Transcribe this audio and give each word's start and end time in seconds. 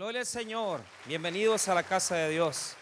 Gloria 0.00 0.20
al 0.20 0.26
Señor. 0.26 0.80
Bienvenidos 1.06 1.68
a 1.68 1.74
la 1.74 1.82
casa 1.82 2.16
de 2.16 2.30
Dios. 2.30 2.74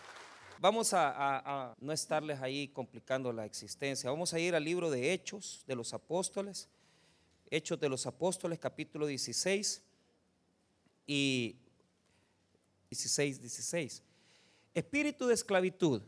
Vamos 0.61 0.93
a, 0.95 1.15
a, 1.17 1.75
no 1.81 1.93
estarles 1.93 2.41
ahí 2.41 2.69
complicando 2.69 3.33
la 3.33 3.45
existencia. 3.45 4.09
Vamos 4.09 4.33
a 4.33 4.39
ir 4.39 4.55
al 4.55 4.63
libro 4.63 4.89
de 4.89 5.13
Hechos 5.13 5.65
de 5.67 5.75
los 5.75 5.93
Apóstoles. 5.93 6.69
Hechos 7.51 7.81
de 7.81 7.89
los 7.89 8.07
Apóstoles, 8.07 8.61
capítulo 8.61 9.05
16 9.05 9.83
y 11.09 11.57
16, 12.89 13.41
16. 13.41 14.03
Espíritu 14.73 15.27
de 15.27 15.35
esclavitud. 15.35 16.01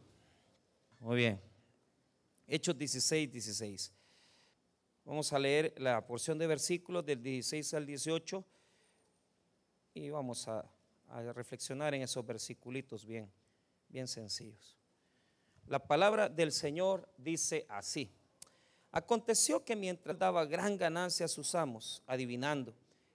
Muy 1.00 1.16
bien. 1.16 1.40
Hechos 2.46 2.78
16, 2.78 3.32
16. 3.32 3.92
Vamos 5.04 5.32
a 5.32 5.40
leer 5.40 5.74
la 5.76 6.06
porción 6.06 6.38
de 6.38 6.46
versículos 6.46 7.04
del 7.04 7.20
16 7.20 7.74
al 7.74 7.84
18 7.84 8.44
y 9.94 10.08
vamos 10.10 10.46
a, 10.46 10.64
a 11.10 11.32
reflexionar 11.32 11.94
en 11.94 12.02
esos 12.02 12.24
versículos 12.24 13.04
bien, 13.04 13.30
bien 13.88 14.08
sencillos. 14.08 14.76
La 15.66 15.78
palabra 15.78 16.28
del 16.28 16.52
Señor 16.52 17.08
dice 17.16 17.66
así. 17.68 18.10
Aconteció 18.92 19.64
que 19.64 19.76
mientras 19.76 20.18
daba 20.18 20.44
gran 20.44 20.76
ganancia 20.76 21.26
a 21.26 21.28
sus 21.28 21.54
amos, 21.54 22.02
adivinando, 22.06 22.74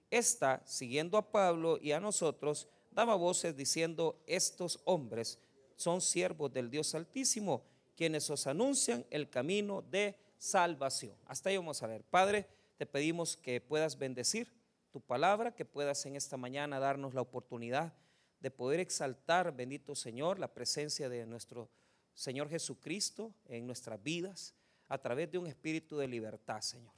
esta, 0.09 0.61
siguiendo 0.65 1.17
a 1.17 1.31
Pablo 1.31 1.77
y 1.81 1.91
a 1.91 1.99
nosotros, 1.99 2.67
daba 2.91 3.15
voces 3.15 3.57
diciendo, 3.57 4.21
estos 4.25 4.79
hombres 4.85 5.39
son 5.75 5.99
siervos 5.99 6.53
del 6.53 6.69
Dios 6.69 6.95
Altísimo, 6.95 7.63
quienes 7.97 8.29
os 8.29 8.47
anuncian 8.47 9.05
el 9.09 9.29
camino 9.29 9.81
de 9.81 10.15
salvación. 10.37 11.15
Hasta 11.25 11.49
ahí 11.49 11.57
vamos 11.57 11.83
a 11.83 11.87
ver. 11.87 12.03
Padre, 12.03 12.47
te 12.77 12.85
pedimos 12.85 13.35
que 13.35 13.59
puedas 13.59 13.97
bendecir 13.97 14.47
tu 14.95 15.01
palabra, 15.01 15.53
que 15.53 15.65
puedas 15.65 16.05
en 16.05 16.15
esta 16.15 16.37
mañana 16.37 16.79
darnos 16.79 17.13
la 17.13 17.19
oportunidad 17.19 17.91
de 18.39 18.49
poder 18.49 18.79
exaltar, 18.79 19.53
bendito 19.53 19.93
Señor, 19.93 20.39
la 20.39 20.53
presencia 20.53 21.09
de 21.09 21.25
nuestro 21.25 21.69
Señor 22.13 22.47
Jesucristo 22.47 23.33
en 23.49 23.67
nuestras 23.67 24.01
vidas 24.01 24.53
a 24.87 24.97
través 24.97 25.29
de 25.29 25.37
un 25.37 25.47
espíritu 25.47 25.97
de 25.97 26.07
libertad, 26.07 26.61
Señor. 26.61 26.93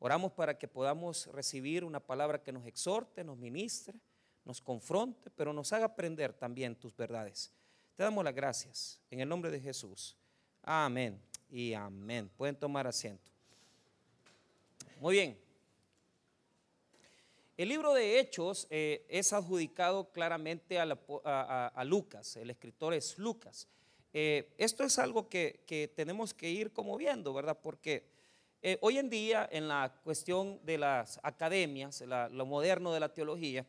Oramos 0.00 0.32
para 0.32 0.58
que 0.58 0.66
podamos 0.66 1.28
recibir 1.28 1.84
una 1.84 2.00
palabra 2.00 2.42
que 2.42 2.50
nos 2.50 2.66
exhorte, 2.66 3.22
nos 3.22 3.38
ministre, 3.38 3.96
nos 4.44 4.60
confronte, 4.60 5.30
pero 5.30 5.52
nos 5.52 5.72
haga 5.72 5.84
aprender 5.84 6.32
también 6.32 6.74
tus 6.74 6.96
verdades. 6.96 7.52
Te 7.94 8.02
damos 8.02 8.24
las 8.24 8.34
gracias 8.34 9.00
en 9.08 9.20
el 9.20 9.28
nombre 9.28 9.52
de 9.52 9.60
Jesús. 9.60 10.16
Amén 10.64 11.22
y 11.48 11.74
amén. 11.74 12.28
Pueden 12.36 12.56
tomar 12.56 12.88
asiento. 12.88 13.30
Muy 15.00 15.14
bien. 15.14 15.45
El 17.56 17.70
libro 17.70 17.94
de 17.94 18.20
Hechos 18.20 18.66
eh, 18.68 19.06
es 19.08 19.32
adjudicado 19.32 20.12
claramente 20.12 20.78
a, 20.78 21.84
Lucas, 21.86 22.36
el 22.36 22.50
escritor 22.50 22.92
es 22.92 23.16
Lucas. 23.16 23.66
Eh, 24.12 24.52
esto 24.58 24.84
es 24.84 24.98
algo 24.98 25.30
que, 25.30 25.90
tenemos 25.96 26.34
que 26.34 26.50
ir 26.50 26.74
como 26.74 26.98
viendo, 26.98 27.32
¿verdad? 27.32 27.58
Porque 27.62 28.10
eh, 28.60 28.76
hoy 28.82 28.98
en 28.98 29.08
día 29.08 29.48
en 29.50 29.68
la 29.68 29.98
cuestión 30.04 30.60
de 30.66 30.76
las 30.76 31.18
academias, 31.22 32.04
lo 32.30 32.44
moderno 32.44 32.92
de 32.92 33.00
la 33.00 33.14
teología, 33.14 33.66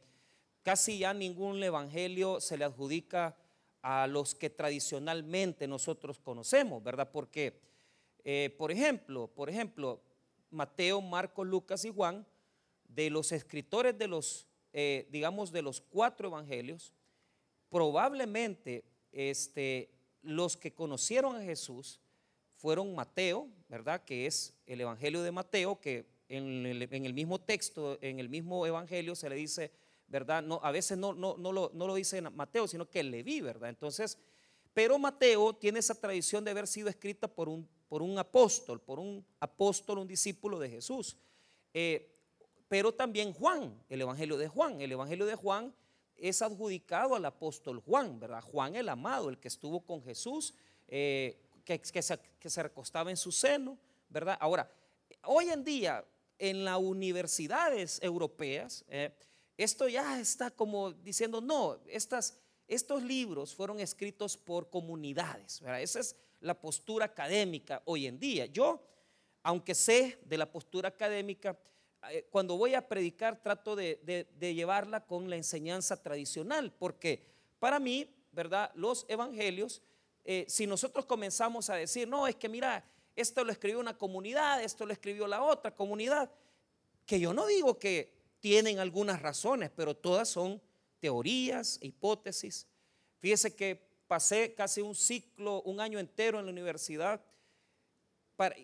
casi 0.63 0.99
ya 0.99 1.13
ningún 1.13 1.63
evangelio 1.63 2.41
se 2.41 2.57
le 2.57 2.65
adjudica 2.65 3.37
a 3.81 4.05
los 4.07 4.35
que 4.35 4.49
tradicionalmente 4.49 5.65
nosotros 5.65 6.19
conocemos, 6.19 6.83
¿verdad? 6.83 7.09
Porque, 7.09 7.61
por 8.57 8.69
ejemplo, 8.69 9.27
por 9.27 9.49
ejemplo, 9.49 10.01
Mateo, 10.49 10.99
Marcos, 10.99 11.47
Lucas 11.47 11.85
y 11.85 11.89
Juan, 11.89 12.25
de 12.97 13.11
los 13.11 13.31
escritores 13.31 13.95
de 13.95 14.07
los, 14.07 14.47
eh, 14.73 15.07
digamos, 15.11 15.51
de 15.51 15.61
los 15.61 15.79
cuatro 15.81 16.29
evangelios, 16.29 16.95
probablemente 17.69 18.83
este, 19.11 19.91
los 20.23 20.57
que 20.57 20.73
conocieron 20.73 21.35
a 21.35 21.43
Jesús 21.43 22.01
fueron 22.55 22.95
Mateo, 22.95 23.49
¿verdad? 23.69 24.03
Que 24.03 24.25
es 24.25 24.55
el 24.65 24.81
evangelio 24.81 25.21
de 25.21 25.31
Mateo, 25.31 25.79
que 25.79 26.07
en 26.27 26.65
el, 26.65 27.13
mismo 27.13 27.39
texto, 27.39 27.99
en 28.01 28.19
el 28.19 28.29
mismo 28.29 28.65
evangelio 28.65 29.13
se 29.13 29.29
le 29.29 29.35
dice, 29.35 29.71
¿verdad? 30.07 30.41
No, 30.41 30.59
a 30.63 30.71
veces 30.71 30.97
no, 30.97 31.13
no, 31.13 31.37
no, 31.37 31.51
lo, 31.51 31.69
no 31.75 31.85
lo 31.85 31.93
dice 31.93 32.19
Mateo, 32.19 32.67
sino 32.67 32.89
que 32.89 33.03
Leví, 33.03 33.41
¿verdad? 33.41 33.69
Entonces, 33.69 34.17
pero 34.73 34.97
Mateo 34.97 35.53
tiene 35.53 35.77
esa 35.77 35.93
tradición 35.93 36.43
de 36.43 36.49
haber 36.49 36.65
sido 36.65 36.89
escrita 36.89 37.27
por 37.27 37.47
un, 37.47 37.69
por 37.87 38.01
un 38.01 38.17
apóstol, 38.17 38.81
por 38.81 38.97
un 38.97 39.23
apóstol, 39.39 39.99
un 39.99 40.07
discípulo 40.07 40.57
de 40.57 40.71
Jesús. 40.71 41.15
Eh, 41.75 42.16
pero 42.67 42.93
también 42.93 43.33
Juan, 43.33 43.83
el 43.89 44.01
Evangelio 44.01 44.37
de 44.37 44.47
Juan. 44.47 44.81
El 44.81 44.91
Evangelio 44.91 45.25
de 45.25 45.35
Juan 45.35 45.73
es 46.15 46.41
adjudicado 46.41 47.15
al 47.15 47.25
apóstol 47.25 47.79
Juan, 47.79 48.19
¿verdad? 48.19 48.41
Juan 48.41 48.75
el 48.75 48.89
amado, 48.89 49.29
el 49.29 49.39
que 49.39 49.47
estuvo 49.47 49.81
con 49.81 50.03
Jesús, 50.03 50.53
eh, 50.87 51.39
que, 51.63 52.01
se, 52.01 52.63
recostaba 52.63 53.09
en 53.09 53.17
su 53.17 53.31
seno, 53.31 53.77
¿verdad? 54.09 54.37
Ahora, 54.39 54.71
hoy 55.23 55.49
en 55.49 55.63
día 55.63 56.03
en 56.39 56.65
las 56.65 56.77
universidades 56.77 57.99
europeas, 58.01 58.85
eh, 58.89 59.11
esto 59.57 59.87
ya 59.87 60.19
está 60.19 60.51
como 60.51 60.91
diciendo, 60.91 61.41
no, 61.41 61.79
estas, 61.87 62.37
estos 62.67 63.03
libros 63.03 63.55
fueron 63.55 63.79
escritos 63.79 64.37
por 64.37 64.69
comunidades, 64.69 65.61
¿verdad? 65.61 65.81
Esa 65.81 65.99
es 65.99 66.15
la 66.39 66.59
postura 66.59 67.05
académica 67.05 67.81
hoy 67.85 68.07
en 68.07 68.19
día. 68.19 68.45
Yo, 68.45 68.81
aunque 69.43 69.75
sé 69.75 70.19
de 70.25 70.37
la 70.37 70.51
postura 70.51 70.89
académica, 70.89 71.57
cuando 72.29 72.57
voy 72.57 72.75
a 72.75 72.87
predicar 72.87 73.41
trato 73.41 73.75
de, 73.75 74.27
llevarla 74.39 75.05
con 75.05 75.29
la 75.29 75.35
enseñanza 75.35 76.01
tradicional, 76.01 76.71
porque 76.71 77.25
para 77.59 77.79
mí, 77.79 78.09
¿verdad? 78.31 78.71
Los 78.75 79.05
evangelios, 79.07 79.81
eh, 80.23 80.45
si 80.47 80.67
nosotros 80.67 81.05
comenzamos 81.05 81.69
a 81.69 81.75
decir, 81.75 82.07
no, 82.07 82.27
es 82.27 82.35
que 82.35 82.49
mira, 82.49 82.83
esto 83.15 83.43
lo 83.43 83.51
escribió 83.51 83.79
una 83.79 83.97
comunidad, 83.97 84.63
esto 84.63 84.85
lo 84.85 84.93
escribió 84.93 85.27
la 85.27 85.41
otra 85.41 85.75
comunidad, 85.75 86.29
que 87.05 87.19
yo 87.19 87.33
no 87.33 87.47
digo 87.47 87.79
que 87.79 88.13
tienen 88.39 88.79
algunas 88.79 89.21
razones, 89.21 89.71
pero 89.75 89.95
todas 89.95 90.29
son 90.29 90.61
teorías, 90.99 91.79
hipótesis. 91.81 92.67
Fíjese 93.19 93.55
que 93.55 93.87
pasé 94.07 94.53
casi 94.53 94.81
un 94.81 94.95
ciclo, 94.95 95.61
un 95.63 95.79
año 95.79 95.99
entero 95.99 96.39
en 96.39 96.45
la 96.45 96.51
universidad 96.51 97.21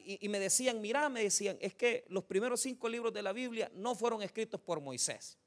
y, 0.06 0.30
me 0.30 0.40
decían, 0.40 0.82
mira, 0.82 1.10
me 1.10 1.24
decían, 1.24 1.58
es 1.60 1.74
que 1.74 2.06
los 2.10 2.24
primeros 2.24 2.62
cinco 2.62 2.88
libros 2.88 3.12
de 3.14 3.22
la 3.22 3.34
Biblia 3.34 3.72
no 3.74 3.96
fueron 3.96 4.22
escritos 4.22 4.62
por 4.62 4.80
Moisés. 4.80 5.38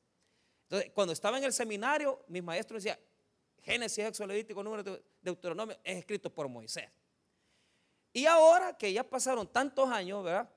Entonces, 0.64 0.90
cuando 0.92 1.12
estaba 1.12 1.38
en 1.38 1.44
el 1.44 1.52
seminario, 1.52 2.24
mis 2.26 2.42
maestros 2.42 2.82
decían, 2.82 2.98
Génesis, 3.62 4.04
Éxodo, 4.04 4.28
Levítico, 4.28 4.62
Número, 4.62 5.00
Deuteronomio, 5.22 5.78
es 5.84 5.98
escrito 5.98 6.28
por 6.32 6.48
Moisés. 6.48 6.88
Y 8.12 8.26
ahora 8.26 8.76
que 8.76 8.92
ya 8.92 9.04
pasaron 9.04 9.46
tantos 9.46 9.88
años, 9.90 10.24
¿verdad? 10.24 10.48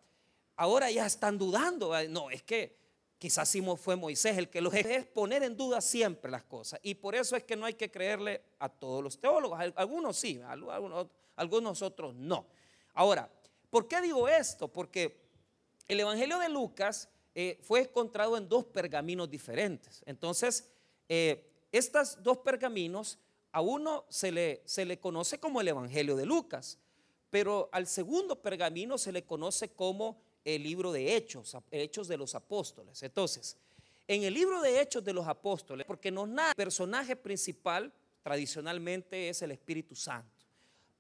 Ahora 0.56 0.90
ya 0.90 1.06
están 1.06 1.38
dudando. 1.38 1.92
No, 2.08 2.32
es 2.32 2.42
que 2.42 2.78
quizás 3.18 3.50
sí 3.50 3.62
fue 3.78 3.96
Moisés 3.96 4.38
el 4.38 4.50
que 4.50 4.62
los 4.62 4.74
es 4.74 5.06
poner 5.06 5.44
en 5.44 5.58
duda 5.58 5.82
siempre 5.82 6.32
las 6.32 6.44
cosas. 6.44 6.80
Y 6.84 6.96
por 6.96 7.16
eso 7.16 7.36
es 7.36 7.44
que 7.44 7.56
no 7.56 7.66
hay 7.66 7.74
que 7.74 7.92
creerle 7.92 8.42
a 8.60 8.70
todos 8.70 9.04
los 9.04 9.20
teólogos. 9.20 9.60
Algunos 9.76 10.18
sí, 10.18 10.42
algunos, 10.46 11.08
algunos 11.36 11.82
otros 11.82 12.16
no. 12.16 12.48
Ahora, 12.94 13.30
¿Por 13.70 13.88
qué 13.88 14.02
digo 14.02 14.28
esto? 14.28 14.68
Porque 14.68 15.22
el 15.88 16.00
Evangelio 16.00 16.40
de 16.40 16.50
Lucas 16.50 17.10
eh, 17.36 17.60
fue 17.62 17.82
encontrado 17.82 18.38
en 18.38 18.50
dos 18.50 18.66
pergaminos 18.66 19.30
diferentes. 19.30 20.04
Entonces, 20.06 20.70
eh, 21.08 21.52
estos 21.72 22.22
dos 22.24 22.40
pergaminos, 22.40 23.20
a 23.52 23.62
uno 23.62 24.06
se 24.10 24.32
le, 24.32 24.62
se 24.66 24.86
le 24.86 25.00
conoce 25.00 25.40
como 25.40 25.62
el 25.62 25.68
Evangelio 25.68 26.16
de 26.16 26.26
Lucas, 26.26 26.78
pero 27.30 27.70
al 27.72 27.88
segundo 27.88 28.42
pergamino 28.42 28.98
se 28.98 29.12
le 29.12 29.24
conoce 29.24 29.70
como 29.70 30.22
el 30.44 30.64
libro 30.64 30.92
de 30.92 31.16
Hechos, 31.16 31.56
Hechos 31.72 32.08
de 32.08 32.18
los 32.18 32.36
Apóstoles. 32.36 33.02
Entonces, 33.04 33.58
en 34.08 34.24
el 34.24 34.34
libro 34.34 34.62
de 34.62 34.82
Hechos 34.82 35.04
de 35.04 35.14
los 35.14 35.28
Apóstoles, 35.28 35.86
porque 35.86 36.12
nos 36.12 36.28
narra, 36.28 36.50
el 36.52 36.56
personaje 36.56 37.16
principal 37.16 37.94
tradicionalmente 38.24 39.30
es 39.30 39.42
el 39.42 39.52
Espíritu 39.52 39.96
Santo. 39.96 40.46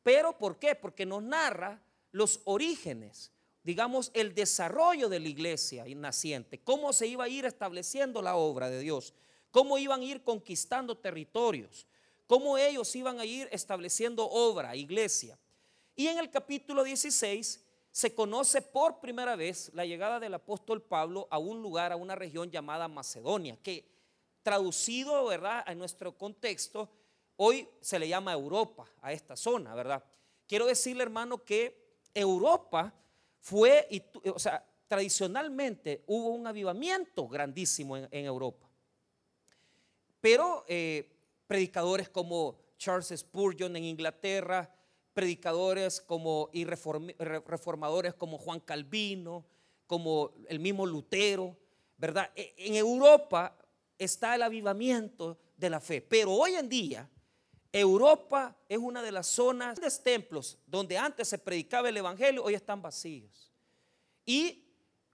Pero 0.03 0.37
¿por 0.37 0.57
qué? 0.57 0.75
Porque 0.75 1.05
nos 1.05 1.23
narra 1.23 1.81
los 2.11 2.41
orígenes, 2.45 3.31
digamos, 3.63 4.11
el 4.13 4.33
desarrollo 4.33 5.09
de 5.09 5.19
la 5.19 5.27
iglesia 5.27 5.85
naciente, 5.95 6.59
cómo 6.59 6.93
se 6.93 7.07
iba 7.07 7.25
a 7.25 7.29
ir 7.29 7.45
estableciendo 7.45 8.21
la 8.21 8.35
obra 8.35 8.69
de 8.69 8.79
Dios, 8.79 9.13
cómo 9.51 9.77
iban 9.77 10.01
a 10.01 10.05
ir 10.05 10.23
conquistando 10.23 10.97
territorios, 10.97 11.87
cómo 12.27 12.57
ellos 12.57 12.95
iban 12.95 13.19
a 13.19 13.25
ir 13.25 13.47
estableciendo 13.51 14.27
obra, 14.29 14.75
iglesia. 14.75 15.37
Y 15.95 16.07
en 16.07 16.19
el 16.19 16.29
capítulo 16.29 16.83
16 16.83 17.65
se 17.91 18.13
conoce 18.13 18.61
por 18.61 18.99
primera 18.99 19.35
vez 19.35 19.71
la 19.73 19.85
llegada 19.85 20.19
del 20.19 20.33
apóstol 20.33 20.81
Pablo 20.81 21.27
a 21.31 21.37
un 21.39 21.61
lugar, 21.61 21.91
a 21.91 21.95
una 21.95 22.15
región 22.15 22.51
llamada 22.51 22.87
Macedonia, 22.87 23.57
que 23.61 23.85
traducido, 24.43 25.25
¿verdad?, 25.25 25.63
a 25.65 25.75
nuestro 25.75 26.17
contexto, 26.17 26.89
hoy 27.35 27.67
se 27.81 27.99
le 27.99 28.07
llama 28.07 28.33
Europa, 28.33 28.87
a 29.01 29.11
esta 29.11 29.35
zona, 29.35 29.75
¿verdad? 29.75 30.03
Quiero 30.47 30.65
decirle, 30.65 31.03
hermano, 31.03 31.43
que 31.43 31.88
Europa 32.13 32.93
fue, 33.39 33.87
o 34.25 34.39
sea, 34.39 34.65
tradicionalmente 34.87 36.03
hubo 36.07 36.29
un 36.29 36.47
avivamiento 36.47 37.27
grandísimo 37.27 37.95
en, 37.97 38.07
Europa. 38.11 38.69
pero 40.19 40.65
eh, 40.67 41.15
predicadores 41.47 42.09
como 42.09 42.59
Charles 42.77 43.13
Spurgeon 43.15 43.75
en 43.75 43.83
Inglaterra, 43.83 44.73
predicadores 45.13 46.01
como 46.01 46.49
y 46.53 46.65
reformadores 46.65 48.13
como 48.13 48.37
Juan 48.37 48.59
Calvino, 48.59 49.45
como 49.85 50.31
el 50.47 50.59
mismo 50.59 50.85
Lutero, 50.85 51.57
¿verdad? 51.97 52.31
E, 52.35 52.53
en 52.57 52.75
Europa 52.75 53.57
está 53.97 54.35
el 54.35 54.43
avivamiento 54.43 55.37
de 55.57 55.69
la 55.69 55.79
fe, 55.79 56.01
pero 56.01 56.31
hoy 56.31 56.55
en 56.55 56.69
día 56.69 57.09
Europa 57.71 58.57
es 58.67 58.79
una 58.79 59.03
de 59.03 59.11
las 59.11 59.27
zonas 59.27 59.79
de 59.79 59.89
templos 60.03 60.57
donde 60.65 60.97
antes 60.97 61.27
se 61.27 61.37
predicaba 61.37 61.89
el 61.89 61.97
evangelio, 61.97 62.43
hoy 62.43 62.55
están 62.55 62.81
vacíos. 62.81 63.51
Y, 64.25 64.65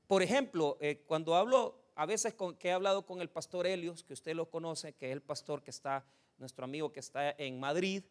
por 0.08 0.24
ejemplo, 0.24 0.78
eh, 0.80 1.04
cuando 1.06 1.36
hablo, 1.36 1.92
a 1.96 2.06
veces 2.06 2.34
con, 2.34 2.56
que 2.56 2.70
he 2.70 2.72
hablado 2.72 3.06
con 3.06 3.22
el 3.22 3.30
pastor 3.30 3.68
Helios, 3.68 4.04
que 4.04 4.14
usted 4.14 4.36
lo 4.36 4.50
conoce, 4.50 4.94
que 4.94 5.08
es 5.08 5.14
el 5.14 5.22
pastor 5.22 5.64
que 5.64 5.72
está, 5.72 6.06
nuestro 6.38 6.66
amigo 6.66 6.92
que 6.92 7.00
está 7.00 7.32
en 7.32 7.60
Madrid, 7.60 8.04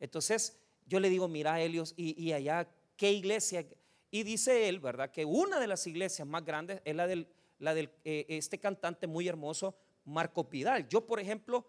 entonces 0.00 0.60
yo 0.86 1.00
le 1.00 1.08
digo, 1.08 1.28
mira 1.28 1.60
Helios, 1.60 1.94
y, 1.96 2.32
allá, 2.32 2.68
¿qué 2.96 3.12
iglesia? 3.12 3.66
Y 4.10 4.22
dice 4.22 4.68
él, 4.68 4.80
¿verdad? 4.80 5.10
Que 5.10 5.24
una 5.24 5.58
de 5.58 5.66
las 5.66 5.86
iglesias 5.86 6.26
más 6.26 6.44
grandes 6.44 6.80
es 6.84 6.94
la 6.94 7.06
del, 7.06 7.28
la 7.58 7.76
eh, 7.76 7.90
este 8.04 8.58
cantante 8.58 9.06
muy 9.06 9.26
hermoso, 9.26 9.76
Marco 10.04 10.48
Pidal. 10.48 10.88
Yo, 10.88 11.06
por 11.06 11.18
ejemplo, 11.18 11.66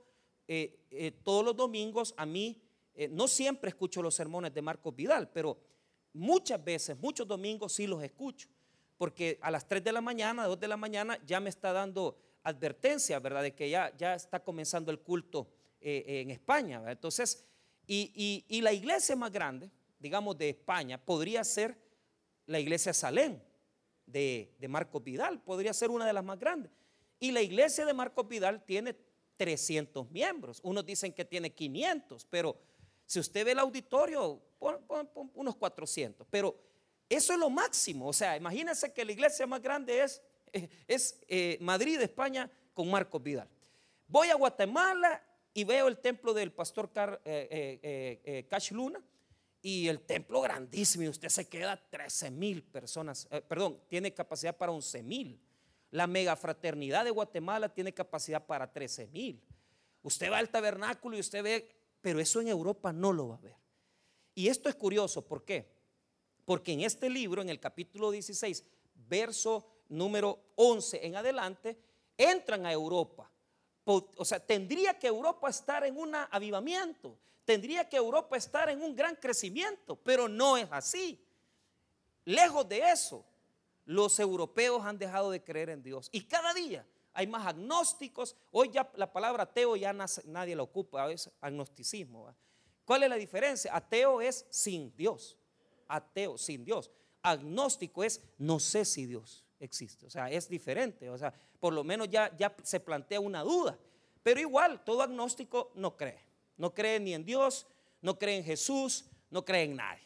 eh, 0.48 0.80
eh, 0.92 1.12
todos 1.24 1.44
los 1.44 1.56
domingos 1.58 2.14
a 2.16 2.26
mí, 2.26 2.62
eh, 2.96 3.10
no 3.10 3.28
siempre 3.28 3.70
escucho 3.70 4.02
los 4.02 4.16
sermones 4.16 4.54
de 4.54 4.62
Marcos 4.62 4.96
Vidal, 4.96 5.30
pero 5.30 5.60
muchas 6.14 6.64
veces, 6.64 6.98
muchos 6.98 7.28
domingos 7.28 7.74
sí 7.74 7.86
los 7.86 8.02
escucho, 8.02 8.48
porque 8.98 9.38
a 9.42 9.52
las 9.52 9.68
3 9.68 9.84
de 9.84 9.92
la 9.92 10.00
mañana, 10.00 10.46
2 10.46 10.58
de 10.60 10.68
la 10.70 10.78
mañana, 10.78 11.20
ya 11.26 11.42
me 11.42 11.50
está 11.50 11.74
dando 11.74 12.18
advertencia, 12.44 13.20
¿verdad? 13.20 13.44
De 13.44 13.54
que 13.54 13.70
ya, 13.70 13.94
ya 13.98 14.16
está 14.16 14.40
comenzando 14.40 14.90
el 14.90 15.00
culto 15.00 15.50
en 15.80 16.32
España, 16.32 16.82
Entonces, 16.88 17.46
y, 17.86 18.62
la 18.62 18.74
iglesia 18.74 19.16
más 19.16 19.32
grande, 19.32 19.70
digamos, 20.00 20.38
de 20.38 20.50
España, 20.50 20.98
podría 20.98 21.44
ser 21.44 21.78
la 22.46 22.60
iglesia 22.60 22.94
Salén 22.94 23.42
de, 24.06 24.56
de 24.58 24.68
Marcos 24.68 25.04
Vidal, 25.04 25.40
podría 25.42 25.74
ser 25.74 25.92
una 25.92 26.06
de 26.06 26.14
las 26.14 26.24
más 26.24 26.40
grandes. 26.40 26.72
Y 27.20 27.32
la 27.32 27.42
iglesia 27.42 27.86
de 27.86 27.94
Marcos 27.94 28.28
Vidal 28.28 28.66
tiene 28.66 28.96
300 29.38 30.10
miembros. 30.12 30.60
Unos 30.64 30.86
dicen 30.86 31.14
que 31.14 31.24
tiene 31.24 31.54
500, 31.54 32.26
pero 32.26 32.58
si 33.06 33.20
usted 33.20 33.46
ve 33.46 33.52
el 33.52 33.60
auditorio, 33.60 34.42
unos 35.34 35.56
400. 35.56 36.28
Pero 36.30 36.60
eso 37.10 37.34
es 37.34 37.40
lo 37.40 37.50
máximo. 37.50 38.08
O 38.08 38.14
sea, 38.14 38.36
imagínense 38.36 38.92
que 38.94 39.06
la 39.06 39.12
iglesia 39.12 39.48
más 39.48 39.62
grande 39.62 40.04
es, 40.04 40.22
eh, 40.52 40.68
es 40.88 41.20
eh, 41.28 41.58
Madrid, 41.62 42.02
España, 42.02 42.52
con 42.74 42.90
Marcos 42.90 43.24
Vidal. 43.24 43.48
Voy 44.08 44.30
a 44.30 44.36
Guatemala 44.36 45.24
y 45.54 45.64
veo 45.64 45.88
el 45.88 45.98
templo 45.98 46.34
del 46.34 46.52
pastor 46.52 46.92
eh, 47.26 48.46
Cash 48.50 48.72
Luna 48.72 49.02
y 49.62 49.88
el 49.88 50.02
templo 50.02 50.40
grandísimo 50.42 51.06
y 51.06 51.10
usted 51.10 51.30
se 51.30 51.50
queda 51.50 51.76
13 51.90 52.30
mil 52.30 52.64
personas, 52.64 53.28
perdón, 53.48 53.82
tiene 53.90 54.14
capacidad 54.14 54.56
para 54.56 54.72
11 54.72 55.04
mil. 55.04 55.42
La 55.92 56.08
megafraternidad 56.08 57.06
de 57.06 57.12
Guatemala 57.12 57.70
tiene 57.70 57.94
capacidad 57.94 58.46
para 58.46 58.72
13 58.72 59.08
mil. 59.08 59.42
Usted 60.04 60.32
va 60.32 60.38
al 60.38 60.50
tabernáculo 60.50 61.18
y 61.18 61.20
usted 61.20 61.44
ve, 61.44 61.70
pero 62.02 62.20
eso 62.20 62.42
en 62.42 62.48
Europa 62.50 62.92
no 62.94 63.14
lo 63.14 63.30
va 63.30 63.36
a 63.36 63.40
ver. 63.40 63.56
Y 64.36 64.50
esto 64.50 64.70
es 64.70 64.76
curioso, 64.76 65.26
¿por 65.26 65.44
qué? 65.44 65.68
Porque 66.46 66.74
en 66.74 66.82
este 66.82 67.10
libro, 67.10 67.42
en 67.42 67.50
el 67.50 67.60
capítulo 67.60 68.12
16, 68.12 68.64
verso 69.08 69.66
número 69.90 70.52
11 70.56 71.06
en 71.06 71.16
adelante, 71.16 71.78
entran 72.18 72.66
a 72.66 72.72
Europa. 72.72 73.32
O 73.84 74.26
sea, 74.26 74.40
tendría 74.40 75.00
que 75.00 75.08
Europa 75.08 75.50
estar 75.50 75.86
en 75.86 75.98
un 75.98 76.14
avivamiento, 76.14 77.18
tendría 77.46 77.88
que 77.88 77.96
Europa 77.96 78.36
estar 78.36 78.70
en 78.70 78.82
un 78.82 78.96
gran 78.96 79.16
crecimiento, 79.16 79.96
pero 79.96 80.28
no 80.28 80.58
es 80.58 80.68
así. 80.72 81.24
Lejos 82.26 82.68
de 82.68 82.92
eso, 82.92 83.26
los 83.88 84.20
europeos 84.20 84.86
han 84.86 85.00
dejado 85.00 85.32
de 85.32 85.44
creer 85.44 85.70
en 85.70 85.82
Dios. 85.82 86.10
Y 86.12 86.22
cada 86.22 86.54
día 86.54 86.86
hay 87.14 87.26
más 87.26 87.48
agnósticos. 87.48 88.36
Hoy 88.52 88.70
ya 88.70 88.92
la 88.96 89.12
palabra 89.12 89.44
ateo 89.44 89.76
ya 89.78 89.94
nadie 89.94 90.56
la 90.56 90.64
ocupa, 90.64 91.10
es 91.10 91.32
agnosticismo. 91.42 92.32
¿Cuál 92.86 93.04
es 93.04 93.10
la 93.10 93.16
diferencia? 93.16 93.76
Ateo 93.76 94.22
es 94.22 94.46
sin 94.50 94.96
Dios. 94.96 95.38
Ateo, 95.88 96.38
sin 96.38 96.66
Dios. 96.66 96.92
Agnóstico 97.24 98.04
es 98.04 98.22
no 98.38 98.60
sé 98.60 98.84
si 98.84 99.06
Dios 99.06 99.46
existe. 99.60 100.06
O 100.06 100.10
sea, 100.10 100.30
es 100.30 100.50
diferente. 100.50 101.10
O 101.10 101.18
sea, 101.18 101.34
por 101.60 101.74
lo 101.74 101.86
menos 101.86 102.10
ya, 102.10 102.36
ya 102.38 102.54
se 102.64 102.82
plantea 102.82 103.22
una 103.22 103.42
duda. 103.42 103.80
Pero 104.22 104.42
igual, 104.42 104.84
todo 104.84 105.02
agnóstico 105.02 105.72
no 105.76 105.96
cree. 105.96 106.20
No 106.58 106.74
cree 106.74 107.00
ni 107.00 107.14
en 107.14 107.24
Dios, 107.24 107.68
no 108.02 108.20
cree 108.20 108.38
en 108.38 108.44
Jesús, 108.44 109.06
no 109.30 109.46
cree 109.46 109.64
en 109.64 109.78
nadie. 109.78 110.04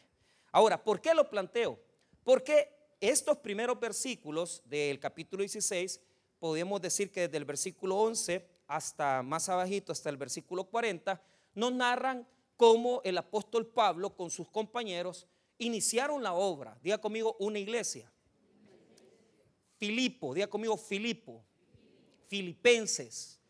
Ahora, 0.52 0.82
¿por 0.82 1.00
qué 1.00 1.14
lo 1.14 1.28
planteo? 1.28 1.78
Porque 2.22 2.81
estos 3.02 3.38
primeros 3.38 3.80
versículos 3.80 4.62
del 4.64 5.00
capítulo 5.00 5.42
16, 5.42 6.00
podemos 6.38 6.80
decir 6.80 7.10
que 7.10 7.22
desde 7.22 7.36
el 7.36 7.44
versículo 7.44 7.96
11 7.96 8.48
hasta 8.68 9.24
más 9.24 9.48
abajito, 9.48 9.90
hasta 9.90 10.08
el 10.08 10.16
versículo 10.16 10.64
40, 10.64 11.20
nos 11.56 11.72
narran 11.72 12.26
cómo 12.56 13.00
el 13.04 13.18
apóstol 13.18 13.66
Pablo 13.66 14.14
con 14.14 14.30
sus 14.30 14.48
compañeros 14.48 15.26
iniciaron 15.58 16.22
la 16.22 16.32
obra. 16.32 16.78
Diga 16.80 16.98
conmigo 16.98 17.36
una 17.40 17.58
iglesia. 17.58 18.08
Filipo, 19.78 20.32
diga 20.32 20.46
conmigo 20.46 20.76
Filipo. 20.76 21.44
Filipenses. 22.28 23.40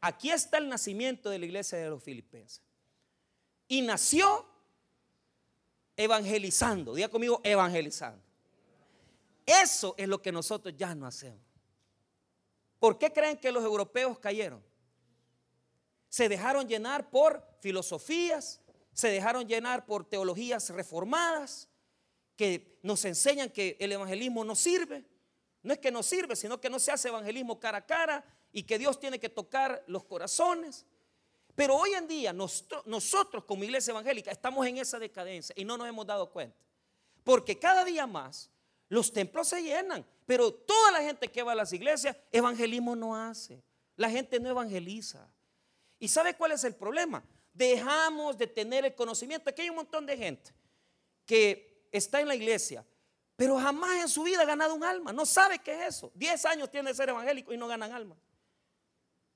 Aquí 0.00 0.30
está 0.30 0.58
el 0.58 0.68
nacimiento 0.68 1.30
de 1.30 1.40
la 1.40 1.46
iglesia 1.46 1.78
de 1.78 1.90
los 1.90 2.02
filipenses. 2.02 2.62
Y 3.66 3.82
nació 3.82 4.46
evangelizando. 5.96 6.94
Diga 6.94 7.08
conmigo 7.08 7.40
evangelizando. 7.42 8.23
Eso 9.46 9.94
es 9.98 10.08
lo 10.08 10.20
que 10.22 10.32
nosotros 10.32 10.74
ya 10.76 10.94
no 10.94 11.06
hacemos. 11.06 11.40
¿Por 12.78 12.98
qué 12.98 13.12
creen 13.12 13.38
que 13.38 13.52
los 13.52 13.64
europeos 13.64 14.18
cayeron? 14.18 14.62
Se 16.08 16.28
dejaron 16.28 16.68
llenar 16.68 17.10
por 17.10 17.46
filosofías, 17.60 18.60
se 18.92 19.08
dejaron 19.08 19.48
llenar 19.48 19.86
por 19.86 20.08
teologías 20.08 20.70
reformadas 20.70 21.68
que 22.36 22.78
nos 22.82 23.04
enseñan 23.04 23.50
que 23.50 23.76
el 23.80 23.92
evangelismo 23.92 24.44
no 24.44 24.54
sirve. 24.54 25.04
No 25.62 25.72
es 25.72 25.78
que 25.78 25.90
no 25.90 26.02
sirve, 26.02 26.36
sino 26.36 26.60
que 26.60 26.68
no 26.68 26.78
se 26.78 26.92
hace 26.92 27.08
evangelismo 27.08 27.58
cara 27.58 27.78
a 27.78 27.86
cara 27.86 28.24
y 28.52 28.62
que 28.62 28.78
Dios 28.78 29.00
tiene 29.00 29.18
que 29.18 29.30
tocar 29.30 29.82
los 29.86 30.04
corazones. 30.04 30.86
Pero 31.54 31.76
hoy 31.76 31.94
en 31.94 32.06
día 32.06 32.32
nosotros 32.32 33.44
como 33.44 33.64
iglesia 33.64 33.92
evangélica 33.92 34.30
estamos 34.30 34.66
en 34.66 34.78
esa 34.78 34.98
decadencia 34.98 35.54
y 35.56 35.64
no 35.64 35.76
nos 35.78 35.88
hemos 35.88 36.06
dado 36.06 36.30
cuenta. 36.30 36.56
Porque 37.22 37.58
cada 37.58 37.84
día 37.84 38.06
más 38.06 38.50
los 38.88 39.12
templos 39.12 39.48
se 39.48 39.62
llenan, 39.62 40.06
pero 40.26 40.52
toda 40.52 40.92
la 40.92 41.02
gente 41.02 41.28
que 41.28 41.42
va 41.42 41.52
a 41.52 41.56
las 41.56 41.72
iglesias, 41.72 42.16
evangelismo 42.32 42.94
no 42.94 43.16
hace. 43.16 43.62
La 43.96 44.10
gente 44.10 44.40
no 44.40 44.48
evangeliza. 44.48 45.28
¿Y 45.98 46.08
sabe 46.08 46.34
cuál 46.34 46.52
es 46.52 46.64
el 46.64 46.74
problema? 46.74 47.24
Dejamos 47.52 48.36
de 48.36 48.46
tener 48.46 48.84
el 48.84 48.94
conocimiento. 48.94 49.48
Aquí 49.48 49.62
hay 49.62 49.70
un 49.70 49.76
montón 49.76 50.06
de 50.06 50.16
gente 50.16 50.52
que 51.24 51.88
está 51.92 52.20
en 52.20 52.28
la 52.28 52.34
iglesia, 52.34 52.84
pero 53.36 53.58
jamás 53.58 54.02
en 54.02 54.08
su 54.08 54.22
vida 54.22 54.42
ha 54.42 54.44
ganado 54.44 54.74
un 54.74 54.84
alma. 54.84 55.12
No 55.12 55.24
sabe 55.24 55.58
qué 55.58 55.74
es 55.74 55.96
eso. 55.96 56.12
Diez 56.14 56.44
años 56.44 56.70
tiene 56.70 56.90
de 56.90 56.94
ser 56.94 57.08
evangélico 57.08 57.52
y 57.52 57.56
no 57.56 57.66
ganan 57.66 57.92
alma. 57.92 58.16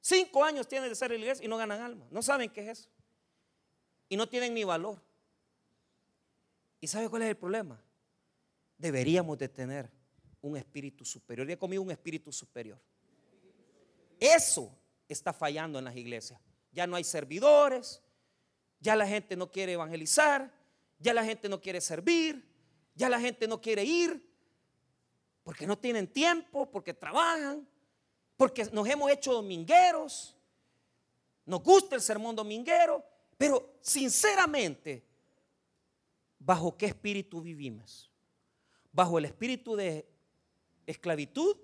Cinco 0.00 0.44
años 0.44 0.66
tiene 0.68 0.88
de 0.88 0.94
ser 0.94 1.12
iglesia 1.12 1.44
y 1.44 1.48
no 1.48 1.56
ganan 1.56 1.80
alma. 1.80 2.06
No 2.10 2.22
saben 2.22 2.50
qué 2.50 2.62
es 2.62 2.80
eso. 2.80 2.90
Y 4.08 4.16
no 4.16 4.28
tienen 4.28 4.54
ni 4.54 4.64
valor. 4.64 5.00
¿Y 6.80 6.86
sabe 6.86 7.08
cuál 7.08 7.22
es 7.22 7.28
el 7.28 7.36
problema? 7.36 7.80
Deberíamos 8.78 9.36
de 9.36 9.48
tener 9.48 9.90
un 10.40 10.56
espíritu 10.56 11.04
superior. 11.04 11.46
Diga 11.46 11.58
conmigo 11.58 11.82
un 11.82 11.90
espíritu 11.90 12.32
superior. 12.32 12.80
Eso 14.18 14.74
está 15.08 15.32
fallando 15.32 15.78
en 15.78 15.84
las 15.84 15.96
iglesias. 15.96 16.40
Ya 16.72 16.86
no 16.86 16.96
hay 16.96 17.04
servidores, 17.04 18.02
ya 18.80 18.94
la 18.96 19.06
gente 19.06 19.36
no 19.36 19.50
quiere 19.50 19.72
evangelizar, 19.72 20.52
ya 20.98 21.12
la 21.12 21.24
gente 21.24 21.48
no 21.48 21.60
quiere 21.60 21.80
servir, 21.80 22.48
ya 22.94 23.08
la 23.08 23.20
gente 23.20 23.48
no 23.48 23.60
quiere 23.60 23.84
ir, 23.84 24.28
porque 25.42 25.66
no 25.66 25.78
tienen 25.78 26.06
tiempo, 26.06 26.70
porque 26.70 26.94
trabajan, 26.94 27.66
porque 28.36 28.64
nos 28.72 28.88
hemos 28.88 29.10
hecho 29.10 29.32
domingueros, 29.32 30.36
nos 31.44 31.62
gusta 31.62 31.96
el 31.96 32.02
sermón 32.02 32.36
dominguero, 32.36 33.04
pero 33.36 33.78
sinceramente, 33.80 35.04
¿bajo 36.38 36.76
qué 36.76 36.86
espíritu 36.86 37.40
vivimos? 37.40 38.12
¿Bajo 38.98 39.16
el 39.16 39.26
espíritu 39.26 39.76
de 39.76 40.08
esclavitud 40.84 41.56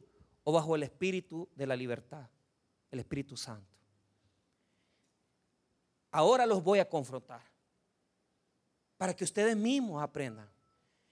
o 0.45 0.53
bajo 0.53 0.77
el 0.77 0.85
espíritu 0.85 1.49
de 1.57 1.67
la 1.67 1.75
libertad? 1.75 2.29
El 2.93 3.01
Espíritu 3.01 3.37
Santo. 3.37 3.77
Ahora 6.13 6.47
los 6.47 6.63
voy 6.63 6.79
a 6.79 6.89
confrontar 6.89 7.43
para 8.97 9.17
que 9.17 9.25
ustedes 9.25 9.57
mismos 9.57 10.01
aprendan 10.01 10.49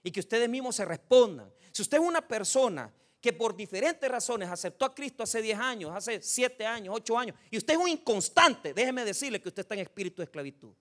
y 0.01 0.11
que 0.11 0.21
ustedes 0.21 0.47
mismos 0.47 0.77
se 0.77 0.85
respondan. 0.85 1.51
Si 1.73 1.81
usted 1.81 1.97
es 1.97 2.07
una 2.07 2.25
persona 2.25 2.89
que 3.19 3.33
por 3.33 3.53
diferentes 3.53 4.09
razones 4.09 4.47
aceptó 4.47 4.85
a 4.85 4.95
Cristo 4.95 5.23
hace 5.23 5.41
10 5.41 5.59
años, 5.59 5.91
hace 5.93 6.21
7 6.21 6.65
años, 6.65 6.95
8 6.95 7.17
años, 7.17 7.35
y 7.51 7.57
usted 7.57 7.73
es 7.73 7.79
un 7.81 7.89
inconstante, 7.89 8.73
déjeme 8.73 9.03
decirle 9.03 9.41
que 9.41 9.49
usted 9.49 9.63
está 9.63 9.73
en 9.73 9.81
espíritu 9.81 10.21
de 10.21 10.23
esclavitud. 10.23 10.73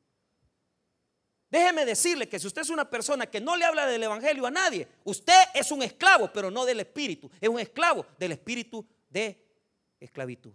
Déjeme 1.53 1.85
decirle 1.85 2.31
que 2.31 2.39
si 2.39 2.47
usted 2.47 2.63
es 2.63 2.71
una 2.71 2.89
persona 2.89 3.27
que 3.27 3.39
no 3.39 3.59
le 3.59 3.67
habla 3.67 3.85
del 3.85 4.03
Evangelio 4.03 4.47
a 4.47 4.51
nadie, 4.51 4.89
usted 5.05 5.35
es 5.53 5.71
un 5.71 5.83
esclavo, 5.83 6.33
pero 6.33 6.51
no 6.51 6.65
del 6.65 6.81
espíritu, 6.81 7.31
es 7.39 7.47
un 7.47 7.61
esclavo 7.61 8.07
del 8.19 8.33
espíritu 8.33 8.87
de 9.11 9.39
esclavitud. 10.01 10.55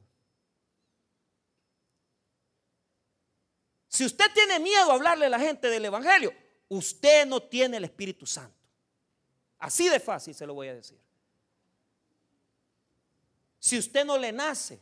Si 3.87 4.05
usted 4.05 4.25
tiene 4.33 4.59
miedo 4.59 4.89
a 4.89 4.95
hablarle 4.95 5.27
a 5.27 5.29
la 5.29 5.39
gente 5.39 5.69
del 5.69 5.85
Evangelio, 5.85 6.33
usted 6.67 7.27
no 7.27 7.43
tiene 7.43 7.77
el 7.77 7.83
Espíritu 7.83 8.25
Santo. 8.25 8.57
Así 9.59 9.87
de 9.89 9.99
fácil 9.99 10.33
se 10.33 10.47
lo 10.47 10.55
voy 10.55 10.69
a 10.69 10.73
decir. 10.73 10.99
Si 13.59 13.77
usted 13.77 14.03
no 14.03 14.17
le 14.17 14.31
nace 14.31 14.81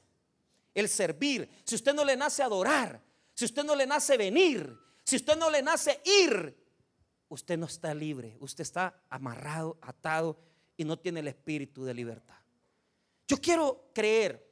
el 0.74 0.88
servir, 0.88 1.50
si 1.66 1.76
usted 1.76 1.94
no 1.94 2.06
le 2.06 2.16
nace 2.16 2.42
adorar, 2.42 3.02
si 3.34 3.44
usted 3.44 3.66
no 3.66 3.76
le 3.76 3.86
nace 3.86 4.16
venir, 4.16 4.85
si 5.06 5.18
usted 5.18 5.38
no 5.38 5.50
le 5.52 5.62
nace 5.62 6.02
ir, 6.04 6.58
usted 7.30 7.58
no 7.58 7.68
está 7.68 7.94
libre, 7.94 8.36
usted 8.40 8.64
está 8.64 9.04
amarrado, 9.10 9.78
atado 9.82 10.40
y 10.76 10.84
no 10.84 10.98
tiene 10.98 11.20
el 11.20 11.28
espíritu 11.28 11.86
de 11.86 11.94
libertad. 11.94 12.36
Yo 13.28 13.38
quiero 13.38 13.92
creer, 13.94 14.44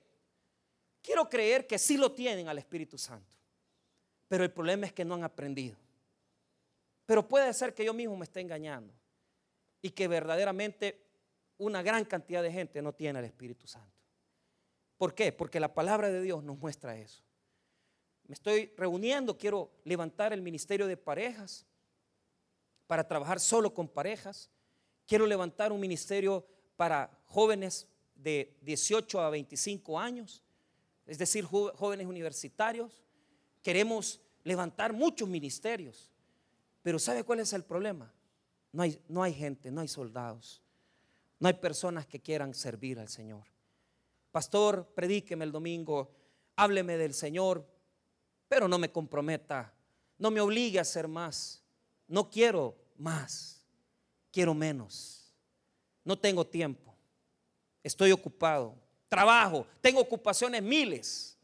quiero 1.01 1.27
creer 1.29 1.65
que 1.65 1.79
sí 1.79 1.97
lo 1.97 2.11
tienen 2.11 2.47
al 2.47 2.57
Espíritu 2.57 2.97
Santo, 2.97 3.27
pero 4.27 4.43
el 4.43 4.51
problema 4.51 4.85
es 4.85 4.93
que 4.93 5.05
no 5.05 5.15
han 5.15 5.23
aprendido. 5.23 5.77
Pero 7.05 7.27
puede 7.27 7.53
ser 7.53 7.73
que 7.73 7.85
yo 7.85 7.93
mismo 7.93 8.15
me 8.15 8.23
esté 8.23 8.39
engañando 8.39 8.93
y 9.81 9.89
que 9.91 10.07
verdaderamente 10.07 11.03
una 11.57 11.83
gran 11.83 12.05
cantidad 12.05 12.41
de 12.41 12.51
gente 12.51 12.81
no 12.81 12.93
tiene 12.93 13.19
el 13.19 13.25
Espíritu 13.25 13.67
Santo. 13.67 13.91
¿Por 14.97 15.13
qué? 15.13 15.31
Porque 15.31 15.59
la 15.59 15.73
palabra 15.73 16.09
de 16.09 16.21
Dios 16.21 16.43
nos 16.43 16.57
muestra 16.57 16.95
eso. 16.97 17.23
Me 18.27 18.33
estoy 18.33 18.71
reuniendo, 18.77 19.37
quiero 19.37 19.71
levantar 19.83 20.33
el 20.33 20.41
ministerio 20.41 20.87
de 20.87 20.97
parejas 20.97 21.65
para 22.87 23.07
trabajar 23.07 23.39
solo 23.39 23.73
con 23.73 23.87
parejas. 23.87 24.49
Quiero 25.05 25.25
levantar 25.25 25.71
un 25.71 25.79
ministerio 25.79 26.45
para 26.75 27.11
jóvenes 27.25 27.87
de 28.15 28.55
18 28.61 29.19
a 29.19 29.29
25 29.29 29.99
años, 29.99 30.43
es 31.05 31.17
decir, 31.17 31.43
jóvenes 31.43 32.07
universitarios. 32.07 33.03
Queremos 33.61 34.21
levantar 34.43 34.93
muchos 34.93 35.27
ministerios. 35.27 36.09
Pero 36.81 36.99
¿sabe 36.99 37.23
cuál 37.23 37.39
es 37.39 37.53
el 37.53 37.63
problema? 37.63 38.13
No 38.71 38.83
hay, 38.83 38.99
no 39.07 39.23
hay 39.23 39.33
gente, 39.33 39.71
no 39.71 39.81
hay 39.81 39.87
soldados, 39.87 40.61
no 41.39 41.47
hay 41.47 41.53
personas 41.53 42.05
que 42.05 42.19
quieran 42.19 42.53
servir 42.53 42.99
al 42.99 43.07
Señor. 43.07 43.43
Pastor, 44.31 44.91
predíqueme 44.95 45.45
el 45.45 45.51
domingo, 45.51 46.11
hábleme 46.55 46.97
del 46.97 47.13
Señor, 47.13 47.65
pero 48.47 48.67
no 48.67 48.77
me 48.77 48.91
comprometa, 48.91 49.73
no 50.17 50.31
me 50.31 50.41
obligue 50.41 50.79
a 50.79 50.83
hacer 50.83 51.07
más. 51.07 51.63
No 52.07 52.29
quiero 52.29 52.75
más, 52.97 53.65
quiero 54.31 54.53
menos. 54.53 55.33
No 56.03 56.17
tengo 56.17 56.45
tiempo, 56.45 56.93
estoy 57.81 58.11
ocupado, 58.11 58.75
trabajo, 59.07 59.65
tengo 59.81 60.01
ocupaciones 60.01 60.61
miles. 60.61 61.37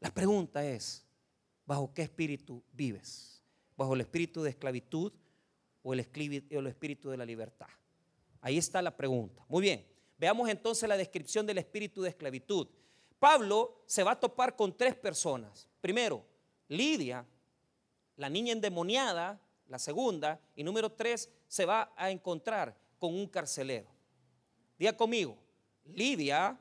La 0.00 0.12
pregunta 0.12 0.64
es, 0.64 1.04
¿bajo 1.64 1.92
qué 1.94 2.02
espíritu 2.02 2.62
vives? 2.72 3.42
¿Bajo 3.76 3.94
el 3.94 4.00
espíritu 4.00 4.42
de 4.42 4.50
esclavitud 4.50 5.12
o 5.82 5.92
el 5.92 6.00
espíritu 6.00 7.10
de 7.10 7.16
la 7.16 7.24
libertad? 7.24 7.68
Ahí 8.40 8.58
está 8.58 8.82
la 8.82 8.96
pregunta. 8.96 9.44
Muy 9.48 9.62
bien. 9.62 9.86
Veamos 10.16 10.48
entonces 10.48 10.88
la 10.88 10.96
descripción 10.96 11.46
del 11.46 11.58
espíritu 11.58 12.02
de 12.02 12.08
esclavitud. 12.10 12.68
Pablo 13.18 13.82
se 13.86 14.02
va 14.02 14.12
a 14.12 14.20
topar 14.20 14.54
con 14.54 14.76
tres 14.76 14.94
personas. 14.94 15.68
Primero, 15.80 16.24
Lidia, 16.68 17.24
la 18.16 18.28
niña 18.28 18.52
endemoniada, 18.52 19.40
la 19.68 19.78
segunda, 19.78 20.40
y 20.54 20.62
número 20.62 20.90
tres, 20.90 21.30
se 21.46 21.64
va 21.64 21.92
a 21.96 22.10
encontrar 22.10 22.76
con 22.98 23.14
un 23.14 23.26
carcelero. 23.26 23.88
Diga 24.78 24.96
conmigo, 24.96 25.36
Lidia, 25.84 26.56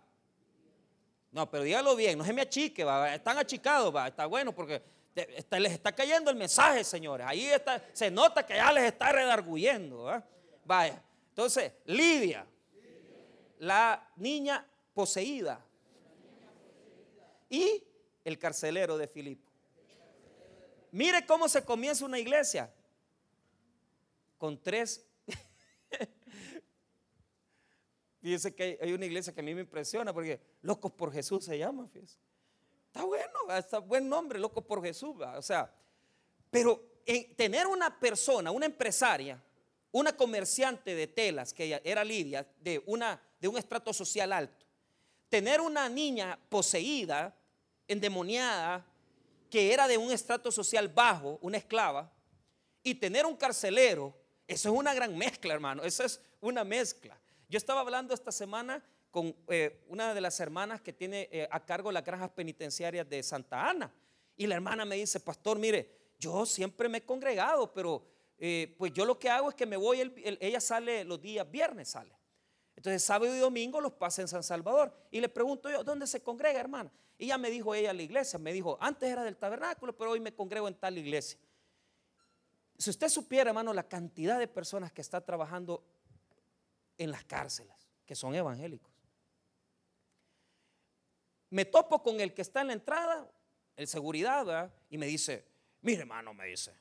no, 1.32 1.50
pero 1.52 1.64
dígalo 1.64 1.96
bien, 1.96 2.18
no 2.18 2.24
se 2.24 2.34
me 2.34 2.42
achique, 2.42 2.84
va, 2.84 3.14
están 3.14 3.38
achicados, 3.38 3.96
va, 3.96 4.08
está 4.08 4.26
bueno 4.26 4.54
porque 4.54 4.82
les 5.52 5.72
está 5.74 5.92
cayendo 5.92 6.32
el 6.32 6.38
mensaje, 6.38 6.84
señores. 6.84 7.28
Ahí 7.28 7.46
está, 7.46 7.84
se 7.94 8.10
nota 8.10 8.46
que 8.46 8.56
ya 8.56 8.72
les 8.72 8.86
está 8.86 9.12
redarguyendo. 9.12 10.24
Vaya, 10.66 11.02
entonces, 11.30 11.74
Lidia, 11.86 12.46
la 13.60 14.10
niña 14.16 14.66
poseída 14.94 15.64
y 17.50 17.84
el 18.24 18.38
carcelero 18.38 18.98
de 18.98 19.08
Filipo. 19.08 19.52
Mire 20.92 21.26
cómo 21.26 21.50
se 21.50 21.64
comienza 21.64 22.06
una 22.06 22.20
iglesia 22.20 22.74
con 24.38 24.62
tres. 24.62 25.06
Fíjese 28.22 28.56
que 28.56 28.78
hay 28.82 28.94
una 28.94 29.06
iglesia 29.06 29.34
que 29.34 29.42
a 29.42 29.44
mí 29.44 29.54
me 29.54 29.62
impresiona 29.62 30.14
porque 30.14 30.40
Locos 30.62 30.92
por 30.92 31.12
Jesús 31.12 31.46
se 31.46 31.58
llama. 31.58 31.90
Está 31.94 33.04
bueno, 33.04 33.58
está 33.58 33.80
buen 33.80 34.08
nombre, 34.08 34.40
Locos 34.40 34.64
por 34.64 34.82
Jesús. 34.82 35.16
O 35.20 35.42
sea, 35.42 35.74
pero 36.50 37.02
tener 37.36 37.68
una 37.68 38.00
persona, 38.00 38.52
una 38.52 38.66
empresaria, 38.66 39.42
una 39.92 40.16
comerciante 40.16 40.96
de 40.96 41.08
telas, 41.08 41.54
que 41.54 41.82
era 41.84 42.04
Lidia, 42.04 42.48
de 42.60 42.82
una 42.86 43.22
de 43.40 43.48
un 43.48 43.58
estrato 43.58 43.94
social 43.94 44.34
alto. 44.34 44.66
Tener 45.30 45.62
una 45.62 45.90
niña 45.90 46.40
poseída, 46.50 47.36
endemoniada, 47.88 48.86
que 49.50 49.74
era 49.74 49.88
de 49.88 49.98
un 49.98 50.12
estrato 50.12 50.52
social 50.52 50.88
bajo, 50.88 51.40
una 51.42 51.58
esclava, 51.58 52.12
y 52.84 52.96
tener 52.96 53.26
un 53.26 53.36
carcelero, 53.36 54.16
eso 54.48 54.70
es 54.70 54.76
una 54.76 54.94
gran 54.94 55.18
mezcla, 55.18 55.54
hermano, 55.54 55.84
eso 55.84 56.04
es 56.04 56.22
una 56.42 56.64
mezcla. 56.64 57.20
Yo 57.50 57.58
estaba 57.58 57.82
hablando 57.82 58.14
esta 58.14 58.32
semana 58.32 58.84
con 59.12 59.36
eh, 59.48 59.84
una 59.88 60.14
de 60.14 60.22
las 60.22 60.40
hermanas 60.40 60.82
que 60.82 60.94
tiene 60.94 61.30
eh, 61.32 61.48
a 61.50 61.66
cargo 61.66 61.92
las 61.92 62.04
granjas 62.04 62.30
penitenciarias 62.32 63.10
de 63.10 63.24
Santa 63.24 63.70
Ana, 63.70 63.94
y 64.36 64.48
la 64.48 64.56
hermana 64.56 64.86
me 64.86 64.96
dice, 64.96 65.20
pastor, 65.20 65.58
mire, 65.58 65.90
yo 66.20 66.46
siempre 66.46 66.88
me 66.90 67.00
he 67.00 67.06
congregado, 67.06 67.72
pero 67.74 68.06
eh, 68.38 68.76
pues 68.78 68.94
yo 68.94 69.06
lo 69.06 69.18
que 69.18 69.30
hago 69.30 69.50
es 69.50 69.56
que 69.56 69.66
me 69.66 69.78
voy, 69.78 70.14
ella 70.40 70.62
sale 70.62 71.04
los 71.04 71.22
días 71.22 71.50
viernes, 71.50 71.90
sale. 71.90 72.17
Entonces 72.78 73.04
sábado 73.04 73.36
y 73.36 73.40
domingo 73.40 73.82
los 73.82 73.94
pasa 73.94 74.22
en 74.22 74.28
San 74.28 74.44
Salvador. 74.44 74.94
Y 75.10 75.20
le 75.20 75.28
pregunto 75.28 75.70
yo, 75.70 75.84
¿dónde 75.84 76.06
se 76.06 76.22
congrega, 76.22 76.60
hermana? 76.60 76.92
Y 77.18 77.28
ya 77.28 77.38
me 77.40 77.50
dijo 77.50 77.74
ella 77.74 77.92
la 77.92 78.04
iglesia, 78.04 78.38
me 78.38 78.54
dijo, 78.54 78.78
antes 78.80 79.10
era 79.10 79.24
del 79.24 79.36
tabernáculo, 79.36 79.98
pero 79.98 80.12
hoy 80.12 80.20
me 80.20 80.34
congrego 80.34 80.68
en 80.68 80.76
tal 80.76 80.96
iglesia. 80.96 81.40
Si 82.78 82.92
usted 82.92 83.10
supiera, 83.10 83.50
hermano, 83.50 83.74
la 83.74 83.88
cantidad 83.90 84.38
de 84.38 84.48
personas 84.48 84.92
que 84.92 85.02
está 85.02 85.20
trabajando 85.22 85.84
en 87.00 87.10
las 87.10 87.24
cárceles, 87.24 87.76
que 88.06 88.16
son 88.16 88.36
evangélicos. 88.36 88.92
Me 91.50 91.66
topo 91.66 92.04
con 92.04 92.20
el 92.20 92.36
que 92.36 92.44
está 92.44 92.62
en 92.62 92.68
la 92.68 92.74
entrada, 92.74 93.28
el 93.76 93.88
seguridad, 93.88 94.72
y 94.92 95.00
me 95.00 95.08
dice, 95.08 95.46
mire 95.82 96.02
hermano, 96.02 96.32
me 96.36 96.46
dice, 96.46 96.76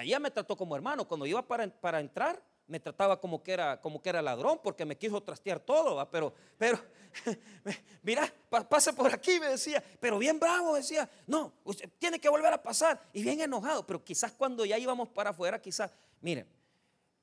allá 0.00 0.18
me 0.18 0.32
trató 0.32 0.56
como 0.56 0.74
hermano, 0.74 1.06
cuando 1.06 1.24
iba 1.24 1.46
para, 1.46 1.68
para 1.68 2.00
entrar, 2.00 2.42
me 2.66 2.80
trataba 2.80 3.20
como 3.20 3.42
que 3.42 3.52
era, 3.52 3.80
como 3.80 4.00
que 4.00 4.08
era 4.08 4.22
ladrón 4.22 4.60
porque 4.62 4.84
me 4.84 4.96
quiso 4.96 5.22
trastear 5.22 5.60
todo, 5.60 6.08
pero, 6.10 6.32
pero, 6.56 6.78
mira, 8.02 8.32
pase 8.68 8.92
por 8.92 9.12
aquí, 9.12 9.38
me 9.38 9.48
decía, 9.48 9.82
pero 10.00 10.18
bien 10.18 10.38
bravo, 10.38 10.74
decía, 10.74 11.08
no, 11.26 11.52
usted 11.64 11.88
tiene 11.98 12.18
que 12.18 12.28
volver 12.28 12.52
a 12.52 12.62
pasar, 12.62 13.00
y 13.12 13.22
bien 13.22 13.40
enojado, 13.40 13.86
pero 13.86 14.02
quizás 14.02 14.32
cuando 14.32 14.64
ya 14.64 14.78
íbamos 14.78 15.08
para 15.08 15.30
afuera, 15.30 15.60
quizás, 15.60 15.90
miren, 16.20 16.46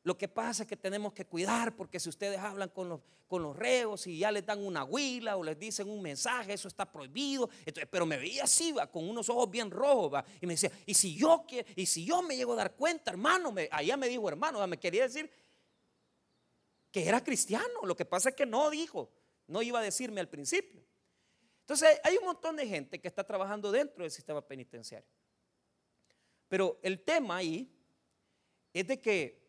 lo 0.04 0.18
que 0.18 0.28
pasa 0.28 0.64
es 0.64 0.70
que 0.70 0.78
tenemos 0.78 1.14
que 1.14 1.26
cuidar 1.26 1.76
porque 1.76 2.00
si 2.00 2.10
ustedes 2.10 2.40
hablan 2.40 2.70
con 2.70 2.90
los, 2.90 3.02
con 3.28 3.44
los 3.44 3.56
reos 3.56 4.08
y 4.08 4.18
ya 4.18 4.32
les 4.32 4.44
dan 4.44 4.64
una 4.66 4.84
huila 4.84 5.38
o 5.38 5.44
les 5.44 5.60
dicen 5.60 5.88
un 5.88 6.02
mensaje, 6.02 6.54
eso 6.54 6.68
está 6.68 6.92
prohibido. 6.92 7.50
pero 7.90 8.08
me 8.08 8.18
veía 8.18 8.46
así, 8.46 8.74
con 8.92 9.08
unos 9.08 9.30
ojos 9.30 9.52
bien 9.52 9.70
rojos, 9.70 10.16
va, 10.16 10.26
y 10.42 10.48
me 10.48 10.54
decía, 10.54 10.72
y 10.88 10.96
si 10.96 11.16
yo, 11.16 11.46
y 11.76 11.86
si 11.86 12.04
yo 12.04 12.24
me 12.24 12.36
llego 12.36 12.54
a 12.54 12.56
dar 12.56 12.76
cuenta, 12.76 13.12
hermano, 13.12 13.52
me, 13.52 13.70
allá 13.72 13.96
me 13.96 14.08
dijo 14.08 14.28
hermano, 14.28 14.66
me 14.66 14.80
quería 14.80 15.04
decir 15.04 15.30
que 16.92 17.08
era 17.08 17.24
cristiano. 17.24 17.82
Lo 17.84 17.96
que 17.96 18.06
pasa 18.06 18.30
es 18.30 18.36
que 18.36 18.48
no 18.48 18.72
dijo, 18.72 19.12
no 19.46 19.62
iba 19.62 19.80
a 19.80 19.84
decirme 19.84 20.20
al 20.20 20.30
principio. 20.30 20.84
Entonces 21.60 22.02
hay 22.04 22.18
un 22.18 22.26
montón 22.26 22.56
de 22.56 22.68
gente 22.68 23.00
que 23.00 23.08
está 23.08 23.24
trabajando 23.24 23.72
dentro 23.72 24.04
del 24.04 24.12
sistema 24.12 24.42
penitenciario. 24.42 25.08
Pero 26.48 26.80
el 26.82 27.00
tema 27.02 27.38
ahí 27.38 27.72
es 28.74 28.88
de 28.88 29.00
que 29.00 29.41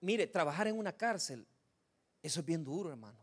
Mire, 0.00 0.26
trabajar 0.26 0.68
en 0.68 0.78
una 0.78 0.92
cárcel, 0.92 1.46
eso 2.22 2.40
es 2.40 2.46
bien 2.46 2.64
duro, 2.64 2.90
hermano. 2.90 3.18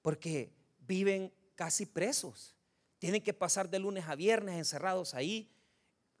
Porque 0.00 0.52
viven 0.80 1.32
casi 1.54 1.86
presos. 1.86 2.56
Tienen 2.98 3.22
que 3.22 3.34
pasar 3.34 3.68
de 3.68 3.78
lunes 3.78 4.06
a 4.06 4.14
viernes 4.14 4.56
encerrados 4.56 5.14
ahí. 5.14 5.50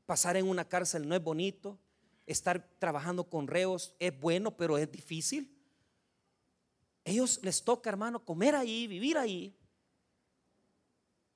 Pasar 0.06 0.36
en 0.36 0.48
una 0.48 0.68
cárcel 0.68 1.08
no 1.08 1.14
es 1.14 1.22
bonito. 1.22 1.78
Estar 2.26 2.68
trabajando 2.78 3.28
con 3.28 3.46
reos 3.46 3.94
es 3.98 4.18
bueno, 4.18 4.56
pero 4.56 4.78
es 4.78 4.90
difícil. 4.90 5.58
ellos 7.04 7.40
les 7.42 7.64
toca, 7.64 7.90
hermano, 7.90 8.24
comer 8.24 8.54
ahí, 8.54 8.86
vivir 8.86 9.18
ahí. 9.18 9.56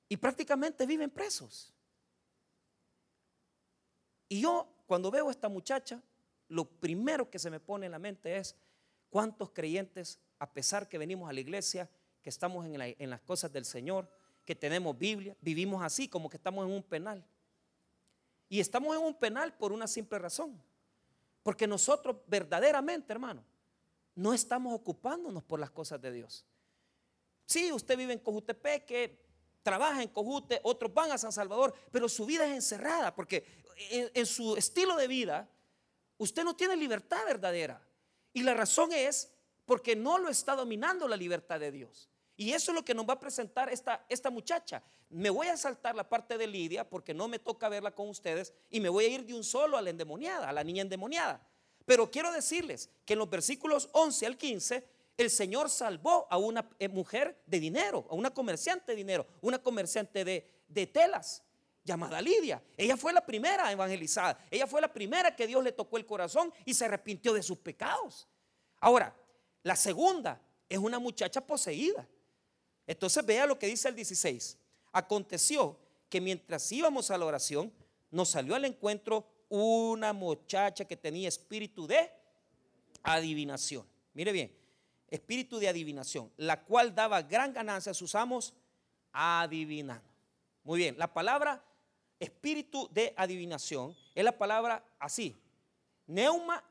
Y 0.09 0.17
prácticamente 0.17 0.85
viven 0.85 1.09
presos. 1.09 1.73
Y 4.29 4.41
yo, 4.41 4.67
cuando 4.85 5.11
veo 5.11 5.27
a 5.27 5.31
esta 5.31 5.49
muchacha, 5.49 6.01
lo 6.49 6.65
primero 6.65 7.29
que 7.29 7.39
se 7.39 7.49
me 7.49 7.59
pone 7.59 7.85
en 7.85 7.91
la 7.91 7.99
mente 7.99 8.37
es 8.37 8.55
cuántos 9.09 9.51
creyentes, 9.51 10.19
a 10.39 10.51
pesar 10.51 10.87
que 10.87 10.97
venimos 10.97 11.29
a 11.29 11.33
la 11.33 11.39
iglesia, 11.39 11.89
que 12.21 12.29
estamos 12.29 12.65
en, 12.65 12.79
en 12.81 13.09
las 13.09 13.21
cosas 13.21 13.51
del 13.51 13.65
Señor, 13.65 14.09
que 14.45 14.55
tenemos 14.55 14.97
Biblia, 14.97 15.35
vivimos 15.41 15.83
así, 15.83 16.07
como 16.07 16.29
que 16.29 16.37
estamos 16.37 16.65
en 16.65 16.73
un 16.73 16.83
penal. 16.83 17.25
Y 18.49 18.59
estamos 18.59 18.95
en 18.95 19.03
un 19.03 19.13
penal 19.13 19.53
por 19.57 19.71
una 19.71 19.87
simple 19.87 20.17
razón. 20.19 20.61
Porque 21.43 21.67
nosotros 21.67 22.17
verdaderamente, 22.27 23.11
hermano, 23.11 23.43
no 24.15 24.33
estamos 24.33 24.73
ocupándonos 24.73 25.43
por 25.43 25.59
las 25.59 25.69
cosas 25.69 26.01
de 26.01 26.11
Dios. 26.11 26.45
Sí, 27.45 27.71
usted 27.71 27.97
vive 27.97 28.13
en 28.13 28.19
Cojutepeque, 28.19 29.17
trabaja 29.63 30.01
en 30.01 30.09
Cojute, 30.09 30.59
otros 30.63 30.93
van 30.93 31.11
a 31.11 31.17
San 31.17 31.31
Salvador, 31.31 31.73
pero 31.91 32.09
su 32.09 32.25
vida 32.25 32.45
es 32.45 32.53
encerrada 32.53 33.13
porque 33.13 33.45
en, 33.89 34.25
su 34.25 34.55
estilo 34.57 34.95
de 34.95 35.07
vida 35.07 35.49
usted 36.17 36.43
no 36.43 36.55
tiene 36.55 36.75
libertad 36.75 37.25
verdadera. 37.25 37.81
Y 38.33 38.43
la 38.43 38.53
razón 38.53 38.91
es 38.91 39.31
porque 39.65 39.95
no 39.95 40.17
lo 40.17 40.29
está 40.29 40.55
dominando 40.55 41.07
la 41.07 41.17
libertad 41.17 41.59
de 41.59 41.71
Dios. 41.71 42.09
Y 42.35 42.53
eso 42.53 42.71
es 42.71 42.75
lo 42.75 42.85
que 42.85 42.93
nos 42.93 43.07
va 43.07 43.13
a 43.13 43.19
presentar 43.19 43.69
esta, 43.69 44.05
esta 44.09 44.29
muchacha. 44.29 44.83
Me 45.09 45.29
voy 45.29 45.47
a 45.47 45.57
saltar 45.57 45.95
la 45.95 46.07
parte 46.07 46.37
de 46.37 46.45
Lidia 46.45 46.87
porque 46.87 47.13
no 47.13 47.27
me 47.27 47.39
toca 47.39 47.67
verla 47.67 47.91
con 47.91 48.09
ustedes 48.09 48.53
y 48.69 48.79
me 48.79 48.89
voy 48.89 49.05
a 49.05 49.09
ir 49.09 49.25
de 49.25 49.33
un 49.33 49.43
solo 49.43 49.75
a 49.75 49.81
la 49.81 49.89
endemoniada, 49.89 50.47
a 50.47 50.53
la 50.53 50.63
niña 50.63 50.83
endemoniada. 50.83 51.41
Pero 51.85 52.11
quiero 52.11 52.31
decirles 52.31 52.89
que 53.05 53.13
en 53.13 53.19
los 53.19 53.29
versículos 53.29 53.89
11 53.93 54.25
al 54.25 54.37
15, 54.37 54.87
el 55.17 55.31
Señor 55.31 55.69
salvó 55.69 56.27
a 56.29 56.37
una 56.37 56.69
eh, 56.79 56.87
mujer 56.89 57.41
de 57.47 57.59
dinero, 57.59 58.05
a 58.09 58.13
una 58.13 58.31
comerciante 58.33 58.91
de 58.91 58.97
dinero, 58.97 59.25
una 59.41 59.57
comerciante 59.57 60.23
de, 60.23 60.87
telas 60.87 61.43
llamada 61.87 62.21
Lidia. 62.21 62.61
Ella 62.75 62.97
fue 62.97 63.13
la 63.13 63.25
primera 63.25 63.71
evangelizada. 63.71 64.37
Ella 64.51 64.67
fue 64.67 64.81
la 64.81 64.93
primera 64.93 65.35
que 65.35 65.47
Dios 65.47 65.63
le 65.63 65.71
tocó 65.71 65.97
el 65.97 66.05
corazón 66.05 66.53
y 66.65 66.73
se 66.73 66.85
arrepintió 66.85 67.33
de 67.33 67.41
sus 67.41 67.57
pecados. 67.57 68.27
Ahora, 68.79 69.15
la 69.63 69.75
segunda 69.75 70.39
es 70.69 70.77
una 70.77 70.99
muchacha 70.99 71.41
poseída. 71.41 72.07
Entonces 72.85 73.25
vea 73.25 73.47
lo 73.47 73.57
que 73.57 73.67
dice 73.67 73.87
el 73.87 73.95
16. 73.95 74.57
Aconteció 74.91 75.79
que 76.09 76.21
mientras 76.21 76.71
íbamos 76.71 77.09
a 77.09 77.17
la 77.17 77.25
oración, 77.25 77.73
nos 78.11 78.29
salió 78.29 78.55
al 78.55 78.65
encuentro 78.65 79.25
una 79.49 80.13
muchacha 80.13 80.85
que 80.85 80.97
tenía 80.97 81.27
espíritu 81.27 81.87
de 81.87 82.11
adivinación. 83.03 83.85
Mire 84.13 84.31
bien, 84.31 84.55
espíritu 85.09 85.57
de 85.57 85.69
adivinación, 85.69 86.31
la 86.37 86.63
cual 86.63 86.93
daba 86.93 87.21
gran 87.21 87.53
ganancia 87.53 87.91
a 87.91 87.95
sus 87.95 88.13
amos 88.15 88.53
adivinando. 89.13 90.03
Muy 90.63 90.79
bien, 90.79 90.97
la 90.97 91.13
palabra 91.13 91.63
espíritu 92.19 92.89
de 92.91 93.13
adivinación 93.15 93.95
es 94.15 94.23
la 94.23 94.37
palabra 94.37 94.83
así, 94.99 95.35
neuma 96.07 96.63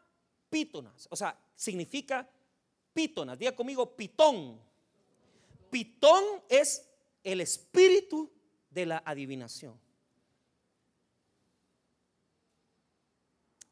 pítonas, 0.49 1.07
o 1.11 1.17
sea, 1.17 1.39
significa 1.55 2.29
pítonas. 2.93 3.39
Diga 3.39 3.55
conmigo, 3.55 3.95
pitón. 3.95 4.59
Pitón 5.71 6.25
es 6.49 6.89
el 7.23 7.41
espíritu 7.41 8.33
de 8.71 8.87
la 8.87 9.03
adivinación. 9.05 9.79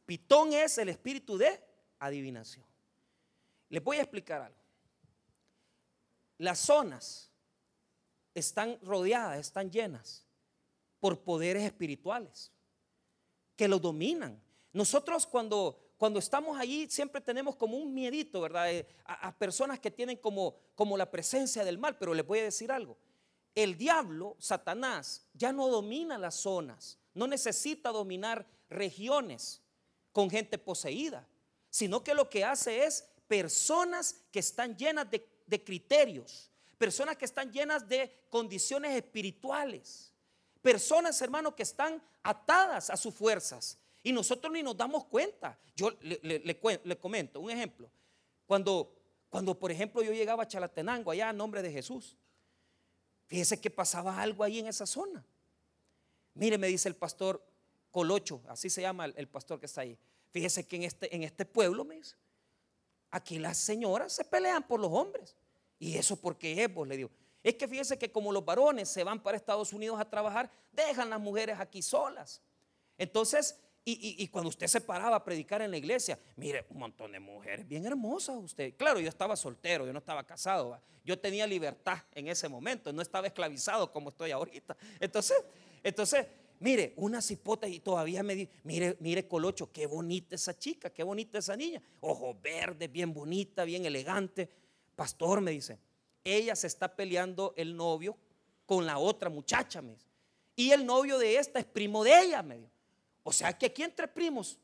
Pitón 0.05 0.53
es 0.53 0.77
el 0.77 0.91
espíritu 0.91 1.39
de 1.39 1.59
adivinación. 1.99 2.65
Les 3.71 3.83
voy 3.83 3.97
a 3.97 4.03
explicar 4.03 4.43
algo. 4.43 4.59
Las 6.37 6.59
zonas 6.59 7.31
están 8.35 8.79
rodeadas, 8.83 9.39
están 9.39 9.71
llenas 9.71 10.27
por 11.05 11.21
poderes 11.21 11.65
espirituales 11.65 12.51
que 13.57 13.69
lo 13.69 13.79
dominan. 13.79 14.43
Nosotros 14.73 15.27
cuando, 15.27 15.79
cuando 15.99 16.19
estamos 16.19 16.59
allí 16.59 16.89
siempre 16.89 17.21
tenemos 17.21 17.57
como 17.57 17.77
un 17.77 17.93
miedito, 17.93 18.41
¿verdad? 18.41 18.73
Eh, 18.73 18.87
a, 19.05 19.37
personas 19.37 19.79
que 19.81 19.91
tienen 19.91 20.17
como, 20.17 20.57
como 20.75 20.97
la 20.97 21.11
presencia 21.11 21.63
del 21.63 21.77
mal, 21.77 21.99
pero 21.99 22.15
les 22.15 22.27
voy 22.27 22.39
a 22.39 22.45
decir 22.45 22.73
algo. 22.73 22.97
El 23.55 23.77
diablo, 23.77 24.35
Satanás, 24.39 25.27
ya 25.35 25.53
no 25.53 25.69
domina 25.69 26.17
las 26.17 26.37
zonas, 26.37 26.99
no 27.13 27.27
necesita 27.27 27.91
dominar 27.91 28.47
regiones 28.71 29.61
con 30.11 30.31
gente 30.31 30.57
poseída, 30.57 31.29
sino 31.69 32.03
que 32.03 32.15
lo 32.15 32.31
que 32.31 32.47
hace 32.47 32.87
es 32.87 33.07
personas 33.29 34.23
que 34.33 34.39
están 34.39 34.75
llenas 34.75 35.07
de, 35.11 35.63
criterios, 35.63 36.51
personas 36.79 37.19
que 37.19 37.27
están 37.27 37.53
llenas 37.53 37.87
de 37.87 38.11
condiciones 38.31 38.97
espirituales, 38.97 40.14
personas, 40.65 41.21
hermanos, 41.21 41.53
que 41.53 41.63
están 41.63 42.03
atadas 42.23 42.89
a 42.89 42.97
sus 42.97 43.15
fuerzas 43.15 43.77
y 44.03 44.13
nosotros 44.13 44.51
ni 44.51 44.63
nos 44.63 44.75
damos 44.75 45.05
cuenta. 45.05 45.59
Yo 45.77 45.91
le, 46.01 46.99
comento 46.99 47.39
un 47.39 47.51
ejemplo. 47.51 47.91
Cuando, 48.47 48.97
cuando, 49.29 49.59
por 49.59 49.71
ejemplo, 49.71 50.03
yo 50.03 50.15
llegaba 50.15 50.45
a 50.45 50.49
Chalatenango, 50.49 51.11
allá 51.11 51.29
en 51.29 51.37
nombre 51.37 51.61
de 51.61 51.71
Jesús, 51.71 52.17
fíjese 53.27 53.61
que 53.61 53.69
pasaba 53.69 54.23
algo 54.23 54.43
ahí 54.43 54.59
en 54.59 54.67
esa 54.67 54.87
zona. 54.87 55.23
Mire, 56.33 56.57
me 56.57 56.69
dice 56.69 56.89
el 56.89 56.97
pastor, 56.97 57.47
Colocho, 57.91 58.41
así 58.49 58.71
se 58.71 58.81
llama 58.81 59.05
el, 59.05 59.29
pastor 59.29 59.61
que 59.61 59.67
está 59.67 59.83
ahí. 59.83 59.99
Fíjese 60.31 60.67
que 60.67 60.77
en 60.77 60.85
este, 60.85 61.15
en 61.15 61.25
este 61.25 61.45
pueblo, 61.45 61.85
me 61.85 61.97
dice, 61.97 62.17
aquí 63.11 63.39
las 63.39 63.59
señoras 63.59 64.15
se 64.15 64.25
pelean 64.25 64.67
por 64.67 64.81
los 64.81 64.91
hombres. 64.91 65.37
¿Y 65.79 65.99
eso 65.99 66.17
porque 66.17 66.65
es? 66.65 66.73
Vos 66.73 66.89
le 66.89 66.97
digo. 66.97 67.11
Es 67.45 67.55
que 67.55 67.69
fíjese 67.69 67.99
que 67.99 68.11
como 68.11 68.33
los 68.33 68.45
varones 68.45 68.89
se 68.89 69.05
van 69.05 69.23
para 69.23 69.37
Estados 69.37 69.73
Unidos 69.73 70.01
a 70.01 70.05
trabajar, 70.09 70.51
dejan 70.73 71.11
las 71.11 71.21
mujeres 71.21 71.61
aquí 71.61 71.83
solas. 71.83 72.43
Entonces, 72.99 73.61
y, 73.87 74.27
cuando 74.29 74.49
usted 74.49 74.67
se 74.67 74.81
paraba 74.81 75.17
a 75.17 75.25
predicar 75.25 75.61
en 75.61 75.71
la 75.71 75.77
iglesia, 75.77 76.19
mire, 76.37 76.65
un 76.71 76.79
montón 76.79 77.13
de 77.13 77.21
mujeres 77.21 77.69
bien 77.69 77.85
hermosas 77.85 78.37
usted. 78.37 78.75
Claro, 78.79 78.99
yo 78.99 79.11
estaba 79.11 79.37
soltero, 79.37 79.85
yo 79.85 79.93
no 79.93 79.99
estaba 79.99 80.25
casado, 80.25 80.81
yo 81.05 81.19
tenía 81.19 81.47
libertad 81.47 81.99
en 82.15 82.29
ese 82.29 82.49
momento, 82.49 82.95
no 82.95 83.03
estaba 83.03 83.27
esclavizado 83.27 83.93
como 83.93 84.09
estoy 84.09 84.31
ahorita. 84.31 84.75
Entonces, 84.99 85.37
entonces 85.83 86.27
Mire, 86.61 86.95
una 86.97 87.21
cipota 87.21 87.67
y 87.69 87.81
todavía 87.81 88.23
me 88.23 88.35
dice, 88.35 88.51
mire, 88.63 88.97
mire 89.01 89.27
Colocho, 89.27 89.71
qué 89.71 89.87
bonita 89.87 90.37
esa 90.37 90.57
chica, 90.57 90.89
qué 90.89 91.03
bonita 91.03 91.39
esa 91.39 91.57
niña. 91.57 91.83
Ojo 92.01 92.39
verde, 92.41 92.89
bien 92.89 93.13
bonita, 93.13 93.65
bien 93.65 93.85
elegante. 93.85 94.49
Pastor 94.97 95.41
me 95.41 95.51
dice, 95.51 95.79
ella 96.25 96.57
se 96.57 96.67
está 96.67 96.95
peleando 96.95 97.53
el 97.57 97.77
novio 97.77 98.17
con 98.67 98.87
la 98.87 98.99
otra 98.99 99.29
muchacha, 99.29 99.83
me. 99.83 99.97
Y 100.57 100.71
el 100.71 100.87
novio 100.87 101.19
de 101.19 101.37
esta 101.37 101.59
es 101.59 101.65
primo 101.65 102.03
de 102.05 102.19
ella, 102.21 102.43
me 102.43 102.59
dijo. 102.59 102.71
O 103.23 103.33
sea 103.33 103.57
que 103.57 103.67
aquí 103.67 103.83
entre 103.83 104.09
primos. 104.09 104.59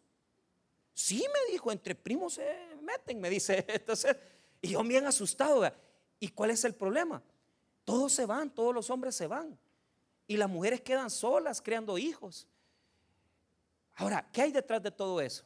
Sí, 0.95 1.25
me 1.33 1.53
dijo, 1.53 1.71
entre 1.73 1.95
primos 1.95 2.35
se 2.35 2.77
meten, 2.83 3.21
me 3.21 3.29
dice. 3.29 3.65
Entonces, 3.69 4.17
y 4.63 4.71
yo 4.71 4.83
bien 4.83 5.07
asustado. 5.07 5.71
¿Y 6.19 6.29
cuál 6.29 6.51
es 6.51 6.65
el 6.65 6.75
problema? 6.75 7.23
Todos 7.85 8.13
se 8.13 8.27
van, 8.27 8.51
todos 8.51 8.75
los 8.75 8.91
hombres 8.91 9.15
se 9.15 9.27
van 9.27 9.59
y 10.31 10.37
las 10.37 10.49
mujeres 10.49 10.81
quedan 10.81 11.11
solas 11.11 11.61
creando 11.61 11.99
hijos. 11.99 12.47
Ahora, 13.97 14.31
¿qué 14.33 14.43
hay 14.43 14.53
detrás 14.53 14.81
de 14.81 14.93
todo 14.93 15.21
eso? 15.21 15.45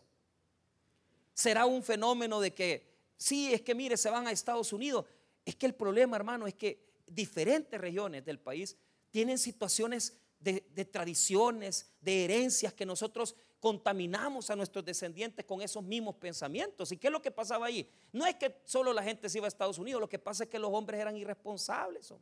¿Será 1.33 1.65
un 1.65 1.83
fenómeno 1.83 2.39
de 2.39 2.53
que, 2.53 2.87
sí, 3.17 3.55
es 3.55 3.63
que 3.63 3.75
mire, 3.75 3.97
se 3.97 4.11
van 4.11 4.27
a 4.27 4.31
Estados 4.31 4.75
Unidos? 4.75 5.07
Es 5.45 5.57
que 5.57 5.67
el 5.67 5.75
problema, 5.75 6.17
hermano, 6.17 6.47
es 6.47 6.55
que 6.55 6.85
diferentes 7.07 7.81
regiones 7.81 8.25
del 8.25 8.39
país 8.39 8.77
tienen 9.11 9.39
situaciones 9.39 10.19
de, 10.45 10.85
tradiciones, 10.85 11.91
de 12.01 12.25
herencias 12.25 12.73
que 12.75 12.85
nosotros 12.85 13.35
contaminamos 13.61 14.51
a 14.51 14.57
nuestros 14.57 14.85
descendientes 14.85 15.45
con 15.47 15.63
esos 15.63 15.83
mismos 15.83 16.17
pensamientos. 16.17 16.93
¿Y 16.93 16.99
qué 16.99 17.07
es 17.07 17.13
lo 17.13 17.23
que 17.23 17.31
pasaba 17.31 17.67
ahí? 17.67 17.89
No 18.13 18.27
es 18.27 18.35
que 18.35 18.61
solo 18.65 18.93
la 18.93 19.03
gente 19.03 19.29
se 19.31 19.39
iba 19.39 19.47
a 19.47 19.49
Estados 19.49 19.79
Unidos, 19.79 20.01
lo 20.01 20.09
que 20.09 20.19
pasa 20.19 20.45
es 20.45 20.51
que 20.51 20.59
los 20.59 20.71
hombres 20.71 21.01
eran 21.01 21.17
irresponsables 21.17 22.13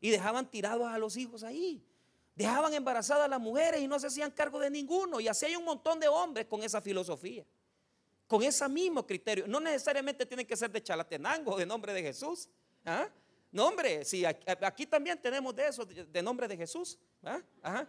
y 0.00 0.10
dejaban 0.10 0.48
tirados 0.48 0.86
a 0.86 0.98
los 0.98 1.16
hijos 1.16 1.42
ahí. 1.42 1.82
Dejaban 2.36 2.74
embarazadas 2.74 3.24
a 3.24 3.28
las 3.28 3.40
mujeres 3.40 3.80
y 3.80 3.88
no 3.88 3.98
se 3.98 4.08
hacían 4.08 4.30
cargo 4.30 4.60
de 4.60 4.70
ninguno. 4.70 5.18
Y 5.20 5.26
así 5.26 5.46
hay 5.46 5.56
un 5.56 5.64
montón 5.64 5.98
de 5.98 6.06
hombres 6.06 6.46
con 6.46 6.62
esa 6.62 6.82
filosofía, 6.82 7.44
con 8.26 8.42
ese 8.42 8.68
mismo 8.68 9.06
criterio. 9.06 9.46
No 9.48 9.58
necesariamente 9.58 10.26
tienen 10.26 10.46
que 10.46 10.54
ser 10.54 10.70
de 10.70 10.82
Chalatenango, 10.82 11.56
de 11.56 11.64
nombre 11.64 11.94
de 11.94 12.02
Jesús. 12.02 12.48
¿Ah? 12.86 13.10
No, 13.52 13.72
aquí, 14.62 14.86
también 14.86 15.20
tenemos 15.20 15.54
de 15.54 15.66
eso, 15.66 15.84
de, 15.84 16.22
nombre 16.22 16.46
de 16.48 16.56
Jesús. 16.56 16.98
¿Ah? 17.62 17.86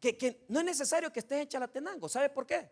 Que, 0.00 0.44
no 0.48 0.60
es 0.60 0.66
necesario 0.66 1.12
que 1.12 1.20
estés 1.20 1.42
en 1.42 1.48
Chalatenango. 1.48 2.08
¿Sabe 2.08 2.28
por 2.30 2.46
qué? 2.46 2.68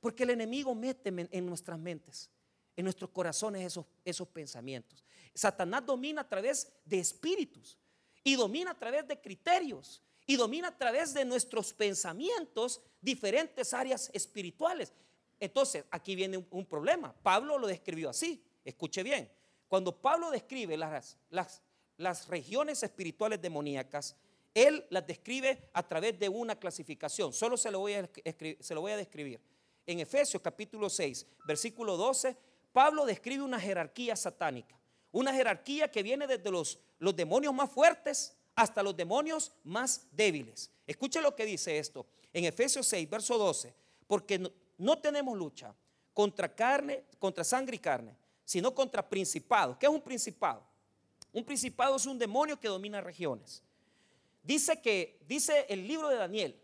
Porque 0.00 0.24
el 0.24 0.30
enemigo 0.30 0.74
mete 0.74 1.12
en 1.30 1.46
nuestras 1.46 1.78
mentes, 1.78 2.30
en 2.76 2.84
nuestros 2.84 3.10
corazones 3.10 3.78
esos 4.04 4.28
pensamientos. 4.28 5.04
Satanás 5.34 5.84
domina 5.84 6.22
a 6.22 6.28
través 6.28 6.72
de 6.84 6.98
espíritus 6.98 7.78
y 8.24 8.36
domina 8.36 8.70
a 8.70 8.78
través 8.78 9.06
de 9.06 9.20
criterios 9.20 10.02
y 10.26 10.36
domina 10.36 10.68
a 10.68 10.76
través 10.76 11.14
de 11.14 11.24
nuestros 11.24 11.72
pensamientos 11.72 12.80
diferentes 13.00 13.72
áreas 13.72 14.10
espirituales. 14.12 14.92
Entonces, 15.38 15.84
aquí 15.90 16.16
viene 16.16 16.36
un, 16.50 16.66
problema. 16.66 17.14
Pablo 17.22 17.58
lo 17.58 17.66
describió 17.66 18.10
así. 18.10 18.42
Escuche 18.64 19.02
bien. 19.02 19.30
Cuando 19.68 19.96
Pablo 19.96 20.30
describe 20.30 20.76
las, 20.76 21.16
las, 21.30 21.62
las 21.96 22.28
regiones 22.28 22.82
espirituales 22.82 23.40
demoníacas, 23.40 24.16
él 24.54 24.86
las 24.90 25.06
describe 25.06 25.68
a 25.72 25.82
través 25.82 26.18
de 26.18 26.28
una 26.28 26.58
clasificación. 26.58 27.32
Solo 27.32 27.56
se 27.56 27.70
lo 27.70 27.80
voy 27.80 27.94
a, 27.94 28.08
se 28.60 28.74
lo 28.74 28.80
voy 28.80 28.92
a 28.92 28.96
describir. 28.96 29.40
En 29.86 30.00
Efesios 30.00 30.42
capítulo 30.42 30.88
6, 30.88 31.26
versículo 31.46 31.96
12, 31.96 32.36
Pablo 32.72 33.04
describe 33.04 33.42
una 33.42 33.60
jerarquía 33.60 34.16
satánica. 34.16 34.78
Una 35.12 35.32
jerarquía 35.32 35.90
que 35.90 36.02
viene 36.02 36.26
desde 36.26 36.50
los, 36.50 36.78
los 36.98 37.14
demonios 37.14 37.54
más 37.54 37.70
fuertes 37.70 38.36
hasta 38.54 38.82
los 38.82 38.96
demonios 38.96 39.52
más 39.64 40.06
débiles. 40.12 40.70
Escuche 40.86 41.20
lo 41.20 41.36
que 41.36 41.44
dice 41.44 41.78
esto. 41.78 42.06
En 42.32 42.44
Efesios 42.44 42.86
6, 42.86 43.08
verso 43.08 43.38
12. 43.38 43.74
Porque 44.06 44.38
no, 44.38 44.50
no 44.78 44.98
tenemos 44.98 45.36
lucha 45.36 45.74
contra 46.12 46.54
carne, 46.54 47.04
contra 47.18 47.44
sangre 47.44 47.76
y 47.76 47.78
carne, 47.78 48.16
sino 48.46 48.74
contra 48.74 49.06
principados. 49.06 49.76
¿Qué 49.76 49.84
es 49.84 49.92
un 49.92 50.00
principado? 50.00 50.62
Un 51.32 51.44
principado 51.44 51.96
es 51.96 52.06
un 52.06 52.18
demonio 52.18 52.58
que 52.58 52.68
domina 52.68 53.02
regiones. 53.02 53.62
Dice 54.42 54.80
que, 54.80 55.18
dice 55.28 55.66
el 55.68 55.86
libro 55.86 56.08
de 56.08 56.16
Daniel, 56.16 56.58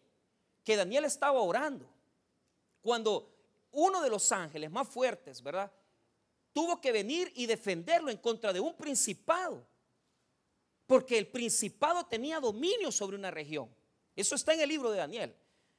que 0.65 0.77
Daniel 0.77 1.05
estaba 1.05 1.43
orando 1.43 1.85
cuando 2.81 3.29
uno 3.73 4.01
de 4.01 4.09
los 4.09 4.31
ángeles 4.31 4.71
más 4.71 4.89
fuertes, 4.89 5.43
¿verdad? 5.43 5.71
Tuvo 6.53 6.81
que 6.81 6.93
venir 6.93 7.33
y 7.35 7.47
defenderlo 7.47 8.11
en 8.11 8.19
contra 8.19 8.53
de 8.53 8.61
un 8.61 8.75
principado. 8.75 9.67
Porque 10.87 11.19
el 11.19 11.27
principado 11.27 12.07
tenía 12.07 12.39
dominio 12.39 12.93
sobre 12.93 13.17
una 13.17 13.31
región. 13.31 13.69
Eso 14.15 14.37
está 14.37 14.55
en 14.55 14.61
el 14.61 14.69
libro 14.69 14.91
de 14.91 14.99
Daniel. 14.99 15.35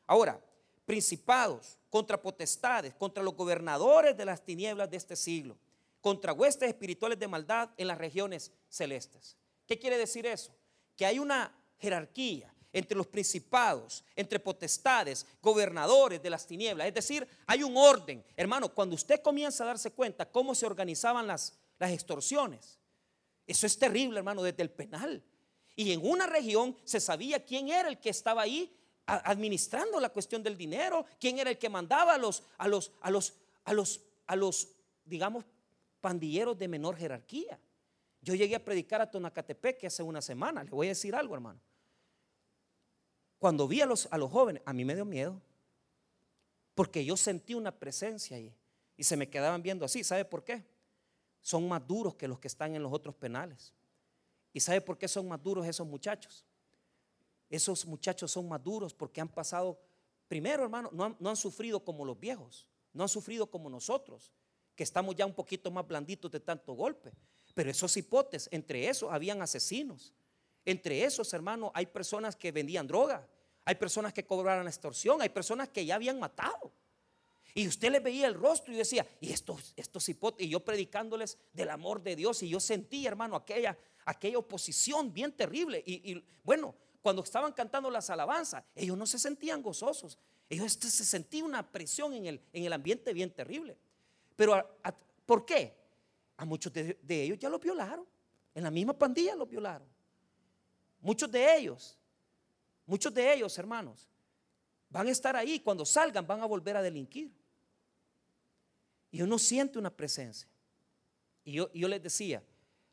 Ahora, 0.06 0.44
principados, 0.86 1.78
contra 1.89 2.22
potestades, 2.22 2.94
contra 2.96 3.24
los 3.24 3.36
gobernadores 3.36 4.18
de 4.18 4.26
las 4.26 4.44
tinieblas 4.44 4.89
de 4.89 4.98
este 4.98 5.16
siglo, 5.16 5.56
contra 6.04 6.34
huestes 6.34 6.68
espirituales 6.68 7.18
de 7.18 7.30
maldad 7.30 7.70
en 7.78 7.88
las 7.88 7.98
regiones 7.98 8.52
celestes. 8.68 9.38
¿Qué 9.66 9.80
quiere 9.80 9.98
decir 9.98 10.26
eso? 10.26 10.54
Que 10.98 11.06
hay 11.06 11.18
una 11.18 11.58
jerarquía 11.80 12.54
entre 12.74 12.98
los 12.98 13.08
principados, 13.08 14.04
entre 14.13 14.38
potestades, 14.38 15.26
gobernadores 15.42 16.22
de 16.22 16.30
las 16.30 16.46
tinieblas. 16.46 16.88
Es 16.88 16.94
decir, 16.94 17.26
hay 17.48 17.63
un 17.63 17.78
orden. 17.78 18.22
Hermano, 18.36 18.68
cuando 18.68 18.96
usted 18.96 19.22
comienza 19.22 19.63
a 19.63 19.68
darse 19.68 19.92
cuenta 19.92 20.30
cómo 20.30 20.54
se 20.54 20.66
organizaban 20.66 21.26
las, 21.26 21.58
las 21.80 21.92
extorsiones, 21.92 22.78
eso 23.48 23.66
es 23.66 23.80
terrible, 23.80 24.18
hermano, 24.18 24.44
desde 24.44 24.62
el 24.62 24.72
penal. 24.72 25.24
Y 25.74 25.94
en 25.94 26.06
una 26.06 26.28
región 26.28 26.76
se 26.84 27.00
sabía 27.00 27.46
quién 27.46 27.70
era 27.70 27.88
el 27.88 27.98
que 28.02 28.10
estaba 28.10 28.42
ahí 28.42 28.76
administrando 29.06 30.02
la 30.02 30.10
cuestión 30.10 30.44
del 30.44 30.58
dinero, 30.58 31.06
quién 31.18 31.39
era 31.39 31.50
el 31.50 31.58
que 31.58 31.70
mandaba 31.70 32.16
a 32.16 32.18
los, 32.18 32.44
a 32.58 32.68
los, 32.68 32.92
a 33.00 33.10
los, 33.10 33.34
a 33.63 33.74
los, 33.74 34.02
a 34.28 34.36
los, 34.36 34.68
digamos, 35.06 35.46
pandilleros 36.04 36.60
de 36.60 36.68
menor 36.68 36.98
jerarquía. 36.98 37.58
Yo 38.22 38.36
llegué 38.36 38.56
a 38.56 38.66
predicar 38.66 39.00
a 39.00 39.10
Tonacatepec 39.10 39.86
hace 39.86 40.04
una 40.04 40.22
semana. 40.22 40.62
Le 40.62 40.70
voy 40.70 40.88
a 40.88 40.89
decir 40.89 41.16
algo, 41.16 41.34
hermano. 41.34 41.62
Cuando 43.39 43.70
vi 43.70 43.80
a 43.80 43.86
los, 43.86 44.10
a 44.12 44.18
los 44.18 44.30
jóvenes, 44.30 44.62
a 44.66 44.74
mí 44.74 44.84
me 44.84 44.96
dio 44.96 45.06
miedo. 45.06 45.42
Porque 46.76 47.06
yo 47.06 47.16
sentí 47.16 47.54
una 47.54 47.72
presencia 47.72 48.36
ahí. 48.36 48.54
Y 48.98 49.06
se 49.06 49.16
me 49.16 49.30
quedaban 49.30 49.63
viendo 49.63 49.86
así. 49.86 50.04
¿Sabe 50.04 50.26
por 50.26 50.44
qué? 50.44 50.66
Son 51.42 51.66
más 51.70 51.88
duros 51.88 52.16
que 52.16 52.28
los 52.28 52.38
que 52.38 52.50
están 52.50 52.76
en 52.76 52.84
los 52.84 52.92
otros 52.92 53.16
penales. 53.16 53.72
¿Y 54.52 54.60
sabe 54.60 54.82
por 54.82 54.98
qué 54.98 55.08
son 55.08 55.30
más 55.30 55.42
duros 55.42 55.66
esos 55.66 55.88
muchachos? 55.88 56.44
Esos 57.50 57.86
muchachos 57.86 58.30
son 58.30 58.50
más 58.50 58.62
duros 58.62 58.94
porque 58.94 59.22
han 59.22 59.30
pasado, 59.30 59.80
primero 60.28 60.63
hermano, 60.63 60.89
no 60.92 61.16
no 61.18 61.30
han 61.30 61.38
sufrido 61.38 61.80
como 61.80 62.04
los 62.04 62.20
viejos, 62.20 62.68
no 62.92 63.04
han 63.04 63.10
sufrido 63.10 63.48
como 63.48 63.70
nosotros 63.70 64.34
que 64.76 64.84
estamos 64.84 65.16
ya 65.16 65.26
un 65.26 65.34
poquito 65.34 65.72
más 65.72 65.88
blanditos 65.88 66.32
de 66.32 66.40
tanto 66.40 66.74
golpe. 66.74 67.12
Pero 67.54 67.70
esos 67.70 67.96
hipotes, 67.98 68.50
entre 68.52 68.88
esos 68.88 69.12
habían 69.12 69.42
asesinos. 69.42 70.14
Entre 70.66 71.04
esos, 71.04 71.34
hermanos, 71.34 71.72
hay 71.74 71.86
personas 71.86 72.36
que 72.36 72.52
vendían 72.52 72.88
droga, 72.88 73.28
hay 73.66 73.76
personas 73.76 74.14
que 74.14 74.26
cobraban 74.26 74.68
extorsión, 74.68 75.22
hay 75.22 75.30
personas 75.30 75.70
que 75.70 75.86
ya 75.86 75.96
habían 75.96 76.20
matado. 76.20 76.72
Y 77.56 77.68
usted 77.68 77.92
les 77.92 78.02
veía 78.02 78.28
el 78.28 78.34
rostro 78.34 78.74
y 78.74 78.78
decía, 78.78 79.06
y 79.22 79.32
estos, 79.32 79.74
estos 79.76 80.10
hipotes, 80.10 80.46
y 80.46 80.50
yo 80.50 80.62
predicándoles 80.62 81.38
del 81.52 81.70
amor 81.70 82.02
de 82.02 82.16
Dios, 82.16 82.42
y 82.42 82.50
yo 82.50 82.60
sentí, 82.60 83.06
hermano, 83.06 83.36
aquella, 83.36 83.78
aquella 84.06 84.40
oposición 84.40 85.14
bien 85.14 85.32
terrible. 85.32 85.84
Y, 85.86 86.24
bueno, 86.44 86.74
cuando 87.02 87.22
estaban 87.22 87.52
cantando 87.52 87.92
las 87.92 88.10
alabanzas, 88.10 88.64
ellos 88.76 88.98
no 88.98 89.06
se 89.06 89.20
sentían 89.20 89.62
gozosos, 89.62 90.18
ellos 90.50 90.74
se 90.74 91.06
sentía 91.06 91.44
una 91.44 91.72
presión 91.72 92.14
en 92.14 92.26
el, 92.26 92.42
en 92.54 92.64
el 92.66 92.74
ambiente 92.74 93.14
bien 93.14 93.30
terrible. 93.32 93.78
Pero 94.36 94.80
¿por 95.26 95.46
qué? 95.46 95.76
A 96.38 96.46
muchos 96.46 96.74
de, 96.74 96.98
ellos 97.08 97.38
ya 97.38 97.50
los 97.50 97.60
violaron. 97.60 98.06
En 98.54 98.63
la 98.63 98.72
misma 98.72 98.98
pandilla 98.98 99.36
los 99.36 99.50
violaron. 99.50 99.88
Muchos 101.00 101.30
de 101.32 101.58
ellos, 101.58 101.98
muchos 102.86 103.13
de 103.13 103.34
ellos, 103.34 103.58
hermanos, 103.58 104.08
van 104.89 105.08
a 105.08 105.12
estar 105.12 105.36
ahí. 105.36 105.60
Cuando 105.60 105.86
salgan 105.86 106.26
van 106.26 106.41
a 106.41 106.46
volver 106.46 106.78
a 106.78 106.82
delinquir. 106.82 107.32
Y 109.12 109.22
uno 109.22 109.38
siente 109.38 109.78
una 109.78 109.89
presencia. 109.89 110.48
Y 111.43 111.54
yo, 111.54 111.72
yo 111.74 111.88
les 111.88 112.02
decía, 112.02 112.43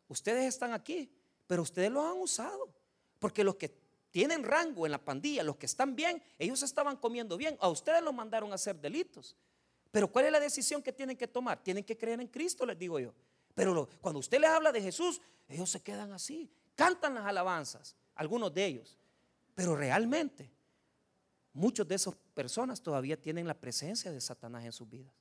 ustedes 0.08 0.44
están 0.46 0.72
aquí, 0.72 1.10
pero 1.46 1.62
ustedes 1.62 1.90
lo 1.90 2.04
han 2.04 2.18
usado. 2.18 2.74
Porque 3.18 3.44
los 3.44 3.56
que 3.56 3.74
tienen 4.10 4.42
rango 4.42 4.86
en 4.86 4.92
la 4.92 5.02
pandilla, 5.02 5.42
los 5.42 5.56
que 5.56 5.66
están 5.66 5.94
bien, 5.94 6.22
ellos 6.38 6.62
estaban 6.62 6.96
comiendo 6.96 7.36
bien. 7.36 7.56
A 7.60 7.68
ustedes 7.68 8.02
los 8.02 8.12
mandaron 8.12 8.50
a 8.52 8.56
hacer 8.56 8.80
delitos. 8.80 9.36
Pero 9.90 10.10
¿cuál 10.10 10.26
es 10.26 10.32
la 10.32 10.40
decisión 10.40 10.82
que 10.82 10.92
tienen 10.92 11.16
que 11.16 11.26
tomar? 11.26 11.62
Tienen 11.62 11.84
que 11.84 11.96
creer 11.96 12.20
en 12.20 12.28
Cristo, 12.28 12.64
les 12.64 12.78
digo 12.78 12.98
yo. 12.98 13.12
Pero 13.54 13.88
cuando 14.00 14.20
usted 14.20 14.40
les 14.40 14.50
habla 14.50 14.70
de 14.70 14.80
Jesús, 14.80 15.20
ellos 15.48 15.68
se 15.68 15.80
quedan 15.80 16.12
así. 16.12 16.50
Cantan 16.76 17.14
las 17.14 17.26
alabanzas, 17.26 17.96
algunos 18.14 18.54
de 18.54 18.64
ellos. 18.64 18.96
Pero 19.54 19.74
realmente, 19.74 20.50
muchos 21.52 21.86
de 21.88 21.96
esas 21.96 22.14
personas 22.34 22.80
todavía 22.80 23.20
tienen 23.20 23.46
la 23.46 23.54
presencia 23.54 24.12
de 24.12 24.20
Satanás 24.20 24.64
en 24.64 24.72
sus 24.72 24.88
vidas. 24.88 25.12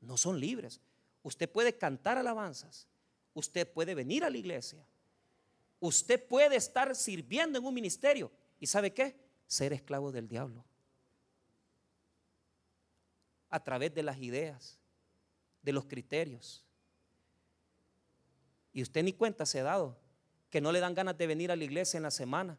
No 0.00 0.16
son 0.16 0.40
libres. 0.40 0.80
Usted 1.22 1.50
puede 1.50 1.76
cantar 1.76 2.16
alabanzas. 2.16 2.88
Usted 3.34 3.70
puede 3.70 3.94
venir 3.94 4.24
a 4.24 4.30
la 4.30 4.38
iglesia. 4.38 4.84
Usted 5.78 6.26
puede 6.26 6.56
estar 6.56 6.96
sirviendo 6.96 7.58
en 7.58 7.64
un 7.66 7.74
ministerio. 7.74 8.32
¿Y 8.58 8.66
sabe 8.66 8.94
qué? 8.94 9.14
Ser 9.46 9.74
esclavo 9.74 10.10
del 10.10 10.26
diablo 10.26 10.64
a 13.50 13.62
través 13.62 13.94
de 13.94 14.02
las 14.02 14.18
ideas, 14.18 14.78
de 15.62 15.72
los 15.72 15.86
criterios. 15.86 16.64
Y 18.72 18.82
usted 18.82 19.02
ni 19.02 19.12
cuenta 19.12 19.44
se 19.44 19.60
ha 19.60 19.64
dado 19.64 19.98
que 20.48 20.60
no 20.60 20.72
le 20.72 20.80
dan 20.80 20.94
ganas 20.94 21.18
de 21.18 21.26
venir 21.26 21.50
a 21.50 21.56
la 21.56 21.64
iglesia 21.64 21.96
en 21.96 22.04
la 22.04 22.10
semana. 22.10 22.58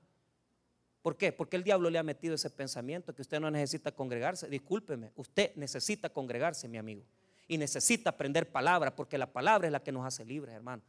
¿Por 1.01 1.17
qué? 1.17 1.31
Porque 1.31 1.57
el 1.57 1.63
diablo 1.63 1.89
le 1.89 1.97
ha 1.97 2.03
metido 2.03 2.35
ese 2.35 2.49
pensamiento 2.49 3.13
que 3.15 3.21
usted 3.21 3.39
no 3.39 3.49
necesita 3.49 3.91
congregarse. 3.91 4.47
Discúlpeme, 4.47 5.11
usted 5.15 5.51
necesita 5.55 6.09
congregarse, 6.09 6.67
mi 6.67 6.77
amigo. 6.77 7.03
Y 7.47 7.57
necesita 7.57 8.11
aprender 8.11 8.51
palabra, 8.51 8.95
porque 8.95 9.17
la 9.17 9.31
palabra 9.31 9.67
es 9.67 9.71
la 9.71 9.83
que 9.83 9.91
nos 9.91 10.05
hace 10.05 10.23
libres, 10.23 10.55
hermano. 10.55 10.83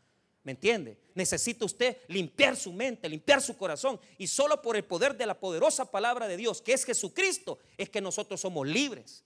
¿Me 0.44 0.52
entiende? 0.52 0.98
Necesita 1.14 1.64
usted 1.64 1.98
limpiar 2.08 2.56
su 2.56 2.72
mente, 2.72 3.08
limpiar 3.08 3.40
su 3.40 3.56
corazón. 3.56 3.98
Y 4.18 4.26
solo 4.26 4.60
por 4.60 4.76
el 4.76 4.84
poder 4.84 5.16
de 5.16 5.24
la 5.24 5.38
poderosa 5.38 5.90
palabra 5.90 6.28
de 6.28 6.36
Dios, 6.36 6.60
que 6.60 6.72
es 6.72 6.84
Jesucristo, 6.84 7.58
es 7.78 7.88
que 7.88 8.00
nosotros 8.00 8.40
somos 8.40 8.66
libres. 8.66 9.24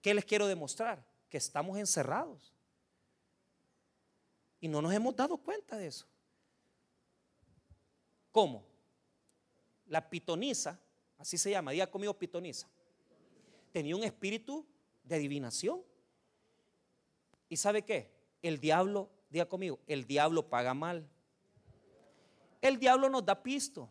¿Qué 0.00 0.14
les 0.14 0.24
quiero 0.24 0.46
demostrar? 0.46 1.04
Que 1.28 1.36
estamos 1.36 1.78
encerrados. 1.78 2.54
Y 4.60 4.68
no 4.68 4.82
nos 4.82 4.92
hemos 4.92 5.14
dado 5.16 5.36
cuenta 5.38 5.76
de 5.76 5.86
eso. 5.86 6.06
¿Cómo? 8.30 8.64
La 9.86 10.08
pitonisa, 10.08 10.78
así 11.18 11.36
se 11.36 11.50
llama, 11.50 11.72
diga 11.72 11.90
conmigo 11.90 12.16
pitonisa, 12.16 12.68
tenía 13.72 13.96
un 13.96 14.04
espíritu 14.04 14.64
de 15.02 15.16
adivinación. 15.16 15.82
¿Y 17.48 17.56
sabe 17.56 17.82
qué? 17.82 18.12
El 18.42 18.60
diablo, 18.60 19.10
diga 19.28 19.46
conmigo, 19.46 19.80
el 19.86 20.06
diablo 20.06 20.48
paga 20.48 20.74
mal. 20.74 21.08
El 22.60 22.78
diablo 22.78 23.08
nos 23.08 23.24
da 23.24 23.42
pisto. 23.42 23.90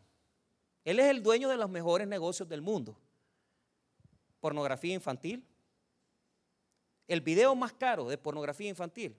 Él 0.86 1.00
es 1.00 1.08
el 1.08 1.22
dueño 1.22 1.50
de 1.50 1.58
los 1.58 1.70
mejores 1.70 2.08
negocios 2.08 2.48
del 2.48 2.62
mundo. 2.62 2.98
Pornografía 4.40 4.94
infantil, 4.94 5.46
el 7.10 7.22
video 7.22 7.56
más 7.56 7.74
caro 7.74 8.08
de 8.08 8.18
pornografía 8.18 8.70
infantil 8.70 9.18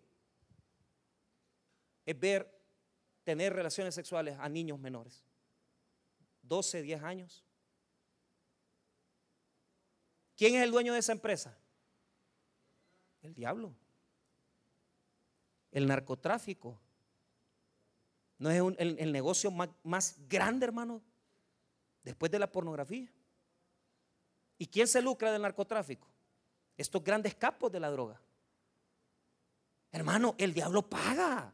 es 2.06 2.18
ver 2.18 2.48
tener 3.24 3.52
relaciones 3.52 3.94
sexuales 3.94 4.36
a 4.38 4.48
niños 4.48 4.78
menores. 4.78 5.24
12, 6.42 6.82
10 6.82 7.02
años. 7.02 7.44
¿Quién 10.36 10.54
es 10.54 10.62
el 10.62 10.70
dueño 10.70 10.92
de 10.92 11.00
esa 11.00 11.12
empresa? 11.12 11.58
El 13.22 13.34
diablo. 13.34 13.74
El 15.72 15.86
narcotráfico. 15.86 16.80
¿No 18.38 18.50
es 18.50 18.62
el, 18.78 19.12
negocio 19.12 19.50
más, 19.50 19.68
más 19.82 20.16
grande, 20.28 20.64
hermano? 20.64 21.02
Después 22.04 22.30
de 22.30 22.38
la 22.38 22.50
pornografía. 22.50 23.12
¿Y 24.58 24.66
quién 24.66 24.86
se 24.86 25.02
lucra 25.02 25.32
del 25.32 25.42
narcotráfico? 25.42 26.08
Estos 26.80 27.04
grandes 27.04 27.34
capos 27.34 27.70
de 27.70 27.80
la 27.80 27.90
droga. 27.90 28.20
Hermano, 29.92 30.34
el 30.38 30.54
diablo 30.54 30.82
paga. 30.82 31.52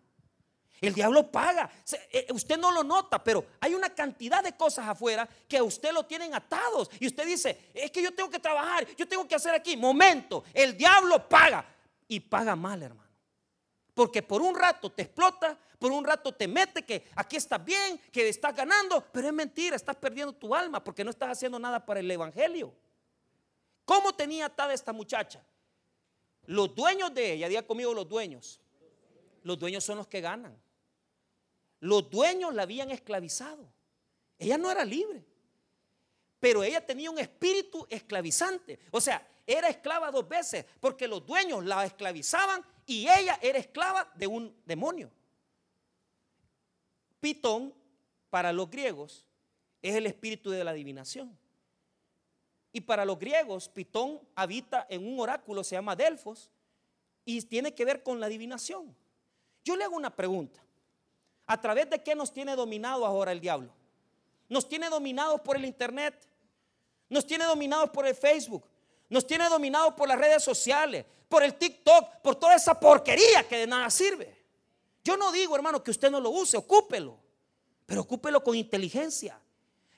El 0.80 0.94
diablo 0.94 1.30
paga. 1.30 1.70
Eh, 2.10 2.26
usted 2.30 2.58
no 2.58 2.70
lo 2.70 2.84
nota, 2.84 3.22
pero 3.22 3.44
hay 3.60 3.74
una 3.74 3.90
cantidad 3.90 4.42
de 4.44 4.56
cosas 4.56 4.86
afuera 4.86 5.28
que 5.48 5.56
a 5.56 5.64
usted 5.64 5.92
lo 5.92 6.04
tienen 6.04 6.34
atados. 6.34 6.90
Y 7.00 7.06
usted 7.06 7.26
dice, 7.26 7.70
es 7.72 7.90
que 7.90 8.02
yo 8.02 8.14
tengo 8.14 8.30
que 8.30 8.38
trabajar, 8.38 8.86
yo 8.96 9.08
tengo 9.08 9.26
que 9.26 9.34
hacer 9.34 9.54
aquí. 9.54 9.76
Momento, 9.76 10.44
el 10.52 10.76
diablo 10.76 11.28
paga. 11.28 11.64
Y 12.08 12.20
paga 12.20 12.54
mal, 12.54 12.82
hermano. 12.82 13.10
Porque 13.94 14.22
por 14.22 14.42
un 14.42 14.54
rato 14.54 14.92
te 14.92 15.02
explota, 15.02 15.58
por 15.78 15.90
un 15.90 16.04
rato 16.04 16.32
te 16.32 16.46
mete 16.46 16.84
que 16.84 17.08
aquí 17.16 17.36
estás 17.36 17.64
bien, 17.64 17.98
que 18.12 18.28
estás 18.28 18.54
ganando, 18.54 19.04
pero 19.10 19.26
es 19.26 19.32
mentira, 19.32 19.74
estás 19.74 19.96
perdiendo 19.96 20.34
tu 20.34 20.54
alma 20.54 20.84
porque 20.84 21.02
no 21.02 21.10
estás 21.10 21.30
haciendo 21.30 21.58
nada 21.58 21.84
para 21.84 22.00
el 22.00 22.10
Evangelio. 22.10 22.72
¿Cómo 23.86 24.12
tenía 24.14 24.46
atada 24.46 24.74
esta 24.74 24.92
muchacha? 24.92 25.42
Los 26.44 26.74
dueños 26.74 27.14
de 27.14 27.32
ella, 27.32 27.48
diga 27.48 27.62
conmigo 27.62 27.94
los 27.94 28.08
dueños. 28.08 28.60
Los 29.44 29.58
dueños 29.58 29.84
son 29.84 29.96
los 29.98 30.08
que 30.08 30.20
ganan. 30.20 30.60
Los 31.80 32.10
dueños 32.10 32.52
la 32.52 32.62
habían 32.62 32.90
esclavizado. 32.90 33.72
Ella 34.38 34.58
no 34.58 34.70
era 34.70 34.84
libre. 34.84 35.24
Pero 36.40 36.64
ella 36.64 36.84
tenía 36.84 37.10
un 37.10 37.18
espíritu 37.20 37.86
esclavizante. 37.88 38.80
O 38.90 39.00
sea, 39.00 39.24
era 39.46 39.68
esclava 39.68 40.10
dos 40.10 40.28
veces 40.28 40.66
porque 40.80 41.06
los 41.06 41.24
dueños 41.24 41.64
la 41.64 41.84
esclavizaban 41.84 42.64
y 42.86 43.08
ella 43.08 43.38
era 43.40 43.58
esclava 43.58 44.10
de 44.16 44.26
un 44.26 44.54
demonio. 44.64 45.12
Pitón, 47.20 47.72
para 48.30 48.52
los 48.52 48.68
griegos, 48.68 49.24
es 49.80 49.94
el 49.94 50.06
espíritu 50.06 50.50
de 50.50 50.64
la 50.64 50.72
adivinación. 50.72 51.38
Y 52.76 52.82
para 52.82 53.06
los 53.06 53.18
griegos, 53.18 53.70
Pitón 53.70 54.20
habita 54.34 54.86
en 54.90 55.10
un 55.10 55.18
oráculo, 55.18 55.64
se 55.64 55.76
llama 55.76 55.96
Delfos, 55.96 56.50
y 57.24 57.40
tiene 57.40 57.74
que 57.74 57.86
ver 57.86 58.02
con 58.02 58.20
la 58.20 58.26
adivinación. 58.26 58.94
Yo 59.64 59.76
le 59.76 59.84
hago 59.84 59.96
una 59.96 60.14
pregunta. 60.14 60.60
¿A 61.46 61.58
través 61.58 61.88
de 61.88 62.02
qué 62.02 62.14
nos 62.14 62.34
tiene 62.34 62.54
dominado 62.54 63.06
ahora 63.06 63.32
el 63.32 63.40
diablo? 63.40 63.72
Nos 64.50 64.68
tiene 64.68 64.90
dominados 64.90 65.40
por 65.40 65.56
el 65.56 65.64
internet. 65.64 66.28
Nos 67.08 67.26
tiene 67.26 67.46
dominados 67.46 67.88
por 67.88 68.06
el 68.06 68.14
Facebook. 68.14 68.66
Nos 69.08 69.26
tiene 69.26 69.48
dominados 69.48 69.94
por 69.94 70.06
las 70.06 70.18
redes 70.18 70.44
sociales, 70.44 71.06
por 71.30 71.42
el 71.42 71.54
TikTok, 71.54 72.16
por 72.20 72.36
toda 72.36 72.56
esa 72.56 72.78
porquería 72.78 73.48
que 73.48 73.56
de 73.56 73.66
nada 73.66 73.88
sirve. 73.88 74.36
Yo 75.02 75.16
no 75.16 75.32
digo, 75.32 75.56
hermano, 75.56 75.82
que 75.82 75.92
usted 75.92 76.10
no 76.10 76.20
lo 76.20 76.28
use, 76.28 76.58
ocúpelo. 76.58 77.16
Pero 77.86 78.02
ocúpelo 78.02 78.44
con 78.44 78.54
inteligencia. 78.54 79.40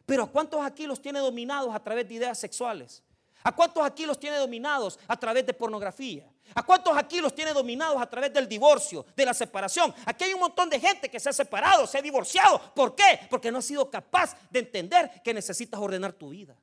Pero 0.08 0.22
¿a 0.22 0.26
cuántos 0.26 0.64
aquí 0.64 0.86
los 0.86 1.02
tiene 1.02 1.18
dominados 1.18 1.74
a 1.74 1.78
través 1.80 2.08
de 2.08 2.14
ideas 2.14 2.38
sexuales? 2.38 3.02
¿A 3.44 3.54
cuántos 3.54 3.84
aquí 3.84 4.06
los 4.06 4.18
tiene 4.18 4.38
dominados 4.38 4.98
a 5.06 5.18
través 5.18 5.44
de 5.44 5.52
pornografía? 5.52 6.26
¿A 6.54 6.62
cuántos 6.64 6.96
aquí 6.96 7.20
los 7.20 7.34
tiene 7.34 7.52
dominados 7.52 8.00
a 8.00 8.08
través 8.08 8.32
del 8.32 8.48
divorcio, 8.48 9.04
de 9.14 9.26
la 9.26 9.34
separación? 9.34 9.94
Aquí 10.06 10.24
hay 10.24 10.32
un 10.32 10.40
montón 10.40 10.70
de 10.70 10.80
gente 10.80 11.10
que 11.10 11.20
se 11.20 11.28
ha 11.28 11.32
separado, 11.34 11.86
se 11.86 11.98
ha 11.98 12.00
divorciado. 12.00 12.58
¿Por 12.74 12.94
qué? 12.94 13.20
Porque 13.28 13.52
no 13.52 13.58
ha 13.58 13.62
sido 13.62 13.90
capaz 13.90 14.34
de 14.48 14.60
entender 14.60 15.20
que 15.22 15.34
necesitas 15.34 15.78
ordenar 15.78 16.14
tu 16.14 16.30
vida. 16.30 16.56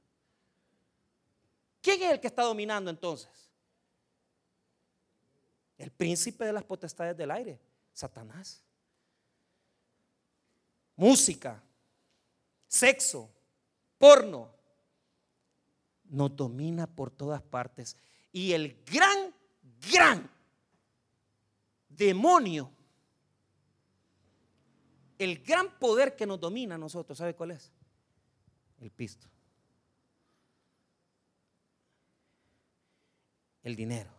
¿Quién 1.81 2.01
es 2.01 2.13
el 2.13 2.19
que 2.19 2.25
está 2.25 2.41
dominando 2.41 2.89
entonces? 2.89 3.29
El 5.77 5.91
príncipe 5.91 6.45
de 6.45 6.53
las 6.53 6.63
potestades 6.63 7.15
del 7.15 7.29
aire, 7.29 7.59
Satanás. 7.93 8.63
Música, 10.95 11.61
sexo, 12.67 13.29
porno, 13.97 14.51
nos 16.05 16.35
domina 16.35 16.87
por 16.87 17.11
todas 17.11 17.41
partes. 17.41 17.95
Y 18.31 18.53
el 18.53 18.83
gran 18.85 19.33
gran 19.91 20.29
demonio, 21.89 22.71
el 25.17 25.41
gran 25.43 25.69
poder 25.79 26.15
que 26.15 26.25
nos 26.25 26.39
domina 26.39 26.75
a 26.75 26.77
nosotros, 26.77 27.17
¿sabe 27.17 27.35
cuál 27.35 27.51
es? 27.51 27.71
El 28.79 28.91
pisto. 28.91 29.27
El 33.63 33.75
dinero. 33.75 34.09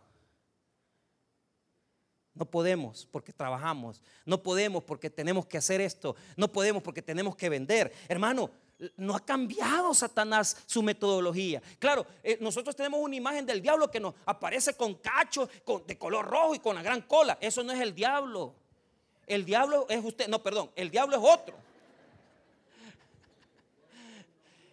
No 2.33 2.45
podemos 2.45 3.07
porque 3.07 3.33
trabajamos. 3.33 4.03
No 4.25 4.43
podemos 4.43 4.83
porque 4.83 5.09
tenemos 5.09 5.45
que 5.45 5.57
hacer 5.57 5.81
esto. 5.81 6.15
No 6.35 6.51
podemos 6.51 6.83
porque 6.83 7.01
tenemos 7.01 7.35
que 7.35 7.49
vender. 7.49 7.93
Hermano, 8.07 8.51
no 8.95 9.15
ha 9.15 9.19
cambiado 9.19 9.93
Satanás 9.93 10.63
su 10.65 10.83
metodología. 10.83 11.61
Claro, 11.79 12.05
eh, 12.23 12.37
nosotros 12.41 12.75
tenemos 12.75 12.99
una 12.99 13.15
imagen 13.15 13.45
del 13.45 13.61
diablo 13.61 13.89
que 13.89 13.99
nos 13.99 14.13
aparece 14.25 14.75
con 14.75 14.95
cacho, 14.95 15.49
de 15.85 15.97
color 15.97 16.25
rojo 16.25 16.55
y 16.55 16.59
con 16.59 16.75
la 16.75 16.81
gran 16.81 17.01
cola. 17.01 17.37
Eso 17.41 17.63
no 17.63 17.71
es 17.71 17.79
el 17.79 17.93
diablo. 17.93 18.53
El 19.25 19.45
diablo 19.45 19.87
es 19.89 20.03
usted. 20.03 20.27
No, 20.27 20.41
perdón, 20.41 20.71
el 20.75 20.91
diablo 20.91 21.17
es 21.17 21.23
otro. 21.23 21.67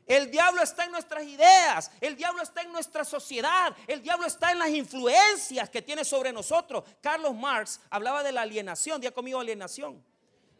El 0.07 0.31
diablo 0.31 0.62
está 0.62 0.85
en 0.85 0.93
nuestras 0.93 1.25
ideas, 1.25 1.90
el 1.99 2.14
diablo 2.14 2.43
está 2.43 2.61
en 2.61 2.71
nuestra 2.71 3.07
sociedad, 3.07 3.75
el 3.87 4.03
diablo 4.03 4.27
está 4.27 4.53
en 4.53 4.59
las 4.59 4.69
influencias 4.69 5.71
que 5.71 5.81
tiene 5.81 6.05
sobre 6.05 6.31
nosotros. 6.31 6.85
Carlos 7.01 7.35
Marx 7.35 7.81
hablaba 7.88 8.23
de 8.23 8.31
la 8.31 8.43
alienación, 8.43 9.01
día 9.01 9.12
conmigo 9.12 9.40
alienación. 9.40 10.05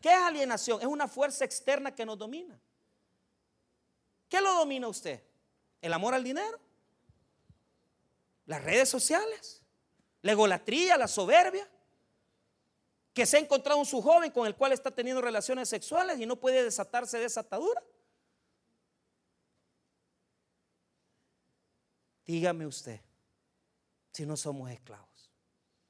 ¿Qué 0.01 0.11
es 0.11 0.19
alienación? 0.19 0.81
Es 0.81 0.87
una 0.87 1.07
fuerza 1.09 1.45
externa 1.45 1.95
que 1.95 2.07
nos 2.07 2.17
domina. 2.17 2.59
¿Qué 4.29 4.41
lo 4.41 4.55
domina 4.55 4.89
usted? 4.89 5.23
¿El 5.81 5.93
amor 5.93 6.15
al 6.15 6.25
dinero? 6.25 6.59
¿Las 8.47 8.63
redes 8.63 8.89
sociales? 8.89 9.63
¿La 10.23 10.33
egolatría, 10.33 10.97
la 10.97 11.09
soberbia? 11.09 11.69
¿Que 13.13 13.27
se 13.27 13.37
ha 13.37 13.41
encontrado 13.41 13.79
un 13.79 13.87
su 13.87 14.03
joven 14.03 14.31
con 14.31 14.47
el 14.47 14.57
cual 14.57 14.73
está 14.73 14.91
teniendo 14.91 15.23
relaciones 15.23 15.69
sexuales 15.69 16.19
y 16.19 16.27
no 16.27 16.37
puede 16.37 16.65
desatarse 16.65 17.19
de 17.19 17.27
esa 17.27 17.41
atadura? 17.41 17.83
Dígame 22.27 22.67
usted, 22.67 23.01
si 24.13 24.25
no 24.25 24.37
somos 24.37 24.71
esclavos, 24.71 25.31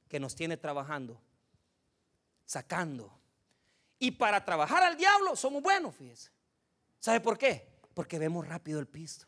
que 0.09 0.19
nos 0.19 0.35
tiene 0.35 0.57
trabajando, 0.57 1.19
sacando. 2.45 3.17
Y 3.97 4.11
para 4.11 4.43
trabajar 4.43 4.83
al 4.83 4.97
diablo 4.97 5.35
somos 5.35 5.63
buenos, 5.63 5.95
fíjese. 5.95 6.31
¿Sabe 6.99 7.21
por 7.21 7.37
qué? 7.37 7.74
Porque 7.95 8.19
vemos 8.19 8.47
rápido 8.47 8.79
el 8.79 8.87
pisto. 8.87 9.25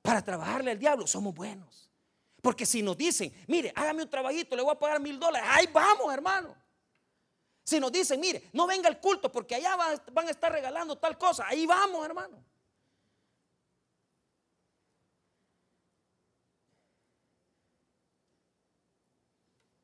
Para 0.00 0.24
trabajarle 0.24 0.70
al 0.70 0.78
diablo 0.78 1.06
somos 1.06 1.34
buenos. 1.34 1.90
Porque 2.40 2.64
si 2.64 2.80
nos 2.80 2.96
dicen, 2.96 3.30
mire, 3.46 3.70
hágame 3.76 4.04
un 4.04 4.08
trabajito, 4.08 4.56
le 4.56 4.62
voy 4.62 4.72
a 4.72 4.78
pagar 4.78 4.98
mil 4.98 5.20
dólares, 5.20 5.46
ahí 5.52 5.66
vamos, 5.70 6.10
hermano. 6.14 6.56
Si 7.62 7.78
nos 7.78 7.92
dicen, 7.92 8.18
mire, 8.18 8.48
no 8.54 8.66
venga 8.66 8.88
el 8.88 8.98
culto 8.98 9.30
porque 9.30 9.56
allá 9.56 9.76
van 9.76 10.26
a 10.26 10.30
estar 10.30 10.50
regalando 10.50 10.96
tal 10.96 11.18
cosa, 11.18 11.46
ahí 11.46 11.66
vamos, 11.66 12.02
hermano. 12.06 12.42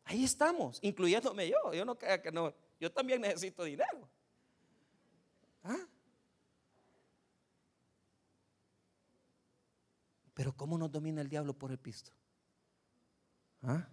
Ahí 0.04 0.24
estamos, 0.24 0.78
incluyéndome 0.82 1.48
yo. 1.48 1.74
Yo 1.74 1.84
no 1.84 1.98
que 1.98 2.30
no, 2.32 2.54
yo 2.78 2.92
también 2.92 3.20
necesito 3.20 3.64
dinero. 3.64 4.08
¿Ah? 5.64 5.76
Pero 10.36 10.54
¿cómo 10.54 10.76
nos 10.76 10.92
domina 10.92 11.22
el 11.22 11.30
diablo 11.30 11.54
por 11.54 11.70
el 11.70 11.78
pisto? 11.78 12.12
¿Ah? 13.62 13.88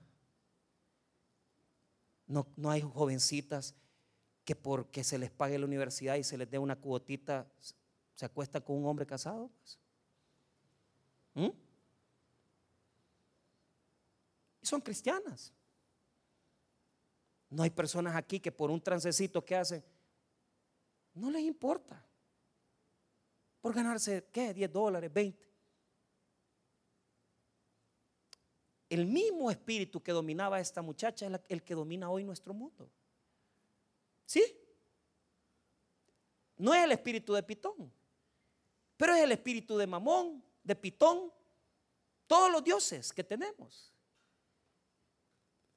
No, 2.27 2.45
no 2.57 2.69
hay 2.69 2.81
jovencitas 2.81 3.73
que 4.43 4.53
porque 4.53 5.05
se 5.05 5.17
les 5.17 5.31
pague 5.31 5.57
la 5.57 5.65
universidad 5.65 6.15
y 6.15 6.23
se 6.25 6.37
les 6.37 6.51
dé 6.51 6.59
una 6.59 6.75
cuotita, 6.75 7.49
se 8.13 8.25
acuesta 8.25 8.59
con 8.59 8.75
un 8.75 8.85
hombre 8.85 9.05
casado. 9.05 9.49
Pues. 9.57 9.79
¿Mm? 11.35 11.57
Y 14.63 14.65
son 14.65 14.81
cristianas. 14.81 15.53
No 17.49 17.63
hay 17.63 17.69
personas 17.69 18.17
aquí 18.17 18.41
que 18.41 18.51
por 18.51 18.69
un 18.69 18.81
transecito 18.81 19.45
que 19.45 19.55
hacen, 19.55 19.81
no 21.13 21.31
les 21.31 21.43
importa. 21.43 22.05
Por 23.61 23.73
ganarse, 23.73 24.27
¿qué? 24.33 24.53
10 24.53 24.73
dólares, 24.73 25.13
20. 25.13 25.52
El 28.93 29.07
mismo 29.07 29.49
espíritu 29.49 30.03
que 30.03 30.11
dominaba 30.11 30.57
a 30.57 30.59
esta 30.59 30.83
muchacha 30.83 31.25
es 31.25 31.41
el 31.49 31.63
que 31.63 31.73
domina 31.73 32.11
hoy 32.11 32.23
nuestro 32.23 32.53
mundo. 32.53 32.87
¿Sí? 34.23 34.43
No 36.57 36.75
es 36.75 36.83
el 36.83 36.91
espíritu 36.91 37.33
de 37.33 37.41
Pitón, 37.41 37.91
pero 38.95 39.15
es 39.15 39.23
el 39.23 39.31
espíritu 39.31 39.77
de 39.77 39.87
Mamón, 39.87 40.43
de 40.63 40.75
Pitón, 40.75 41.33
todos 42.27 42.51
los 42.51 42.63
dioses 42.63 43.11
que 43.11 43.23
tenemos. 43.23 43.91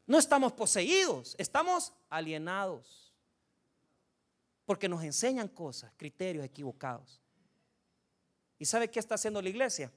No 0.06 0.18
estamos 0.18 0.52
poseídos, 0.52 1.34
estamos 1.38 1.94
alienados. 2.10 3.14
Porque 4.66 4.90
nos 4.90 5.02
enseñan 5.02 5.48
cosas, 5.48 5.90
criterios 5.96 6.44
equivocados. 6.44 7.18
¿Y 8.58 8.66
sabe 8.66 8.90
qué 8.90 8.98
está 8.98 9.14
haciendo 9.14 9.40
la 9.40 9.48
iglesia? 9.48 9.90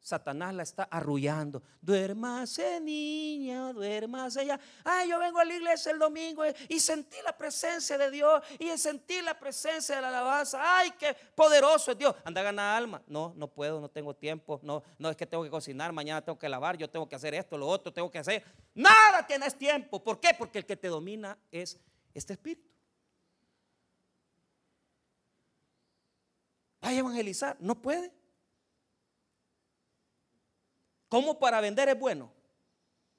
Satanás 0.00 0.54
la 0.54 0.62
está 0.62 0.84
arrullando. 0.84 1.62
Duérmase 1.80 2.80
niña, 2.80 3.72
duérmase 3.72 4.46
ya. 4.46 4.58
Ay, 4.84 5.10
yo 5.10 5.18
vengo 5.18 5.38
a 5.38 5.44
la 5.44 5.54
iglesia 5.54 5.92
el 5.92 5.98
domingo 5.98 6.42
y 6.68 6.80
sentí 6.80 7.16
la 7.24 7.36
presencia 7.36 7.98
de 7.98 8.10
Dios 8.10 8.42
y 8.58 8.76
sentí 8.78 9.20
la 9.20 9.38
presencia 9.38 9.96
de 9.96 10.02
la 10.02 10.08
alabanza. 10.08 10.60
Ay, 10.78 10.92
qué 10.98 11.14
poderoso 11.34 11.92
es 11.92 11.98
Dios. 11.98 12.14
Anda 12.24 12.40
a 12.40 12.44
ganar 12.44 12.76
alma. 12.76 13.02
No, 13.06 13.34
no 13.36 13.48
puedo, 13.48 13.80
no 13.80 13.88
tengo 13.90 14.14
tiempo. 14.14 14.60
No, 14.62 14.82
no 14.98 15.10
es 15.10 15.16
que 15.16 15.26
tengo 15.26 15.44
que 15.44 15.50
cocinar, 15.50 15.92
mañana 15.92 16.24
tengo 16.24 16.38
que 16.38 16.48
lavar, 16.48 16.76
yo 16.78 16.88
tengo 16.88 17.08
que 17.08 17.16
hacer 17.16 17.34
esto, 17.34 17.58
lo 17.58 17.66
otro, 17.66 17.92
tengo 17.92 18.10
que 18.10 18.18
hacer. 18.18 18.44
Nada 18.74 19.26
tienes 19.26 19.56
tiempo. 19.56 20.02
¿Por 20.02 20.20
qué? 20.20 20.30
Porque 20.38 20.58
el 20.58 20.66
que 20.66 20.76
te 20.76 20.88
domina 20.88 21.36
es 21.50 21.78
este 22.14 22.32
espíritu. 22.32 22.68
Vaya 26.80 26.96
a 26.96 27.00
evangelizar, 27.00 27.56
no 27.60 27.82
puede. 27.82 28.17
¿Cómo 31.08 31.38
para 31.38 31.60
vender 31.60 31.88
es 31.88 31.98
bueno? 31.98 32.32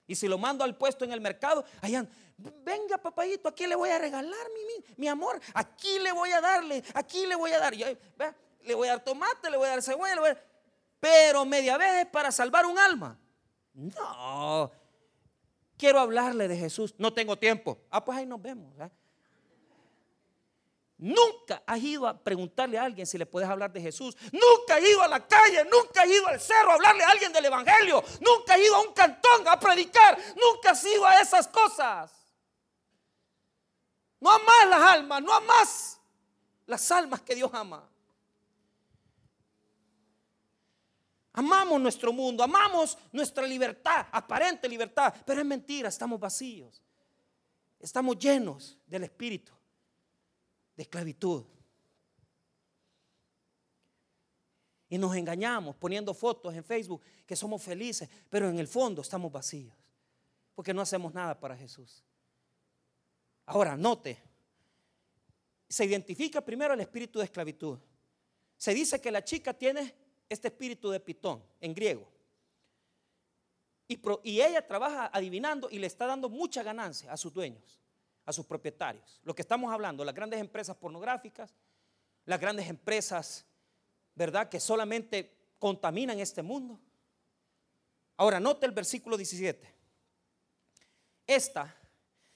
Y 0.07 0.15
si 0.15 0.27
lo 0.27 0.37
mando 0.37 0.63
al 0.63 0.75
puesto 0.75 1.05
en 1.05 1.11
el 1.11 1.21
mercado, 1.21 1.63
allá, 1.81 2.05
venga 2.37 2.97
papayito, 2.97 3.47
aquí 3.47 3.67
le 3.67 3.75
voy 3.75 3.89
a 3.89 3.99
regalar 3.99 4.47
mi, 4.53 4.83
mi, 4.97 5.07
amor, 5.07 5.39
aquí 5.53 5.99
le 5.99 6.11
voy 6.11 6.31
a 6.31 6.41
darle, 6.41 6.83
aquí 6.93 7.25
le 7.27 7.35
voy 7.35 7.51
a 7.51 7.59
dar, 7.59 7.75
le 7.75 8.75
voy 8.75 8.87
a 8.87 8.91
dar 8.91 9.03
tomate, 9.03 9.49
le 9.49 9.57
voy 9.57 9.67
a 9.67 9.71
dar 9.71 9.83
cebolla, 9.83 10.15
le 10.15 10.21
voy 10.21 10.29
a 10.31 10.43
pero 10.99 11.45
media 11.45 11.77
vez 11.77 12.05
es 12.05 12.05
para 12.07 12.31
salvar 12.31 12.65
un 12.65 12.77
alma. 12.77 13.17
No, 13.73 14.71
quiero 15.77 15.99
hablarle 15.99 16.47
de 16.47 16.57
Jesús, 16.57 16.93
no 16.97 17.13
tengo 17.13 17.37
tiempo. 17.37 17.77
Ah, 17.89 18.03
pues 18.03 18.17
ahí 18.17 18.25
nos 18.25 18.41
vemos. 18.41 18.73
Nunca 20.99 21.63
has 21.65 21.79
ido 21.79 22.05
a 22.05 22.13
preguntarle 22.13 22.77
a 22.77 22.83
alguien 22.83 23.07
si 23.07 23.17
le 23.17 23.25
puedes 23.25 23.49
hablar 23.49 23.71
de 23.71 23.79
Jesús. 23.79 24.17
Nunca 24.33 24.75
has 24.75 24.81
ido 24.81 25.01
a 25.01 25.07
la 25.07 25.25
calle, 25.25 25.63
nunca 25.63 26.01
has 26.01 26.09
ido 26.09 26.27
al 26.27 26.41
cerro 26.41 26.71
a 26.71 26.73
hablarle 26.73 27.05
a 27.05 27.09
alguien 27.09 27.31
del 27.31 27.45
Evangelio. 27.45 28.03
Nunca 28.19 28.55
has 28.55 28.59
ido 28.59 28.75
a 28.75 28.81
un 28.81 28.93
cantón 28.93 29.47
a 29.47 29.57
predicar. 29.57 30.19
Nunca 30.35 30.71
has 30.71 30.83
ido 30.83 31.05
a 31.05 31.21
esas 31.21 31.47
cosas. 31.47 32.11
No 34.19 34.29
amas 34.29 34.67
las 34.69 34.81
almas, 34.81 35.21
no 35.21 35.33
amas 35.33 36.01
las 36.65 36.91
almas 36.91 37.21
que 37.21 37.33
Dios 37.33 37.49
ama. 37.53 37.89
Amamos 41.31 41.79
nuestro 41.79 42.11
mundo, 42.11 42.43
amamos 42.43 42.97
nuestra 43.13 43.47
libertad, 43.47 44.07
aparente 44.11 44.67
libertad, 44.67 45.13
pero 45.25 45.39
es 45.39 45.45
mentira, 45.45 45.87
estamos 45.87 46.19
vacíos. 46.19 46.83
Estamos 47.79 48.19
llenos 48.19 48.77
del 48.85 49.05
Espíritu 49.05 49.58
de 50.79 50.83
esclavitud. 50.83 51.43
Y 54.87 54.97
nos 54.97 55.13
engañamos 55.13 55.75
poniendo 55.75 56.13
fotos 56.13 56.55
en 56.55 56.63
Facebook 56.63 57.01
que 57.25 57.35
somos 57.35 57.61
felices, 57.61 58.09
pero 58.29 58.47
en 58.47 58.57
el 58.59 58.67
fondo 58.69 59.01
estamos 59.01 59.29
vacíos, 59.29 59.75
porque 60.55 60.73
no 60.73 60.79
hacemos 60.79 61.13
nada 61.13 61.37
para 61.37 61.57
Jesús. 61.57 62.01
Ahora, 63.47 63.75
note, 63.75 64.23
se 65.67 65.83
identifica 65.83 66.39
primero 66.39 66.73
el 66.73 66.79
espíritu 66.79 67.19
de 67.19 67.25
esclavitud. 67.25 67.77
Se 68.55 68.73
dice 68.73 69.01
que 69.01 69.11
la 69.11 69.21
chica 69.21 69.53
tiene 69.53 69.93
este 70.29 70.47
espíritu 70.47 70.91
de 70.91 71.01
pitón 71.01 71.43
en 71.59 71.75
griego. 71.75 72.09
Y, 73.85 73.99
y 74.23 74.39
ella 74.39 74.65
trabaja 74.65 75.09
adivinando 75.11 75.69
y 75.69 75.77
le 75.77 75.87
está 75.87 76.05
dando 76.05 76.29
mucha 76.29 76.63
ganancia 76.63 77.11
a 77.11 77.17
sus 77.17 77.33
dueños 77.33 77.79
a 78.29 78.33
sus 78.33 78.45
propietarios. 78.45 79.19
Lo 79.23 79.33
que 79.33 79.41
estamos 79.41 79.73
hablando, 79.73 80.05
las 80.05 80.13
grandes 80.13 80.39
empresas 80.39 80.77
pornográficas, 80.77 81.51
las 82.25 82.39
grandes 82.39 82.69
empresas, 82.69 83.43
¿verdad?, 84.13 84.49
que 84.49 84.59
solamente 84.59 85.35
contaminan 85.57 86.19
este 86.19 86.43
mundo. 86.43 86.79
Ahora, 88.17 88.39
note 88.39 88.67
el 88.67 88.71
versículo 88.71 89.17
17. 89.17 89.73
Esta, 91.25 91.75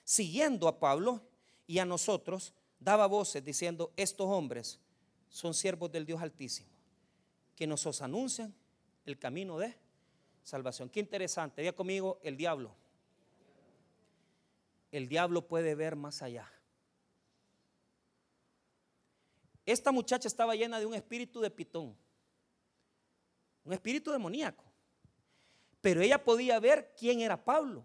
siguiendo 0.04 0.68
a 0.68 0.80
Pablo 0.80 1.22
y 1.68 1.78
a 1.78 1.86
nosotros, 1.86 2.56
daba 2.80 3.06
voces 3.06 3.46
diciendo, 3.46 3.94
estos 3.96 4.26
hombres 4.26 4.80
son 5.30 5.54
siervos 5.54 5.92
del 5.92 6.08
Dios 6.08 6.24
Altísimo, 6.24 6.72
que 7.56 7.68
nos 7.68 8.02
anuncian 8.02 8.52
el 9.06 9.20
camino 9.20 9.60
de 9.60 9.78
salvación. 10.42 10.90
Qué 10.90 11.00
interesante, 11.00 11.62
diga 11.62 11.74
conmigo 11.74 12.20
el 12.24 12.36
diablo 12.36 12.83
el 14.94 15.08
diablo 15.08 15.48
puede 15.48 15.74
ver 15.74 15.96
más 15.96 16.22
allá. 16.22 16.50
Esta 19.66 19.92
muchacha 19.92 20.28
estaba 20.28 20.56
llena 20.56 20.80
de 20.80 20.86
un 20.86 20.94
espíritu 20.94 21.42
de 21.42 21.50
pitón, 21.50 21.98
un 23.64 23.74
espíritu 23.74 24.12
demoníaco. 24.12 24.64
Pero 25.82 26.02
ella 26.02 26.24
podía 26.24 26.60
ver 26.60 26.94
quién 26.96 27.22
era 27.22 27.44
Pablo. 27.44 27.84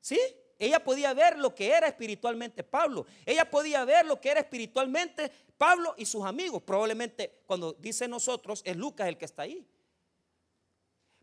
¿Sí? 0.00 0.18
Ella 0.58 0.82
podía 0.82 1.14
ver 1.14 1.38
lo 1.38 1.54
que 1.54 1.70
era 1.70 1.86
espiritualmente 1.86 2.64
Pablo. 2.64 3.06
Ella 3.24 3.48
podía 3.48 3.84
ver 3.84 4.04
lo 4.04 4.20
que 4.20 4.30
era 4.30 4.40
espiritualmente 4.40 5.30
Pablo 5.56 5.94
y 5.96 6.04
sus 6.04 6.24
amigos. 6.24 6.62
Probablemente 6.62 7.42
cuando 7.46 7.74
dice 7.74 8.08
nosotros 8.08 8.60
es 8.64 8.76
Lucas 8.76 9.06
el 9.06 9.16
que 9.16 9.24
está 9.24 9.42
ahí. 9.42 9.64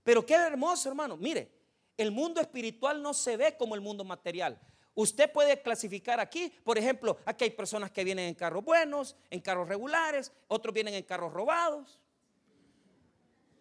Pero 0.04 0.26
qué 0.26 0.36
hermoso, 0.36 0.88
hermano. 0.88 1.18
Mire, 1.18 1.59
el 2.00 2.12
mundo 2.12 2.40
espiritual 2.40 3.02
no 3.02 3.14
se 3.14 3.36
ve 3.36 3.58
como 3.58 3.76
el 3.76 3.82
mundo 3.82 4.06
material. 4.06 4.58
Usted 4.96 5.30
puede 5.32 5.62
clasificar 5.62 6.20
aquí, 6.22 6.50
por 6.64 6.78
ejemplo, 6.78 7.18
aquí 7.26 7.44
hay 7.44 7.50
personas 7.52 7.92
que 7.92 8.06
vienen 8.06 8.30
en 8.30 8.36
carros 8.36 8.64
buenos, 8.64 9.18
en 9.30 9.42
carros 9.42 9.68
regulares, 9.68 10.32
otros 10.48 10.74
vienen 10.74 10.94
en 10.94 11.04
carros 11.04 11.34
robados. 11.34 12.00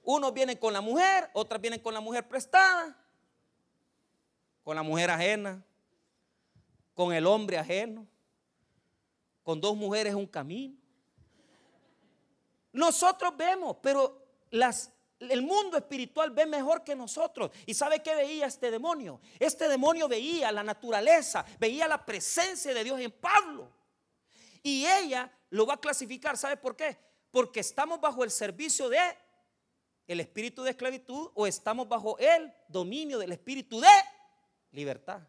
Unos 0.05 0.33
vienen 0.33 0.57
con 0.57 0.72
la 0.72 0.81
mujer, 0.81 1.29
otras 1.33 1.61
vienen 1.61 1.81
con 1.81 1.92
la 1.92 2.01
mujer 2.01 2.29
prestada, 2.29 2.96
con 4.62 4.77
la 4.77 4.85
mujer 4.85 5.11
ajena, 5.11 5.61
con 6.94 7.12
el 7.12 7.27
hombre 7.27 7.59
ajeno, 7.59 8.07
con 9.42 9.61
dos 9.61 9.77
mujeres 9.77 10.14
un 10.14 10.27
camino. 10.27 10.77
Nosotros 12.72 13.37
vemos, 13.37 13.79
pero 13.83 14.24
las 14.51 14.92
el 15.20 15.42
mundo 15.42 15.76
espiritual 15.76 16.31
ve 16.31 16.46
mejor 16.46 16.85
que 16.85 16.94
nosotros. 16.94 17.50
¿Y 17.66 17.74
sabe 17.74 18.02
qué 18.02 18.14
veía 18.14 18.46
este 18.46 18.70
demonio? 18.70 19.20
Este 19.38 19.68
demonio 19.68 20.09
veía 20.09 20.52
la 20.52 20.62
naturaleza, 20.62 21.44
veía 21.59 21.88
la 21.88 22.04
presencia 22.04 22.72
de 22.72 22.85
Dios 22.85 23.00
en 23.00 23.11
Pablo. 23.11 23.72
Y 24.62 24.87
ella 24.87 25.33
lo 25.50 25.66
va 25.66 25.74
a 25.74 25.81
clasificar, 25.81 26.37
¿sabe 26.37 26.57
por 26.57 26.76
qué? 26.76 26.96
Porque 27.31 27.61
estamos 27.61 28.00
bajo 28.00 28.24
el 28.24 28.31
servicio 28.31 28.88
de 28.88 28.98
el 30.07 30.20
espíritu 30.20 30.62
de 30.62 30.70
esclavitud 30.70 31.31
o 31.35 31.46
estamos 31.46 31.87
bajo 31.87 32.18
el 32.18 32.52
dominio 32.66 33.18
del 33.18 33.33
espíritu 33.33 33.78
de 33.81 33.88
libertad. 34.72 35.20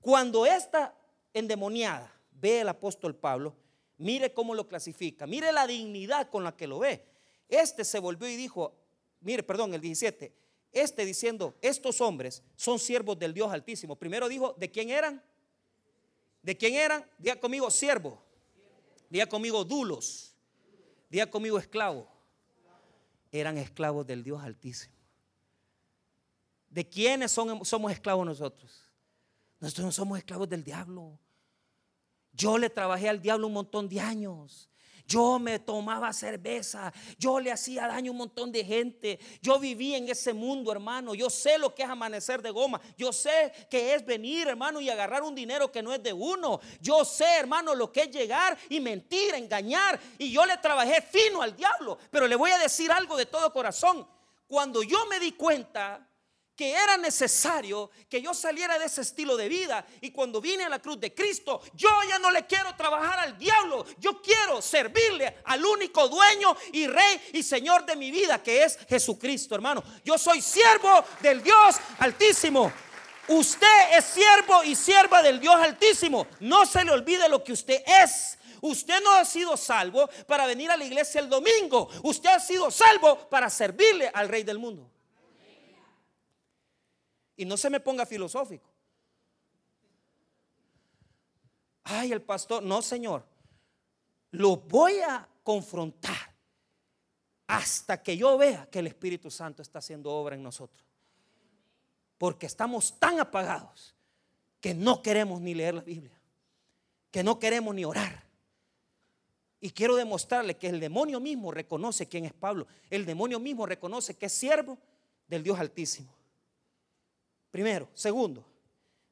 Cuando 0.00 0.44
esta 0.44 0.94
endemoniada 1.32 2.12
ve 2.32 2.60
el 2.60 2.68
apóstol 2.68 3.14
Pablo, 3.14 3.54
mire 3.98 4.34
cómo 4.34 4.54
lo 4.54 4.66
clasifica, 4.66 5.28
mire 5.28 5.52
la 5.52 5.66
dignidad 5.68 6.28
con 6.28 6.42
la 6.42 6.56
que 6.56 6.66
lo 6.66 6.80
ve. 6.80 7.11
Este 7.52 7.84
se 7.84 7.98
volvió 7.98 8.26
y 8.26 8.34
dijo, 8.34 8.74
mire, 9.20 9.42
perdón, 9.42 9.74
el 9.74 9.82
17, 9.82 10.34
este 10.72 11.04
diciendo, 11.04 11.54
estos 11.60 12.00
hombres 12.00 12.42
son 12.56 12.78
siervos 12.78 13.18
del 13.18 13.34
Dios 13.34 13.52
Altísimo. 13.52 13.94
Primero 13.94 14.26
dijo, 14.26 14.54
¿de 14.58 14.70
quién 14.70 14.88
eran? 14.88 15.22
¿De 16.40 16.56
quién 16.56 16.76
eran? 16.76 17.06
Día 17.18 17.38
conmigo, 17.38 17.70
siervo. 17.70 18.18
Día 19.10 19.28
conmigo, 19.28 19.66
dulos. 19.66 20.34
Día 21.10 21.30
conmigo, 21.30 21.58
esclavo. 21.58 22.08
Eran 23.30 23.58
esclavos 23.58 24.06
del 24.06 24.24
Dios 24.24 24.42
Altísimo. 24.42 24.94
¿De 26.70 26.88
quiénes 26.88 27.32
somos 27.32 27.92
esclavos 27.92 28.24
nosotros? 28.24 28.88
Nosotros 29.60 29.84
no 29.84 29.92
somos 29.92 30.16
esclavos 30.16 30.48
del 30.48 30.64
diablo. 30.64 31.18
Yo 32.32 32.56
le 32.56 32.70
trabajé 32.70 33.10
al 33.10 33.20
diablo 33.20 33.46
un 33.46 33.52
montón 33.52 33.90
de 33.90 34.00
años. 34.00 34.70
Yo 35.06 35.38
me 35.38 35.58
tomaba 35.58 36.12
cerveza, 36.12 36.92
yo 37.18 37.40
le 37.40 37.52
hacía 37.52 37.86
daño 37.86 38.10
a 38.10 38.12
un 38.12 38.18
montón 38.18 38.52
de 38.52 38.64
gente. 38.64 39.18
Yo 39.40 39.58
viví 39.58 39.94
en 39.94 40.08
ese 40.08 40.32
mundo, 40.32 40.72
hermano. 40.72 41.14
Yo 41.14 41.28
sé 41.28 41.58
lo 41.58 41.74
que 41.74 41.82
es 41.82 41.88
amanecer 41.88 42.40
de 42.40 42.50
goma. 42.50 42.80
Yo 42.96 43.12
sé 43.12 43.52
que 43.70 43.94
es 43.94 44.04
venir, 44.04 44.48
hermano, 44.48 44.80
y 44.80 44.88
agarrar 44.88 45.22
un 45.22 45.34
dinero 45.34 45.70
que 45.70 45.82
no 45.82 45.92
es 45.92 46.02
de 46.02 46.12
uno. 46.12 46.60
Yo 46.80 47.04
sé, 47.04 47.36
hermano, 47.38 47.74
lo 47.74 47.92
que 47.92 48.02
es 48.02 48.10
llegar 48.10 48.56
y 48.68 48.80
mentir, 48.80 49.34
engañar. 49.34 50.00
Y 50.18 50.30
yo 50.30 50.46
le 50.46 50.56
trabajé 50.58 51.02
fino 51.02 51.42
al 51.42 51.56
diablo. 51.56 51.98
Pero 52.10 52.26
le 52.26 52.36
voy 52.36 52.50
a 52.50 52.58
decir 52.58 52.90
algo 52.90 53.16
de 53.16 53.26
todo 53.26 53.52
corazón. 53.52 54.06
Cuando 54.46 54.82
yo 54.82 55.06
me 55.06 55.18
di 55.18 55.32
cuenta 55.32 56.06
que 56.56 56.72
era 56.72 56.96
necesario 56.96 57.90
que 58.08 58.20
yo 58.20 58.34
saliera 58.34 58.78
de 58.78 58.86
ese 58.86 59.00
estilo 59.00 59.36
de 59.36 59.48
vida. 59.48 59.84
Y 60.00 60.10
cuando 60.10 60.40
vine 60.40 60.64
a 60.64 60.68
la 60.68 60.80
cruz 60.80 61.00
de 61.00 61.14
Cristo, 61.14 61.60
yo 61.74 61.88
ya 62.08 62.18
no 62.18 62.30
le 62.30 62.46
quiero 62.46 62.74
trabajar 62.76 63.18
al 63.20 63.38
diablo. 63.38 63.84
Yo 63.98 64.20
quiero 64.20 64.60
servirle 64.60 65.38
al 65.44 65.64
único 65.64 66.08
dueño 66.08 66.56
y 66.72 66.86
rey 66.86 67.20
y 67.32 67.42
señor 67.42 67.86
de 67.86 67.96
mi 67.96 68.10
vida, 68.10 68.42
que 68.42 68.64
es 68.64 68.78
Jesucristo, 68.88 69.54
hermano. 69.54 69.82
Yo 70.04 70.18
soy 70.18 70.42
siervo 70.42 71.04
del 71.20 71.42
Dios 71.42 71.76
altísimo. 71.98 72.72
Usted 73.28 73.96
es 73.96 74.04
siervo 74.04 74.64
y 74.64 74.74
sierva 74.74 75.22
del 75.22 75.40
Dios 75.40 75.54
altísimo. 75.54 76.26
No 76.40 76.66
se 76.66 76.84
le 76.84 76.90
olvide 76.90 77.28
lo 77.28 77.42
que 77.42 77.52
usted 77.52 77.82
es. 77.86 78.38
Usted 78.60 79.02
no 79.02 79.12
ha 79.14 79.24
sido 79.24 79.56
salvo 79.56 80.08
para 80.26 80.46
venir 80.46 80.70
a 80.70 80.76
la 80.76 80.84
iglesia 80.84 81.20
el 81.20 81.28
domingo. 81.28 81.88
Usted 82.04 82.30
ha 82.30 82.38
sido 82.38 82.70
salvo 82.70 83.28
para 83.28 83.50
servirle 83.50 84.10
al 84.12 84.28
rey 84.28 84.44
del 84.44 84.58
mundo. 84.58 84.91
Y 87.36 87.44
no 87.44 87.56
se 87.56 87.70
me 87.70 87.80
ponga 87.80 88.06
filosófico. 88.06 88.68
Ay, 91.84 92.12
el 92.12 92.22
pastor, 92.22 92.62
no, 92.62 92.82
Señor. 92.82 93.24
Lo 94.30 94.56
voy 94.56 95.00
a 95.00 95.28
confrontar 95.42 96.32
hasta 97.46 98.02
que 98.02 98.16
yo 98.16 98.38
vea 98.38 98.68
que 98.70 98.78
el 98.78 98.86
Espíritu 98.86 99.30
Santo 99.30 99.62
está 99.62 99.78
haciendo 99.80 100.10
obra 100.10 100.34
en 100.34 100.42
nosotros. 100.42 100.82
Porque 102.16 102.46
estamos 102.46 102.98
tan 102.98 103.20
apagados 103.20 103.94
que 104.60 104.74
no 104.74 105.02
queremos 105.02 105.40
ni 105.40 105.54
leer 105.54 105.74
la 105.74 105.82
Biblia, 105.82 106.18
que 107.10 107.22
no 107.22 107.38
queremos 107.38 107.74
ni 107.74 107.84
orar. 107.84 108.22
Y 109.60 109.70
quiero 109.70 109.96
demostrarle 109.96 110.56
que 110.56 110.68
el 110.68 110.80
demonio 110.80 111.20
mismo 111.20 111.50
reconoce 111.50 112.08
quién 112.08 112.24
es 112.24 112.32
Pablo. 112.32 112.66
El 112.90 113.04
demonio 113.04 113.38
mismo 113.38 113.66
reconoce 113.66 114.16
que 114.16 114.26
es 114.26 114.32
siervo 114.32 114.78
del 115.28 115.42
Dios 115.42 115.58
Altísimo. 115.58 116.21
Primero. 117.52 117.88
Segundo, 117.94 118.44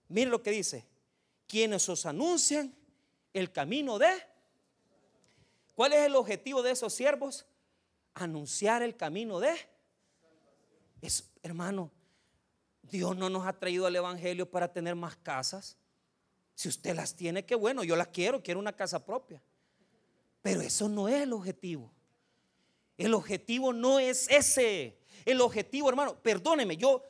mire 0.08 0.28
lo 0.28 0.42
que 0.42 0.50
dice. 0.50 0.84
Quienes 1.46 1.88
os 1.88 2.04
anuncian 2.06 2.74
el 3.32 3.52
camino 3.52 4.00
de... 4.00 4.10
¿Cuál 5.76 5.92
es 5.92 6.00
el 6.00 6.16
objetivo 6.16 6.62
de 6.62 6.72
esos 6.72 6.92
siervos? 6.92 7.46
anunciar 8.14 8.82
el 8.82 8.96
camino 8.96 9.40
de... 9.40 9.54
Es, 11.00 11.30
hermano, 11.42 11.90
Dios 12.82 13.16
no 13.16 13.30
nos 13.30 13.46
ha 13.46 13.58
traído 13.58 13.86
al 13.86 13.96
Evangelio 13.96 14.50
para 14.50 14.72
tener 14.72 14.94
más 14.94 15.16
casas. 15.16 15.76
Si 16.54 16.68
usted 16.68 16.94
las 16.94 17.14
tiene, 17.14 17.46
qué 17.46 17.54
bueno, 17.54 17.84
yo 17.84 17.96
las 17.96 18.08
quiero, 18.08 18.42
quiero 18.42 18.60
una 18.60 18.74
casa 18.74 19.04
propia. 19.04 19.42
Pero 20.42 20.60
eso 20.60 20.88
no 20.88 21.08
es 21.08 21.22
el 21.22 21.32
objetivo. 21.32 21.90
El 22.98 23.14
objetivo 23.14 23.72
no 23.72 23.98
es 23.98 24.28
ese. 24.28 24.98
El 25.24 25.40
objetivo, 25.40 25.88
hermano, 25.88 26.18
perdóneme, 26.22 26.76
yo 26.76 27.02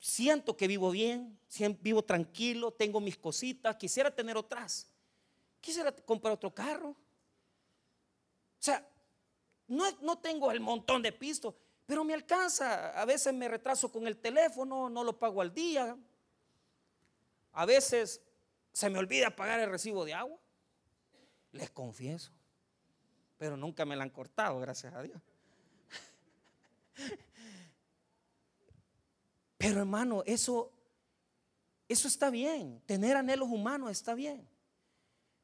siento 0.00 0.56
que 0.56 0.66
vivo 0.66 0.90
bien, 0.90 1.38
vivo 1.80 2.02
tranquilo, 2.02 2.72
tengo 2.72 3.00
mis 3.00 3.18
cositas, 3.18 3.76
quisiera 3.76 4.12
tener 4.12 4.36
otras. 4.36 4.88
Quisiera 5.60 5.92
comprar 5.92 6.32
otro 6.32 6.52
carro. 6.52 6.88
O 6.88 6.96
sea, 8.62 8.86
no, 9.68 10.18
tengo 10.18 10.50
el 10.50 10.60
montón 10.60 11.02
de 11.02 11.12
pistos, 11.12 11.54
pero 11.86 12.02
me 12.02 12.14
alcanza. 12.14 12.98
A 13.00 13.04
veces 13.04 13.32
me 13.34 13.46
retraso 13.46 13.92
con 13.92 14.06
el 14.06 14.16
teléfono, 14.16 14.88
no 14.88 15.04
lo 15.04 15.18
pago 15.18 15.42
al 15.42 15.52
día. 15.52 15.96
A 17.52 17.66
veces 17.66 18.22
se 18.72 18.88
me 18.88 18.98
olvida 18.98 19.36
pagar 19.36 19.60
el 19.60 19.70
recibo 19.70 20.04
de 20.04 20.14
agua. 20.14 20.38
Les 21.52 21.70
confieso. 21.70 22.32
Pero 23.36 23.56
nunca 23.56 23.84
me 23.84 23.96
la 23.96 24.04
han 24.04 24.10
cortado, 24.10 24.58
gracias 24.60 24.94
a 24.94 25.02
Dios. 25.02 25.20
Pero 29.60 29.80
hermano, 29.80 30.22
eso, 30.24 30.72
eso 31.86 32.08
está 32.08 32.30
bien. 32.30 32.80
Tener 32.86 33.14
anhelos 33.14 33.50
humanos 33.50 33.90
está 33.90 34.14
bien. 34.14 34.48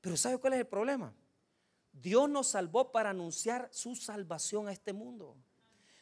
Pero 0.00 0.16
¿sabe 0.16 0.38
cuál 0.38 0.54
es 0.54 0.60
el 0.60 0.66
problema? 0.66 1.14
Dios 1.92 2.26
nos 2.26 2.46
salvó 2.46 2.90
para 2.90 3.10
anunciar 3.10 3.68
su 3.72 3.94
salvación 3.94 4.68
a 4.68 4.72
este 4.72 4.94
mundo. 4.94 5.36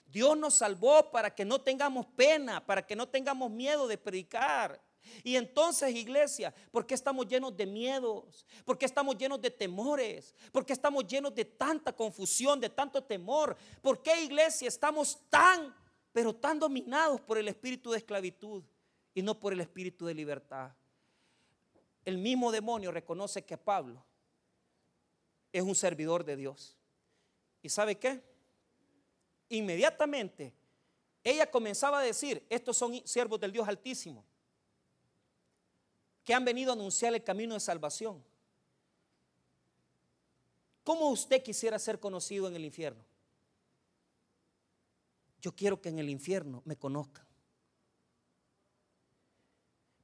Dios 0.07 0.39
nos 0.39 0.55
salvó 0.55 1.11
para 1.11 1.35
que 1.35 1.45
no 1.45 1.61
tengamos 1.61 2.07
pena, 2.07 2.65
para 2.65 2.87
que 2.87 2.95
no 2.95 3.09
tengamos 3.09 3.51
miedo 3.51 3.89
de 3.89 3.99
predicar. 3.99 4.81
Y 5.25 5.35
entonces, 5.35 5.93
iglesia, 5.93 6.55
¿por 6.71 6.87
qué 6.87 6.95
estamos 6.95 7.27
llenos 7.27 7.57
de 7.57 7.67
miedos? 7.67 8.47
¿Por 8.65 8.79
qué 8.79 8.87
estamos 8.87 9.19
llenos 9.19 9.43
de 9.43 9.51
temores? 9.51 10.37
¿Por 10.53 10.65
qué 10.65 10.73
estamos 10.73 11.05
llenos 11.05 11.35
de 11.35 11.47
tanta 11.47 11.93
confusión, 11.93 12.61
de 12.61 12.71
tanto 12.71 13.03
temor? 13.03 13.57
¿Por 13.83 14.01
qué, 14.01 14.23
iglesia, 14.23 14.69
estamos 14.69 15.19
tan, 15.29 15.75
pero 16.15 16.33
tan 16.33 16.61
dominados 16.61 17.21
por 17.21 17.39
el 17.39 17.49
espíritu 17.49 17.91
de 17.91 17.99
esclavitud 17.99 18.63
y 19.13 19.21
no 19.21 19.39
por 19.41 19.53
el 19.53 19.61
espíritu 19.61 20.07
de 20.07 20.15
libertad? 20.15 20.71
El 22.05 22.19
mismo 22.19 22.53
demonio 22.53 22.93
reconoce 22.93 23.45
que 23.45 23.59
Pablo 23.59 24.01
es 25.53 25.63
un 25.63 25.75
servidor 25.75 26.25
de 26.25 26.37
Dios. 26.37 26.77
¿Y 27.63 27.69
sabe 27.69 27.99
qué? 27.99 28.23
Inmediatamente 29.49 30.55
ella 31.25 31.51
comenzaba 31.51 31.99
a 31.99 32.03
decir, 32.03 32.47
estos 32.49 32.77
son 32.77 33.05
siervos 33.05 33.41
del 33.41 33.51
Dios 33.51 33.67
Altísimo, 33.67 34.25
que 36.23 36.33
han 36.33 36.45
venido 36.45 36.71
a 36.71 36.75
anunciar 36.75 37.13
el 37.13 37.25
camino 37.25 37.55
de 37.55 37.61
salvación. 37.61 38.23
¿Cómo 40.85 41.09
usted 41.09 41.43
quisiera 41.43 41.77
ser 41.81 41.99
conocido 41.99 42.47
en 42.47 42.55
el 42.55 42.65
infierno? 42.65 43.05
Yo 45.45 45.55
quiero 45.55 45.79
que 45.79 45.91
en 45.91 45.99
el 45.99 46.09
infierno 46.09 46.63
me 46.65 46.75
conozcan. 46.75 47.27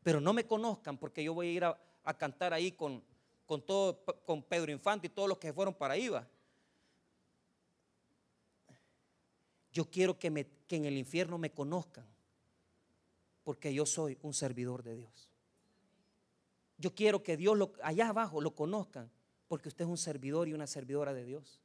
Pero 0.03 0.21
no 0.21 0.35
me 0.35 0.47
conozcan 0.47 0.99
porque 0.99 1.25
yo 1.25 1.33
voy 1.33 1.47
a 1.47 1.53
ir 1.53 1.65
a, 1.65 1.79
cantar 2.19 2.53
ahí 2.53 2.73
con, 2.73 3.03
con, 3.47 3.65
todo, 3.65 4.05
con 4.27 4.43
Pedro 4.43 4.71
Infante 4.71 5.07
y 5.07 5.11
todos 5.11 5.31
los 5.31 5.39
que 5.39 5.55
fueron 5.55 5.73
para 5.73 5.97
IVA. 5.97 6.29
Yo 9.73 9.91
quiero 9.91 10.19
que, 10.19 10.29
me, 10.29 10.47
que 10.67 10.77
en 10.77 10.85
el 10.85 10.99
infierno 10.99 11.39
me 11.39 11.51
conozcan, 11.51 12.05
porque 13.43 13.73
yo 13.73 13.87
soy 13.87 14.19
un 14.21 14.35
servidor 14.35 14.83
de 14.83 14.95
Dios. 14.95 15.33
Yo 16.77 16.95
quiero 16.95 17.23
que 17.23 17.39
Dios 17.39 17.57
lo, 17.57 17.73
allá 17.83 18.11
abajo 18.11 18.43
lo 18.43 18.55
conozcan, 18.55 19.11
porque 19.49 19.71
usted 19.71 19.87
es 19.87 19.91
un 19.91 19.97
servidor 19.97 20.49
y 20.49 20.53
una 20.53 20.67
servidora 20.67 21.15
de 21.15 21.25
Dios. 21.25 21.63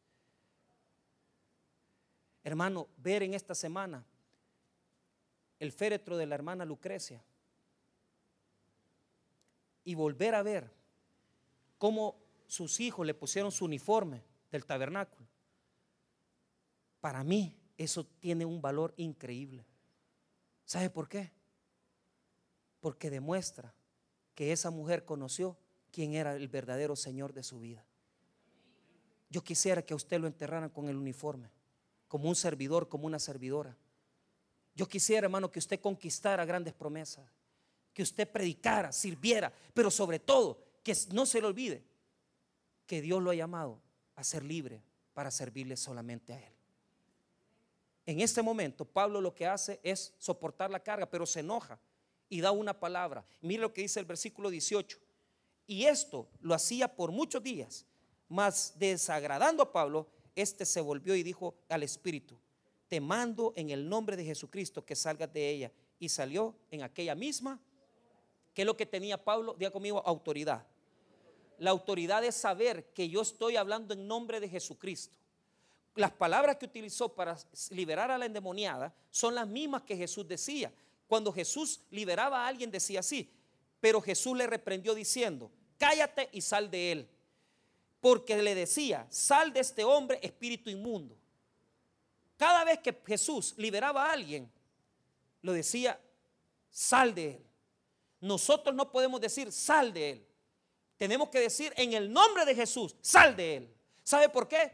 Hermano, 2.46 2.88
ver 2.98 3.24
en 3.24 3.34
esta 3.34 3.56
semana 3.56 4.06
el 5.60 5.72
féretro 5.72 6.16
de 6.16 6.28
la 6.28 6.36
hermana 6.36 6.64
Lucrecia 6.64 7.24
y 9.84 9.96
volver 9.96 10.36
a 10.36 10.44
ver 10.44 10.72
cómo 11.80 12.16
sus 12.46 12.80
hijos 12.80 13.04
le 13.04 13.16
pusieron 13.16 13.52
su 13.52 13.66
uniforme 13.66 14.24
del 14.52 14.64
tabernáculo. 14.64 15.28
Para 17.02 17.24
mí 17.24 17.58
eso 17.80 18.06
tiene 18.06 18.46
un 18.46 18.62
valor 18.62 18.94
increíble. 18.96 19.66
¿Sabe 20.66 20.92
por 20.92 21.10
qué? 21.10 21.32
Porque 22.80 23.10
demuestra 23.10 23.74
que 24.36 24.52
esa 24.52 24.70
mujer 24.70 25.04
conoció 25.04 25.58
quién 25.92 26.14
era 26.14 26.36
el 26.36 26.48
verdadero 26.48 26.96
Señor 26.96 27.34
de 27.34 27.42
su 27.42 27.60
vida. 27.60 27.84
Yo 29.32 29.44
quisiera 29.44 29.82
que 29.82 29.94
a 29.94 29.98
usted 29.98 30.20
lo 30.20 30.28
enterraran 30.28 30.70
con 30.70 30.90
el 30.90 30.96
uniforme, 30.96 31.50
como 32.08 32.30
un 32.30 32.36
servidor, 32.36 32.88
como 32.88 33.08
una 33.08 33.20
servidora. 33.20 33.76
Yo 34.76 34.88
quisiera, 34.88 35.26
hermano, 35.26 35.52
que 35.52 35.60
usted 35.60 35.80
conquistara 35.80 36.46
grandes 36.46 36.74
promesas, 36.74 37.26
que 37.94 38.04
usted 38.04 38.30
predicara, 38.30 38.92
sirviera, 38.92 39.52
pero 39.74 39.90
sobre 39.90 40.20
todo 40.20 40.62
que 40.84 40.96
no 41.14 41.26
se 41.26 41.42
le 41.42 41.48
olvide 41.48 41.84
que 42.86 43.02
Dios 43.02 43.22
lo 43.22 43.32
ha 43.32 43.36
llamado 43.36 43.82
a 44.16 44.24
ser 44.24 44.44
libre 44.44 44.84
para 45.14 45.32
servirle 45.32 45.78
solamente 45.78 46.34
a 46.34 46.40
Él. 46.40 46.54
En 48.06 48.20
este 48.20 48.42
momento, 48.42 48.86
Pablo 48.86 49.20
lo 49.20 49.34
que 49.34 49.48
hace 49.48 49.80
es 49.82 50.14
soportar 50.20 50.70
la 50.70 50.82
carga, 50.82 51.10
pero 51.10 51.26
se 51.26 51.40
enoja 51.40 51.80
y 52.30 52.42
da 52.42 52.52
una 52.52 52.80
palabra. 52.80 53.26
Mire 53.42 53.62
lo 53.62 53.74
que 53.74 53.82
dice 53.82 54.00
el 54.00 54.06
versículo 54.06 54.50
18. 54.50 55.00
Y 55.68 55.86
esto 55.86 56.28
lo 56.42 56.54
hacía 56.54 56.96
por 56.96 57.12
muchos 57.12 57.42
días, 57.42 57.86
mas 58.28 58.74
desagradando 58.78 59.64
a 59.64 59.72
Pablo, 59.72 60.08
este 60.36 60.66
se 60.66 60.82
volvió 60.82 61.16
y 61.16 61.24
dijo 61.24 61.56
al 61.70 61.84
Espíritu, 61.84 62.38
te 62.88 63.00
mando 63.00 63.54
en 63.56 63.70
el 63.70 63.88
nombre 63.88 64.16
de 64.16 64.26
Jesucristo 64.26 64.86
que 64.86 64.96
salgas 64.96 65.32
de 65.34 65.50
ella. 65.50 65.72
Y 65.98 66.10
salió 66.10 66.56
en 66.72 66.84
aquella 66.84 67.16
misma, 67.16 67.60
que 68.54 68.64
es 68.64 68.66
lo 68.66 68.76
que 68.76 68.86
tenía 68.86 69.24
Pablo, 69.24 69.56
diga 69.58 69.72
conmigo, 69.72 70.04
autoridad 70.06 70.66
la 71.58 71.72
autoridad 71.72 72.22
de 72.22 72.32
saber 72.32 72.86
que 72.94 73.10
yo 73.10 73.22
estoy 73.22 73.56
hablando 73.56 73.94
en 73.94 74.08
nombre 74.08 74.40
de 74.40 74.50
Jesucristo. 74.50 75.18
Las 75.96 76.12
palabras 76.12 76.58
que 76.58 76.66
utilizó 76.66 77.14
para 77.14 77.38
liberar 77.70 78.12
a 78.12 78.18
la 78.18 78.26
endemoniada 78.26 78.94
son 79.10 79.36
las 79.36 79.48
mismas 79.48 79.84
que 79.84 79.96
Jesús 79.96 80.28
decía. 80.28 80.72
Cuando 81.08 81.32
Jesús 81.32 81.82
liberaba 81.90 82.44
a 82.44 82.48
alguien 82.48 82.72
decía 82.72 83.00
así, 83.00 83.32
pero 83.80 84.02
Jesús 84.02 84.36
le 84.36 84.48
reprendió 84.48 84.94
diciendo, 84.94 85.50
cállate 85.78 86.30
y 86.34 86.42
sal 86.42 86.70
de 86.70 86.92
él. 86.92 87.10
Porque 88.06 88.40
le 88.40 88.54
decía, 88.54 89.08
sal 89.10 89.52
de 89.52 89.62
este 89.62 89.84
hombre 89.84 90.20
espíritu 90.22 90.70
inmundo. 90.70 91.18
Cada 92.38 92.64
vez 92.64 92.78
que 92.78 92.96
Jesús 93.04 93.56
liberaba 93.58 94.06
a 94.06 94.12
alguien, 94.12 94.48
lo 95.42 95.54
decía, 95.54 96.00
sal 96.70 97.16
de 97.16 97.32
él. 97.32 97.46
Nosotros 98.22 98.76
no 98.76 98.92
podemos 98.92 99.20
decir, 99.20 99.52
sal 99.52 99.92
de 99.92 100.12
él. 100.12 100.28
Tenemos 100.98 101.30
que 101.30 101.40
decir 101.40 101.74
en 101.78 101.94
el 101.94 102.14
nombre 102.14 102.46
de 102.46 102.54
Jesús, 102.54 102.96
sal 103.02 103.36
de 103.36 103.58
él. 103.58 103.76
¿Sabe 104.04 104.30
por 104.30 104.48
qué? 104.48 104.72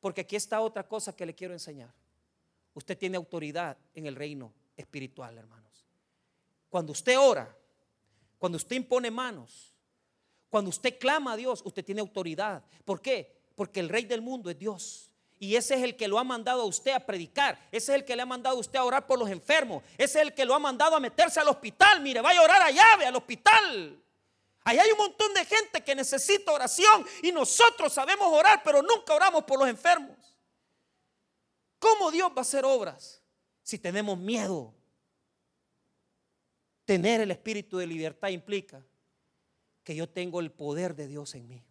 Porque 0.00 0.22
aquí 0.22 0.36
está 0.36 0.62
otra 0.62 0.88
cosa 0.88 1.14
que 1.14 1.26
le 1.26 1.34
quiero 1.34 1.52
enseñar. 1.52 1.92
Usted 2.72 2.96
tiene 2.96 3.18
autoridad 3.18 3.76
en 3.92 4.06
el 4.06 4.16
reino 4.16 4.50
espiritual, 4.78 5.36
hermanos. 5.36 5.84
Cuando 6.70 6.92
usted 6.92 7.18
ora, 7.18 7.54
cuando 8.38 8.56
usted 8.56 8.76
impone 8.76 9.10
manos, 9.10 9.71
Cuando 10.52 10.68
usted 10.68 10.98
clama 10.98 11.32
a 11.32 11.36
Dios, 11.36 11.62
usted 11.64 11.82
tiene 11.82 12.02
autoridad. 12.02 12.62
¿Por 12.84 13.00
qué? 13.00 13.34
Porque 13.56 13.80
el 13.80 13.88
rey 13.88 14.04
del 14.04 14.20
mundo 14.20 14.50
es 14.50 14.58
Dios. 14.58 15.10
Y 15.38 15.56
ese 15.56 15.76
es 15.76 15.82
el 15.82 15.96
que 15.96 16.06
lo 16.06 16.18
ha 16.18 16.24
mandado 16.24 16.60
a 16.60 16.66
usted 16.66 16.92
a 16.92 17.00
predicar. 17.00 17.58
Ese 17.72 17.92
es 17.92 18.00
el 18.00 18.04
que 18.04 18.14
le 18.14 18.20
ha 18.20 18.26
mandado 18.26 18.58
a 18.58 18.60
usted 18.60 18.78
a 18.78 18.84
orar 18.84 19.06
por 19.06 19.18
los 19.18 19.30
enfermos. 19.30 19.82
Ese 19.96 20.18
es 20.18 20.26
el 20.26 20.34
que 20.34 20.44
lo 20.44 20.54
ha 20.54 20.58
mandado 20.58 20.94
a 20.94 21.00
meterse 21.00 21.40
al 21.40 21.48
hospital. 21.48 22.02
Mire, 22.02 22.20
vaya 22.20 22.40
a 22.40 22.42
orar 22.42 22.60
allá, 22.60 22.84
ve 22.98 23.06
al 23.06 23.16
hospital. 23.16 23.98
Ahí 24.64 24.78
hay 24.78 24.90
un 24.90 24.98
montón 24.98 25.32
de 25.32 25.42
gente 25.46 25.82
que 25.82 25.94
necesita 25.94 26.52
oración 26.52 27.06
y 27.22 27.32
nosotros 27.32 27.90
sabemos 27.90 28.26
orar, 28.30 28.60
pero 28.62 28.82
nunca 28.82 29.14
oramos 29.14 29.44
por 29.44 29.58
los 29.58 29.70
enfermos. 29.70 30.18
¿Cómo 31.78 32.10
Dios 32.10 32.28
va 32.28 32.40
a 32.40 32.42
hacer 32.42 32.66
obras 32.66 33.22
si 33.62 33.78
tenemos 33.78 34.18
miedo? 34.18 34.74
Tener 36.84 37.22
el 37.22 37.30
espíritu 37.30 37.78
de 37.78 37.86
libertad 37.86 38.28
implica 38.28 38.84
que 39.84 39.94
yo 39.94 40.08
tengo 40.08 40.40
el 40.40 40.50
poder 40.50 40.94
de 40.94 41.08
Dios 41.08 41.34
en 41.34 41.48
mí, 41.48 41.64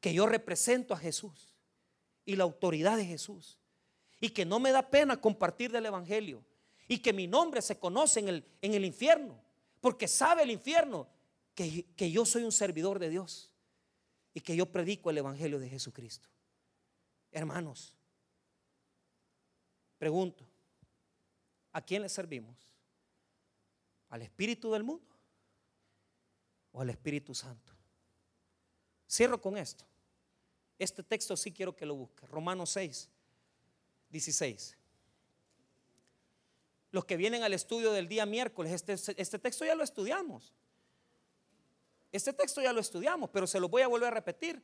que 0.00 0.12
yo 0.12 0.26
represento 0.26 0.94
a 0.94 0.98
Jesús 0.98 1.54
y 2.24 2.36
la 2.36 2.44
autoridad 2.44 2.96
de 2.96 3.04
Jesús. 3.04 3.58
Y 4.20 4.30
que 4.30 4.44
no 4.44 4.58
me 4.58 4.72
da 4.72 4.90
pena 4.90 5.20
compartir 5.20 5.70
del 5.70 5.86
Evangelio. 5.86 6.44
Y 6.88 6.98
que 6.98 7.12
mi 7.12 7.26
nombre 7.26 7.60
se 7.62 7.78
conoce 7.78 8.20
en 8.20 8.28
el, 8.28 8.44
en 8.62 8.74
el 8.74 8.84
infierno. 8.84 9.38
Porque 9.80 10.08
sabe 10.08 10.42
el 10.42 10.50
infierno 10.50 11.08
que, 11.54 11.84
que 11.96 12.10
yo 12.10 12.24
soy 12.24 12.44
un 12.44 12.52
servidor 12.52 12.98
de 12.98 13.10
Dios. 13.10 13.50
Y 14.32 14.40
que 14.40 14.56
yo 14.56 14.66
predico 14.66 15.10
el 15.10 15.18
Evangelio 15.18 15.58
de 15.58 15.68
Jesucristo. 15.68 16.28
Hermanos, 17.30 17.94
pregunto, 19.98 20.46
¿a 21.72 21.82
quién 21.82 22.02
le 22.02 22.08
servimos? 22.08 22.56
¿Al 24.08 24.22
Espíritu 24.22 24.72
del 24.72 24.84
mundo? 24.84 25.13
¿O 26.74 26.80
al 26.80 26.90
Espíritu 26.90 27.34
Santo? 27.34 27.72
Cierro 29.08 29.40
con 29.40 29.56
esto. 29.56 29.84
Este 30.76 31.04
texto 31.04 31.36
sí 31.36 31.52
quiero 31.52 31.74
que 31.74 31.86
lo 31.86 31.94
busque. 31.94 32.26
Romanos 32.26 32.70
6, 32.70 33.08
16. 34.10 34.76
Los 36.90 37.04
que 37.04 37.16
vienen 37.16 37.44
al 37.44 37.52
estudio 37.52 37.92
del 37.92 38.08
día 38.08 38.26
miércoles, 38.26 38.72
este, 38.72 38.94
este 39.20 39.38
texto 39.38 39.64
ya 39.64 39.76
lo 39.76 39.84
estudiamos. 39.84 40.52
Este 42.10 42.32
texto 42.32 42.60
ya 42.60 42.72
lo 42.72 42.80
estudiamos, 42.80 43.30
pero 43.30 43.46
se 43.46 43.60
lo 43.60 43.68
voy 43.68 43.82
a 43.82 43.88
volver 43.88 44.08
a 44.08 44.14
repetir. 44.14 44.60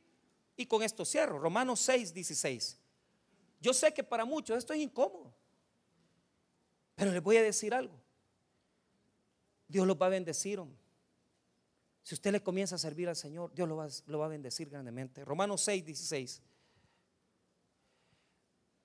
Y 0.57 0.67
con 0.67 0.83
esto 0.83 1.05
cierro. 1.05 1.39
Romanos 1.39 1.79
6, 1.81 2.13
16. 2.13 2.77
Yo 3.61 3.73
sé 3.73 3.95
que 3.95 4.03
para 4.03 4.25
muchos 4.25 4.59
esto 4.59 4.73
es 4.73 4.81
incómodo. 4.81 5.33
Pero 6.97 7.13
les 7.13 7.23
voy 7.23 7.37
a 7.37 7.43
decir 7.43 7.73
algo. 7.73 7.95
Dios 9.69 9.87
los 9.87 9.97
va 9.97 10.07
a 10.07 10.11
bendecir. 10.11 10.59
Hombre. 10.59 10.80
Si 12.03 12.15
usted 12.15 12.33
le 12.33 12.43
comienza 12.43 12.75
a 12.75 12.79
servir 12.79 13.09
al 13.09 13.17
Señor, 13.17 13.53
Dios 13.55 13.69
lo 13.69 13.77
va, 13.77 14.25
a 14.25 14.29
bendecir 14.29 14.69
grandemente. 14.71 15.25
Romanos 15.25 15.61
6, 15.63 15.85
16. 15.85 16.43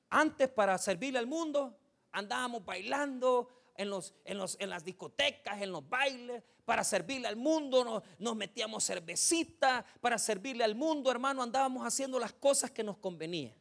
Antes 0.09 0.49
para 0.49 0.77
servirle 0.77 1.19
al 1.19 1.27
mundo, 1.27 1.77
andábamos 2.11 2.63
bailando 2.63 3.49
en, 3.75 3.89
las 3.89 4.83
discotecas, 4.83 5.61
en 5.61 5.71
los 5.71 5.87
bailes. 5.87 6.43
Para 6.65 6.83
servirle 6.83 7.27
al 7.27 7.35
mundo 7.35 7.83
nos, 7.83 8.03
nos 8.19 8.35
metíamos 8.35 8.85
cervecita. 8.85 9.85
Para 10.01 10.17
servirle 10.17 10.63
al 10.63 10.75
mundo, 10.75 11.09
hermano, 11.09 11.41
andábamos 11.41 11.85
haciendo 11.85 12.19
las 12.19 12.33
cosas 12.33 12.71
que 12.71 12.83
nos 12.83 12.97
convenían. 12.97 13.53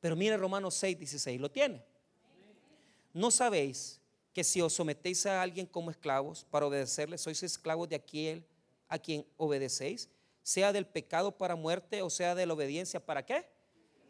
Pero 0.00 0.16
mire 0.16 0.36
Romanos 0.36 0.74
6, 0.74 0.98
16, 0.98 1.40
¿lo 1.40 1.50
tiene? 1.50 1.82
¿No 3.14 3.30
sabéis 3.30 4.00
que 4.34 4.42
si 4.42 4.60
os 4.60 4.72
sometéis 4.72 5.24
a 5.26 5.40
alguien 5.40 5.64
como 5.64 5.90
esclavos 5.90 6.44
para 6.50 6.66
obedecerle, 6.66 7.16
sois 7.16 7.40
esclavos 7.42 7.88
de 7.88 7.96
aquel 7.96 8.44
a 8.94 8.98
quien 8.98 9.26
obedecéis, 9.36 10.08
sea 10.42 10.72
del 10.72 10.86
pecado 10.86 11.36
para 11.36 11.56
muerte 11.56 12.02
o 12.02 12.10
sea 12.10 12.34
de 12.34 12.46
la 12.46 12.54
obediencia 12.54 13.04
para 13.04 13.24
qué? 13.24 13.48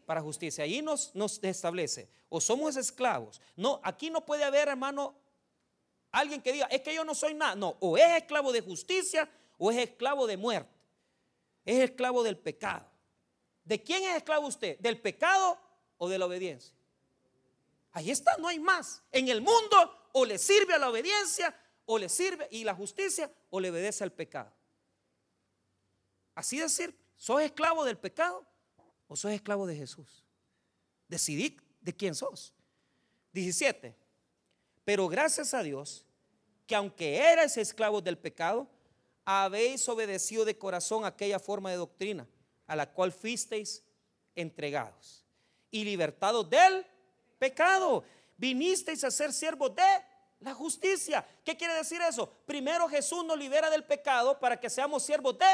Para 0.05 0.21
justicia. 0.21 0.63
Allí 0.63 0.81
nos, 0.81 1.13
nos 1.15 1.43
establece, 1.43 2.09
o 2.29 2.39
somos 2.39 2.75
esclavos. 2.75 3.41
No, 3.55 3.79
aquí 3.83 4.09
no 4.09 4.25
puede 4.25 4.43
haber, 4.43 4.67
hermano, 4.67 5.15
alguien 6.11 6.41
que 6.41 6.53
diga, 6.53 6.67
es 6.67 6.81
que 6.81 6.93
yo 6.93 7.03
no 7.03 7.15
soy 7.15 7.33
nada. 7.33 7.55
No, 7.55 7.77
o 7.79 7.97
es 7.97 8.17
esclavo 8.17 8.51
de 8.51 8.61
justicia 8.61 9.29
o 9.57 9.71
es 9.71 9.77
esclavo 9.77 10.27
de 10.27 10.37
muerte. 10.37 10.69
Es 11.63 11.89
esclavo 11.89 12.23
del 12.23 12.37
pecado. 12.37 12.85
¿De 13.63 13.81
quién 13.81 14.03
es 14.03 14.17
esclavo 14.17 14.47
usted? 14.47 14.77
¿Del 14.79 15.01
pecado 15.01 15.57
o 15.97 16.07
de 16.07 16.19
la 16.19 16.27
obediencia? 16.27 16.73
Ahí 17.91 18.11
está, 18.11 18.37
no 18.37 18.47
hay 18.47 18.59
más. 18.59 19.01
En 19.11 19.29
el 19.29 19.41
mundo 19.41 20.09
o 20.13 20.25
le 20.25 20.37
sirve 20.37 20.73
a 20.73 20.77
la 20.77 20.89
obediencia 20.89 21.55
o 21.85 21.97
le 21.97 22.09
sirve 22.09 22.47
y 22.51 22.63
la 22.63 22.75
justicia 22.75 23.31
o 23.49 23.59
le 23.59 23.71
obedece 23.71 24.03
al 24.03 24.11
pecado. 24.11 24.51
Así 26.35 26.59
decir, 26.59 26.95
¿sos 27.15 27.41
esclavo 27.41 27.85
del 27.85 27.97
pecado 27.97 28.45
o 29.07 29.15
sos 29.15 29.31
esclavo 29.31 29.65
de 29.65 29.75
Jesús? 29.75 30.25
Decidí 31.07 31.57
de 31.81 31.95
quién 31.95 32.13
sos. 32.13 32.53
17. 33.31 33.95
Pero 34.83 35.07
gracias 35.07 35.53
a 35.53 35.63
Dios 35.63 36.05
que 36.67 36.75
aunque 36.75 37.17
erais 37.17 37.57
esclavos 37.57 38.03
del 38.03 38.17
pecado, 38.17 38.67
habéis 39.23 39.87
obedecido 39.89 40.45
de 40.45 40.57
corazón 40.57 41.05
aquella 41.05 41.39
forma 41.39 41.71
de 41.71 41.77
doctrina 41.77 42.27
a 42.67 42.75
la 42.75 42.91
cual 42.91 43.11
fuisteis 43.11 43.83
entregados 44.35 45.23
y 45.71 45.83
libertados 45.83 46.49
del 46.49 46.85
pecado. 47.39 48.03
Vinisteis 48.37 49.03
a 49.03 49.11
ser 49.11 49.31
siervos 49.31 49.75
de 49.75 49.83
la 50.39 50.53
justicia. 50.53 51.25
¿Qué 51.43 51.55
quiere 51.55 51.73
decir 51.73 52.01
eso? 52.01 52.29
Primero 52.45 52.87
Jesús 52.87 53.25
nos 53.25 53.37
libera 53.37 53.69
del 53.69 53.83
pecado 53.83 54.39
para 54.39 54.59
que 54.59 54.69
seamos 54.69 55.03
siervos 55.03 55.37
de 55.37 55.45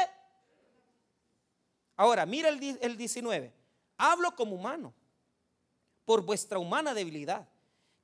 Ahora, 1.96 2.26
mira 2.26 2.48
el, 2.48 2.78
el 2.80 2.96
19. 2.96 3.52
Hablo 3.96 4.34
como 4.34 4.56
humano, 4.56 4.92
por 6.04 6.22
vuestra 6.22 6.58
humana 6.58 6.94
debilidad, 6.94 7.48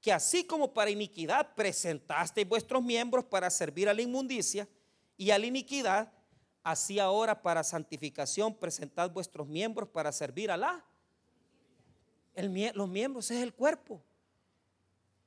que 0.01 0.13
así 0.13 0.45
como 0.45 0.73
para 0.73 0.91
iniquidad 0.91 1.55
presentasteis 1.55 2.49
vuestros 2.49 2.83
miembros 2.83 3.25
para 3.25 3.51
servir 3.51 3.89
a 3.89 3.95
la 3.95 4.03
inmundicia 4.03 4.69
y 5.17 5.31
a 5.31 5.39
la 5.39 5.47
iniquidad, 5.47 6.13
así 6.63 6.99
ahora 7.01 7.43
para 7.43 7.65
santificación 7.65 8.55
presentad 8.55 9.11
vuestros 9.11 9.47
miembros 9.49 9.89
para 9.89 10.13
servir 10.13 10.51
a 10.51 10.57
la. 10.57 10.85
los 12.75 12.89
miembros 12.89 13.31
es 13.31 13.43
el 13.43 13.53
cuerpo. 13.53 14.01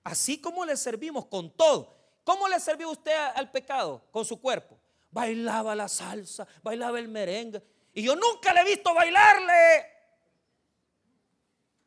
Así 0.03 0.39
como 0.39 0.65
le 0.65 0.77
servimos 0.77 1.25
con 1.25 1.51
todo. 1.51 1.97
¿Cómo 2.23 2.47
le 2.47 2.59
sirvió 2.59 2.89
usted 2.89 3.15
al 3.35 3.51
pecado? 3.51 4.01
Con 4.11 4.25
su 4.25 4.39
cuerpo. 4.39 4.77
Bailaba 5.11 5.75
la 5.75 5.87
salsa, 5.87 6.47
bailaba 6.63 6.99
el 6.99 7.07
merengue. 7.07 7.61
Y 7.93 8.03
yo 8.03 8.15
nunca 8.15 8.53
le 8.53 8.61
he 8.61 8.65
visto 8.65 8.93
bailarle 8.93 9.85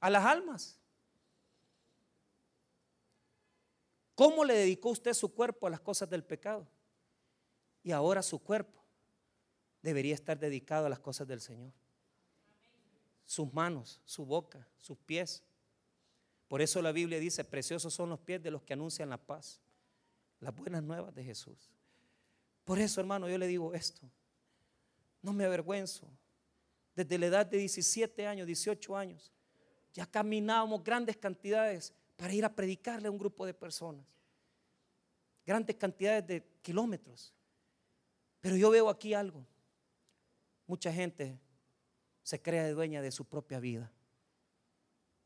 a 0.01 0.11
las 0.11 0.25
almas. 0.25 0.79
¿Cómo 4.15 4.45
le 4.45 4.55
dedicó 4.55 4.91
usted 4.91 5.13
su 5.13 5.35
cuerpo 5.35 5.67
a 5.67 5.71
las 5.71 5.81
cosas 5.81 6.09
del 6.09 6.23
pecado? 6.23 6.69
Y 7.83 7.93
ahora 7.93 8.23
su 8.23 8.39
cuerpo 8.39 8.83
debería 9.83 10.15
estar 10.15 10.39
dedicado 10.39 10.87
a 10.87 10.89
las 10.89 11.01
cosas 11.01 11.27
del 11.27 11.41
Señor. 11.41 11.73
Sus 13.25 13.53
manos, 13.53 14.01
su 14.05 14.25
boca, 14.25 14.69
sus 14.77 14.99
pies. 14.99 15.43
Por 16.49 16.63
eso 16.63 16.81
la 16.81 16.93
Biblia 16.93 17.19
dice, 17.19 17.45
preciosos 17.45 17.93
son 17.93 18.11
los 18.11 18.21
pies 18.21 18.43
de 18.43 18.51
los 18.51 18.63
que 18.63 18.75
anuncian 18.75 19.11
la 19.11 19.19
paz, 19.19 19.61
las 20.41 20.55
buenas 20.55 20.83
nuevas 20.83 21.15
de 21.15 21.25
Jesús. 21.25 21.71
Por 22.65 22.79
eso, 22.79 23.01
hermano, 23.01 23.29
yo 23.29 23.37
le 23.37 23.47
digo 23.47 23.75
esto. 23.75 24.09
No 25.25 25.33
me 25.33 25.47
avergüenzo. 25.47 26.07
Desde 26.95 27.16
la 27.16 27.27
edad 27.27 27.47
de 27.47 27.57
17 27.57 28.27
años, 28.27 28.47
18 28.47 28.95
años, 28.95 29.33
ya 29.95 30.05
caminábamos 30.05 30.85
grandes 30.85 31.16
cantidades 31.16 31.95
para 32.14 32.35
ir 32.35 32.45
a 32.45 32.55
predicarle 32.55 33.09
a 33.09 33.11
un 33.11 33.16
grupo 33.16 33.47
de 33.47 33.55
personas. 33.55 34.05
Grandes 35.47 35.77
cantidades 35.77 36.27
de 36.27 36.47
kilómetros. 36.61 37.33
Pero 38.43 38.55
yo 38.57 38.68
veo 38.68 38.91
aquí 38.91 39.14
algo. 39.14 39.47
Mucha 40.66 40.93
gente 40.93 41.41
se 42.22 42.43
crea 42.43 42.70
dueña 42.70 43.01
de 43.01 43.11
su 43.11 43.25
propia 43.25 43.59
vida. 43.59 43.91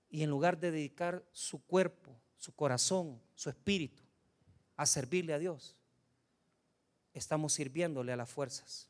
Y 0.08 0.22
en 0.22 0.30
lugar 0.30 0.60
de 0.60 0.70
dedicar 0.70 1.24
su 1.32 1.60
cuerpo, 1.66 2.16
su 2.36 2.54
corazón, 2.54 3.20
su 3.34 3.50
espíritu 3.50 4.04
a 4.76 4.86
servirle 4.86 5.34
a 5.34 5.40
Dios, 5.40 5.76
estamos 7.12 7.52
sirviéndole 7.52 8.12
a 8.12 8.16
las 8.16 8.30
fuerzas 8.30 8.88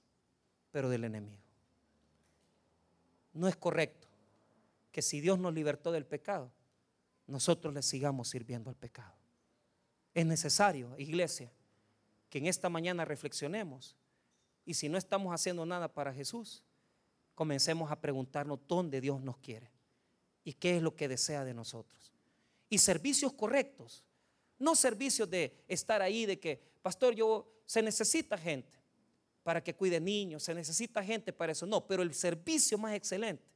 pero 0.70 0.88
del 0.88 1.04
enemigo. 1.04 1.42
No 3.32 3.48
es 3.48 3.56
correcto 3.56 4.08
que 4.92 5.02
si 5.02 5.20
Dios 5.20 5.38
nos 5.38 5.54
libertó 5.54 5.92
del 5.92 6.06
pecado, 6.06 6.50
nosotros 7.26 7.72
le 7.74 7.82
sigamos 7.82 8.28
sirviendo 8.28 8.70
al 8.70 8.76
pecado. 8.76 9.14
Es 10.14 10.26
necesario, 10.26 10.98
iglesia, 10.98 11.52
que 12.30 12.38
en 12.38 12.46
esta 12.46 12.68
mañana 12.68 13.04
reflexionemos 13.04 13.96
y 14.64 14.74
si 14.74 14.88
no 14.88 14.98
estamos 14.98 15.32
haciendo 15.32 15.64
nada 15.64 15.88
para 15.88 16.12
Jesús, 16.12 16.62
comencemos 17.34 17.90
a 17.90 18.00
preguntarnos 18.00 18.58
dónde 18.66 19.00
Dios 19.00 19.20
nos 19.22 19.38
quiere 19.38 19.70
y 20.44 20.54
qué 20.54 20.76
es 20.76 20.82
lo 20.82 20.96
que 20.96 21.08
desea 21.08 21.44
de 21.44 21.54
nosotros. 21.54 22.12
Y 22.68 22.78
servicios 22.78 23.32
correctos, 23.32 24.04
no 24.58 24.74
servicios 24.74 25.30
de 25.30 25.64
estar 25.68 26.02
ahí, 26.02 26.26
de 26.26 26.38
que, 26.38 26.60
pastor, 26.82 27.14
yo 27.14 27.46
se 27.64 27.82
necesita 27.82 28.36
gente 28.36 28.77
para 29.48 29.64
que 29.64 29.74
cuide 29.74 29.98
niños, 29.98 30.42
se 30.42 30.52
necesita 30.52 31.02
gente 31.02 31.32
para 31.32 31.52
eso. 31.52 31.64
No, 31.64 31.86
pero 31.86 32.02
el 32.02 32.12
servicio 32.12 32.76
más 32.76 32.92
excelente 32.92 33.50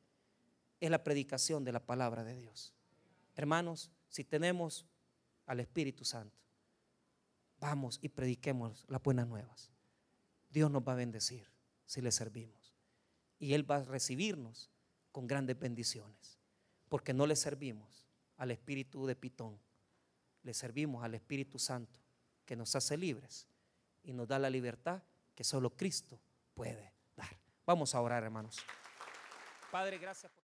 es 0.81 0.91
la 0.91 1.05
predicación 1.05 1.65
de 1.65 1.73
la 1.73 1.85
palabra 1.85 2.25
de 2.25 2.35
Dios. 2.35 2.73
Hermanos, 3.37 3.91
si 4.09 4.25
tenemos 4.25 4.87
al 5.45 5.61
Espíritu 5.61 6.07
Santo, 6.07 6.41
vamos 7.61 7.99
y 8.01 8.09
prediquemos 8.09 8.87
las 8.89 9.03
buenas 9.03 9.29
nuevas. 9.29 9.71
Dios 10.49 10.71
nos 10.71 10.81
va 10.83 10.95
a 10.95 10.97
bendecir 10.97 11.47
si 11.85 12.01
le 12.01 12.11
servimos. 12.11 12.75
Y 13.39 13.53
Él 13.53 13.71
va 13.71 13.77
a 13.77 13.85
recibirnos 13.85 14.71
con 15.11 15.27
grandes 15.27 15.59
bendiciones. 15.59 16.39
Porque 16.89 17.13
no 17.13 17.27
le 17.27 17.37
servimos 17.37 18.07
al 18.39 18.51
espíritu 18.51 19.05
de 19.05 19.15
Pitón, 19.15 19.61
le 20.43 20.55
servimos 20.55 21.05
al 21.05 21.13
Espíritu 21.13 21.59
Santo 21.59 22.01
que 22.47 22.57
nos 22.57 22.75
hace 22.77 22.97
libres 22.97 23.47
y 24.03 24.15
nos 24.15 24.27
da 24.27 24.39
la 24.39 24.49
libertad 24.49 25.03
que 25.35 25.45
solo 25.45 25.71
Cristo 25.71 26.21
puede 26.55 26.95
dar. 27.17 27.37
Vamos 27.67 27.95
a 27.95 28.01
orar, 28.01 28.23
hermanos. 28.23 28.57
Padre, 29.71 29.99
gracias 29.99 30.31
por... 30.33 30.41